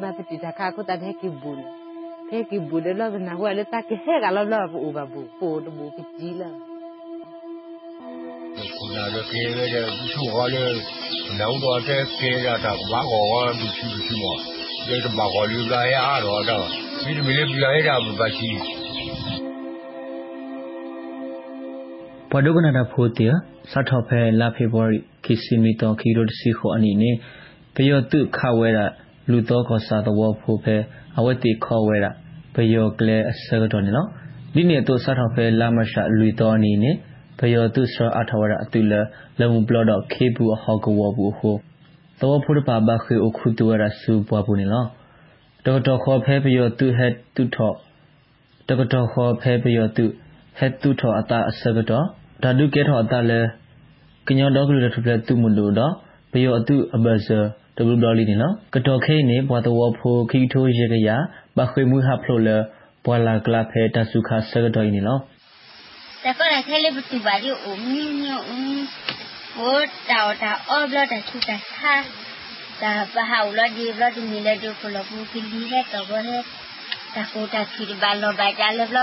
[0.00, 1.60] bapeti zaka ko ta heki bun
[2.32, 5.20] heki bun lo na wa le ta ke he ga lo lo bu ba bu
[5.38, 6.48] po do bu ki ji la
[8.76, 10.64] ko na lo ke le ya bu chu wa le
[11.38, 14.34] na u do te ke ya ta ba go wa bu chu bu chu mo
[14.88, 16.56] le ta ba go lu la ya ro da
[17.04, 18.52] mi mi le bu la ya bu ba chi
[22.34, 23.26] ပဒုကနာတာဖိုတေ
[23.70, 27.10] စတ်ထော်ဖဲလာဖေဖော်ဝါရီခီစီမီတောခီရိုတစီခိုအနီနေ
[27.74, 28.86] ပယောတုခဝဲတာ
[29.30, 30.76] လူတော့ကစားတော့ဖိုဖဲ
[31.18, 32.10] အဝတိခေါ်ဝဲတာ
[32.54, 34.08] ဘယောကလေအစကတော့နော်
[34.54, 36.96] ဒီနေ့တော့စားထောက်ဖဲလာမရှာလူတော်အနေနဲ့
[37.38, 38.92] ဘယောသူစအထဝရအတူလ
[39.40, 41.50] လုံဘလတော့ခေဘူးအဟောကဝဘူးဟု
[42.20, 44.88] တော့ဖုရပါဘခေအခုတူရဆူပွားဘူးနော်
[45.66, 47.76] တော်တော်ခေါ်ဖဲဘယောသူဟက်သူထော့
[48.68, 50.04] တော်တော်ခေါ်ဖဲဘယောသူ
[50.58, 52.04] ဟက်သူထော့အတာအစကတော့
[52.42, 53.40] ဒါဒုကေထော့အတာလဲ
[54.26, 55.92] ကညောတော့ကလူထပ်လက်သူမလို့တော့
[56.32, 57.40] ဘယောအတူအဘဇာ
[57.76, 61.08] တဘလူဒေါ်လီနော်ကတော်ခဲနေဘွာတော်ဖိုခီထိုးရေကရ
[61.56, 62.50] ဘခွေမှုဟဖလို့လ
[63.04, 65.20] ဘွာလာကလာဖဲတဆုခဆကတော်နေနော်
[66.24, 68.40] တကောရခဲလေးပတူပါရီအိုမီညို
[69.56, 69.78] ဟို
[70.10, 71.94] တာတာအော်ဘလတာချူတာခါ
[72.82, 76.38] တာဘဟာဝလာဒီဘလဒီမီလေဒိုဖလပူကီလီဟဲတော့ဘဟဲ
[77.14, 78.98] တာကိုတာချီဘာလောဘာကြလေဘလ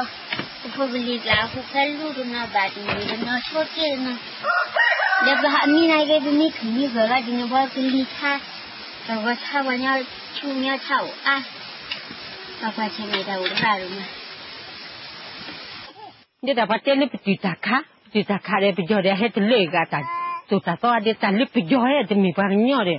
[0.75, 4.19] ဖူဘလီလာဖူဖဲလူဒနာဘာဒီမီနော်ချိုတေနော်
[16.45, 19.99] นี่ดาบเจนี่ปฏิตาค่ะปฏิตาค่ะเรปยอเรเฮตเลกาตา
[20.49, 22.91] ตุตาตอเดตาลิปยอเฮตมีบางยอเร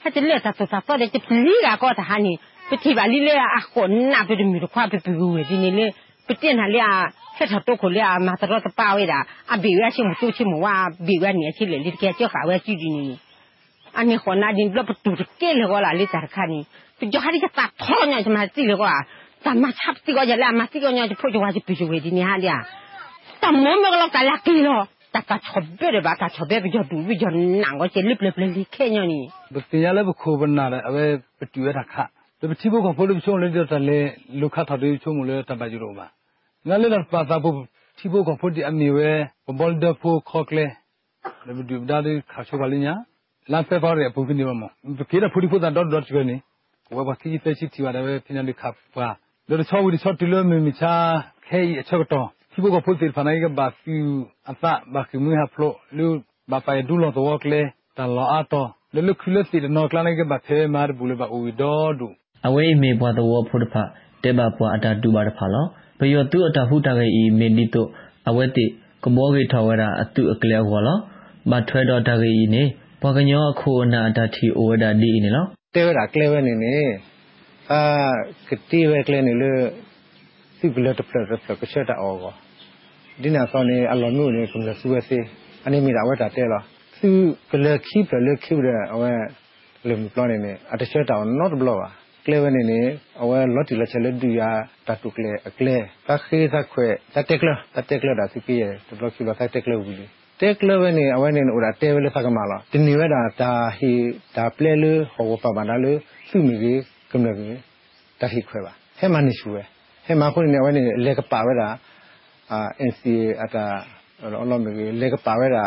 [0.00, 2.36] เฮตเลตาตุตาตอเดตลีกาก็ตาหานี่
[2.70, 5.80] ปฏิบาลีเลอะคนน่ะไปดูมีควาไปปูเวดินี่เล
[6.26, 6.80] ပတင်ဟာလေ
[7.36, 9.18] ဆက်ထတော့ကိုလေမတော်တော့ပါဝဲတာ
[9.52, 10.66] အဘိဝဲရှိမသူရှိမဝ
[11.06, 13.06] ဘိဝဲနေရှိလေဒီကဲကြောက်ခါဝဲကြည့်ဒီနေ
[13.98, 16.60] ani khona din lo tu ke le gola le tar khani
[16.98, 18.96] tu jo hari ta thonya ma ti le gola
[19.44, 21.60] ta ma chap ti go ja la ma ti go nya pho jo wa ji
[21.66, 22.58] pi jo we di ni ha lia
[23.40, 24.76] ta mo me lo ta la ki lo
[25.12, 27.28] ta ka chobe re ba ka chobe bi jo du bi jo
[27.62, 29.20] na go che lip lip li ke nya ni
[29.54, 31.06] ဘတင်ရလဲဘခိုးဘနာလဲအဝဲ
[31.38, 31.94] ပတူရတာခ
[32.40, 33.98] တပတိဘကဖိုလချုံလဲကြတလဲ
[34.40, 36.06] လူခတ်ထတွေချုံမလဲတပါကြရောပါ
[36.68, 37.46] ငါလဲလာပါတာဘ
[37.98, 39.10] တိဘကဖိုဒီအမီဝဲ
[39.58, 40.66] ဘောလ်ဒဖိုခေါကလေ
[41.46, 41.98] လေဘဒူဒါ
[43.42, 44.64] ဒီခါချိုပါလိညာလမ်းဖဲပါရပူကနေမမ
[45.10, 46.36] ကေရဖူဒီဖူတာ dot dot ကနေ
[46.96, 49.08] ဝဘစီဖဲချီတီဝါတယ်ဖိနန်ဒီခပ်ပါ
[49.48, 50.92] လောချောဝီချောတီလိုမီမီချာ
[51.48, 53.94] ခဲအချက်တော့ဒီဘကဖူတီဖနိုင်ကဘာဖီ
[54.50, 54.64] အသ
[54.94, 56.06] ဘာကမီဟာဖလိုလူ
[56.50, 57.62] ဘာပိုင်ဒူလောတော့ကလေ
[57.96, 62.06] တလောအတော့လလခလစီဒနော်ကလနိုင်ကဘာဖဲမာဘူလဘအူဒေါ်ဒူ
[62.46, 63.74] အဝေးမေဘွားတော်ဖုဒဖ
[64.22, 65.64] တေဘပွားအတာတူပါတဖာလော
[65.98, 67.86] ဘယောသူအတာဟုတာကေဤမေနီတို
[68.28, 68.66] အဝဲတိ
[69.04, 70.96] ကမောကေထဝရအတုအကလေဟောလော
[71.50, 72.62] မထွဲတော်တာကေဤနေ
[73.02, 75.44] ဘကညောခိုနာတတိဩဝဒဒီနေလော
[75.74, 76.76] တဲဝရကလေဝနေနေ
[77.70, 77.80] အာ
[78.48, 79.52] ကတိဝကလေနေလေ
[80.58, 82.32] စိဘလတပလရဖကချက်တာအောကော
[83.22, 85.18] ဒီနာစောနေအလောနုနေကုလဆူဝစေ
[85.66, 86.62] အနေမီတာဝတာတဲလော
[87.00, 87.10] သူ
[87.50, 89.12] ကလခိပလခိရအဝဲ
[89.88, 91.88] လေမပလနေနေအတချက်တာ not blow ပါ
[92.26, 92.80] ကလေဝနေနေ
[93.22, 94.50] အဝဲလော်တီလက်ချက်လက်ဒူယာ
[94.86, 95.76] တတုကလေအကလေ
[96.08, 99.96] တခေသခွဲတတက်ကလတတက်ကလဒါစီကီရတဘလခိဘတတက်ကလဝီ
[100.42, 103.92] တက်ကလဝနေအဝနေဥရာတဲဝလစကမလာဒီနေဝဒါတာဟီ
[104.36, 105.86] ဒါပလဲလဟောပပနာလ
[106.28, 106.80] စုမီကြီး
[107.10, 107.56] ကမ္လကြီး
[108.20, 109.62] တဟိခွဲပါဟဲမနိရှူဝဲ
[110.06, 111.68] ဟဲမခုနေဝနေလေကပါဝဲတာ
[112.52, 113.64] အာ NCA အတာ
[114.24, 115.64] အလောမကြီးလေကပါဝဲတာ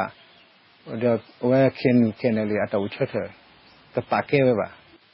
[1.03, 1.11] ဒါ
[1.49, 3.09] ဝဲခင်ခင်လေအတာဝချက်
[3.95, 4.67] တပါကဲဝဲပါ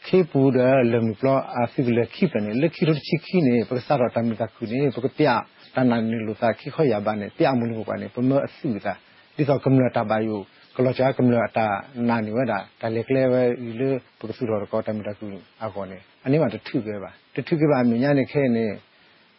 [0.06, 0.58] ခေပူဒ
[0.94, 5.28] လမပလအာစီလခိပနေလခိရချိခိနေပကစားရတမတခုနေပကပြ
[5.76, 8.96] တနန်နေလူသာခိခွရပါနေပြမှုလို့ပါနေပမအစုတာ
[9.36, 10.38] ဒီတော့ကမ္လတာဘာယု
[10.76, 11.66] ကလောချာကမ္လတာ
[12.10, 15.26] နာနိဝဒဒါလေကလေဝဲဤလေပုကစုတော်ကောတမတကူ
[15.64, 18.66] အကောနေအနည်းမှာတထုပဲပါတထုကပါမြညာနေခဲနေ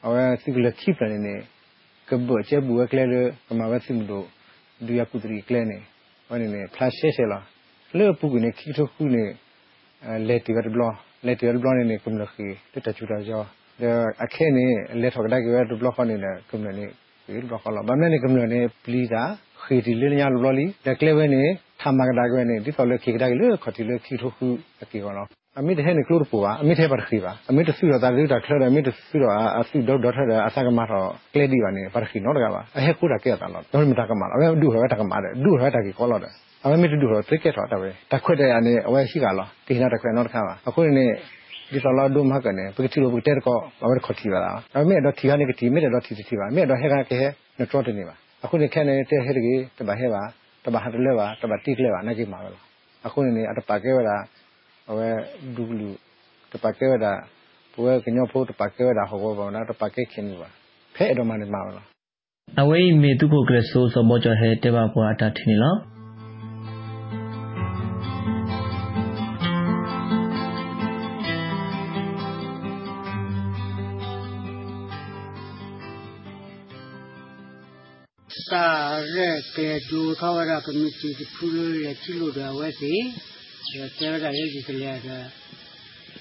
[0.05, 1.37] အဝဲစိကလခိပနေနေ
[2.19, 4.27] bo che bu kle le kama wa sim do
[4.81, 5.83] du ya kutri kle ne
[6.29, 7.43] wa ne ne flash she she la
[7.93, 9.37] le pu ku ne ki to ku ne
[10.19, 12.93] le ti wa blo le ti wa blo ne ne kum la khi te ta
[12.93, 13.47] chu da jo
[13.79, 13.89] de
[14.19, 16.87] akhe ne le thok da ki wa blo kho ne ne kum ne ne
[17.27, 18.69] ki blo kho la ba ne ne kum ne ne
[19.64, 21.44] pli da khi ti le nya lo li le kle we ne
[21.82, 24.38] ทำมากระดาษก็เนี่ยที่ตอนเลือกขี้กระดาษเลือกขอที่เลือกขี้ทุกข์
[24.80, 25.28] ตะกี้ก่อนเนาะ
[25.60, 29.26] အမိတဲ့ဟဲ့နေကလို့ပူပါအမိတဲ့ပါခီပါအမိတဲ့ဆူရတာလူတာခရအမိတဲ့ဆူရ
[29.60, 36.32] အဆူဒေါဒေါထရအစကမတော့ကလေဒီပါနေပါခီနော်တကပါအဟဲကူတာကဲတာတော့တော့မတကမှာအမေဒူဟဲတကမှာတဲ့ဒူဟဲတကီကောလို့တဲ့
[36.64, 41.06] အမေမိဒူဟဲတိကက်တော့တပဲတခွတ်တဲ့အနေအဝဲရှိကလားဒီနာတခွဲနော်တခါပါအခုနေ
[41.72, 47.20] ဒီတော်လာဒုမကနေပကတိလိုပတဲကောအဝဲခေါ်တီပါလားအမေတော့ခီကနေကတိမေတော့တီတီပါအမေတော့ဟဲကကဲ
[47.58, 50.23] နော်တော့တယ်နေပါ အခုနေခဲနေတဲ့ဟဲတကြီးတပါဟဲပါ
[50.65, 52.51] တပါဟတ်လဲပါတပါတိကလဲပါနေကြီးမှာပဲ
[53.07, 54.17] အခုနေအတပါကဲဝတာ
[54.91, 55.09] အဝဲ
[55.57, 55.91] ဒူလူ
[56.53, 57.13] တပါကဲဝတာ
[57.75, 60.49] ပွဲကညောဖို့တပါကဲဝတာဟောဘောနာတပါကဲခင်ပါ
[60.97, 61.87] ဖဲ့တော့မှနေမှာလား
[62.61, 65.75] အဝေးမေတုကိုကရဆိုစဘောချဟဲတေဘပွားအတာထင်းနီလော
[78.53, 78.67] စာ
[79.17, 81.47] ရက်ကေဒူခဝရကမတီဒီဖူ
[81.85, 82.93] ရချီလိုဒါဝဲစီ
[83.67, 85.19] ကျေရတာရေးကြည့်လေတာ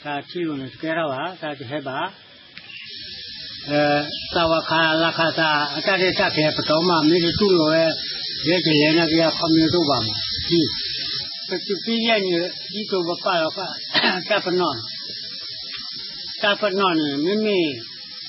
[0.03, 1.99] သာချီလိုနဲ့ကြရပါသာချဟဲပါ
[3.69, 3.83] အဲ
[4.33, 7.91] သာဝခါလခသာအတရတကေပတော်မမေတူလိုရဲ့
[8.47, 10.07] ရဲချေရဲနာပြခမျိုးတို့ပါမ
[10.49, 10.61] ဒီ
[11.49, 12.29] ပတိပိယည
[12.71, 13.59] ဒီကိုဘပါတော့က
[14.29, 14.73] တပ်ပနော
[16.41, 16.91] တပ်ပနော
[17.25, 17.59] မိမိ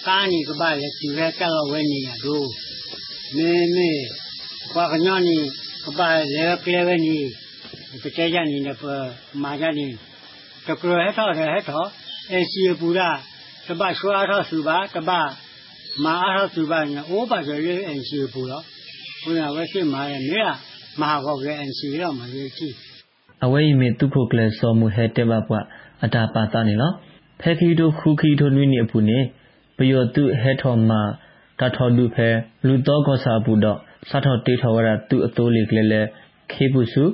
[0.07, 2.72] ကားနီကပါလေဒီရဲကလောဝဲနေရတို့မေမေကွာကညနီကပါလေကလေဝနီကတဲ့
[8.35, 8.83] ကြနီနပ
[9.43, 9.87] မာကြနီ
[10.66, 11.85] တကရဟထောဟဲထော
[12.33, 13.09] အစီပူရာ
[13.66, 15.11] တပရွှာထောစုပါတပ
[16.05, 18.64] မာထောစုပါညအိုးပါဆိုရေအစီပူတော့
[19.22, 20.47] ဘုရားဝဲရှိမာရဲ့နေရ
[21.01, 22.74] မဟာကောရဲ့အစီတော့မရေကြည့်
[23.45, 25.64] အဝဲမေတုဖို့ကလစောမှုဟဲတေဘပွား
[26.05, 26.93] အတာပါတာနေလော
[27.41, 29.18] ဖဲခီတို့ခုခီတို့နွိနေအပူနေ
[29.76, 31.01] ပယောတုဟဲထောမှာ
[31.63, 32.29] တထောဒုဖဲ
[32.67, 33.79] လူတော့ကောစာဘူးတော့
[34.11, 36.01] စထောတေထောဝရသူအတိုးလေးကလေးလဲ
[36.53, 37.05] ခေပုစု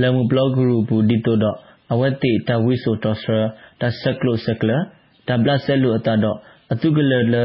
[0.00, 1.56] လမှုဘလော့ဂရုဘူးဒီတိုတော့
[1.92, 3.38] အဝက်တိတဝိဆိုတော့ဆာ
[3.80, 4.76] တဆက်ကလိုဆက်ကလာ
[5.28, 6.36] တဘလဆဲလူအတတော့
[6.72, 7.36] အတုကလလ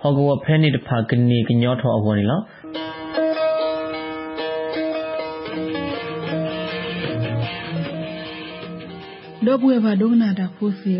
[0.00, 2.40] ဟောကဝဖဲနေတဖာကနေကညောထောအပေါ်နေလော
[9.46, 10.92] ဒေါပွေဘာဒုကနာတာဖိုစီ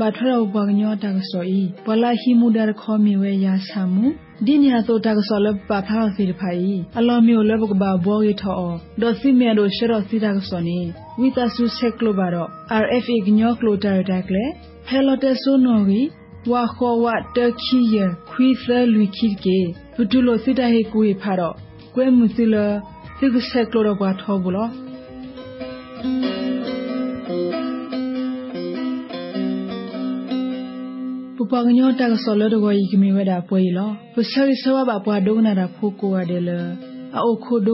[0.00, 4.06] ဘာထရောဘညောတာကဆိုဤပလာဟီမူဒါခေါမီဝဲယာဆာမူ
[4.44, 8.70] ဒီညာသောတာကဆိုလပဖာစီတဖိုင်အလောမျိုးလဘကဘာဘောရီထော
[9.00, 10.78] ဒေါ်စီမဲတို့ရှရောစီတာကဆိုနေ
[11.20, 12.48] ဝီတာဆူဆက်ကလိုဘာတော့
[12.82, 14.44] RFA ကညောကလိုတာတာကလေ
[14.86, 16.02] ဟဲလိုတက်ဆိုနော်ရီ
[16.50, 17.06] ဝါခေါ်ဝ
[17.36, 17.96] တခီယ
[18.30, 19.58] ခွီသလူခိကေ
[19.96, 21.54] ဘဒူလိုစီတာဟေကူဖာတော့
[21.94, 22.54] ကွဲမှုစီလ
[23.18, 24.68] စီကဆက်ကလိုတော့ဘာထောဘူးလော
[31.52, 36.50] ပပကညောတာကဆော်လဒကိုယီကမီဝဒါပွေလောပစရိဆဝဘပွားဒုကနာတာဖိုကိုရတဲ့လ
[37.16, 37.72] အိုခိုဒု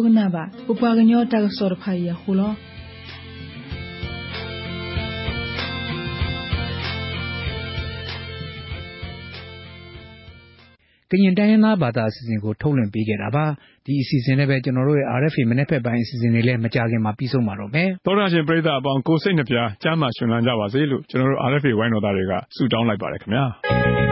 [11.13, 13.47] ကနာပါပပကညောတာကဆော်ရဖိုင်ယခူလောကရင်တိုင်းရင်းသားဘာသာအစီအစဉ်ကို ထုတ်လွှင့်ပေးခဲ့တာပါ
[13.87, 24.12] ဒီအစီအစဉ်နဲ့ပဲ ကျွန်တော်တို့ရဲ့ RFA မနေ့ဖက်ပိုင်းအစီအစဉ်တွေလည်း မကြခင်မှာ ပြီးဆုံးပါတော့မယ် သောရရှင်ပရိသတ်အပေါင်း ကိုစိတ်နှပြကြားမှရှင်လန်းကြပါစေလို့ ကျွန်တော်တို့ RFA ဝိုင်းတော်သားတွေက ဆုတောင်းလိုက်ပါတယ်ခင်ဗျာ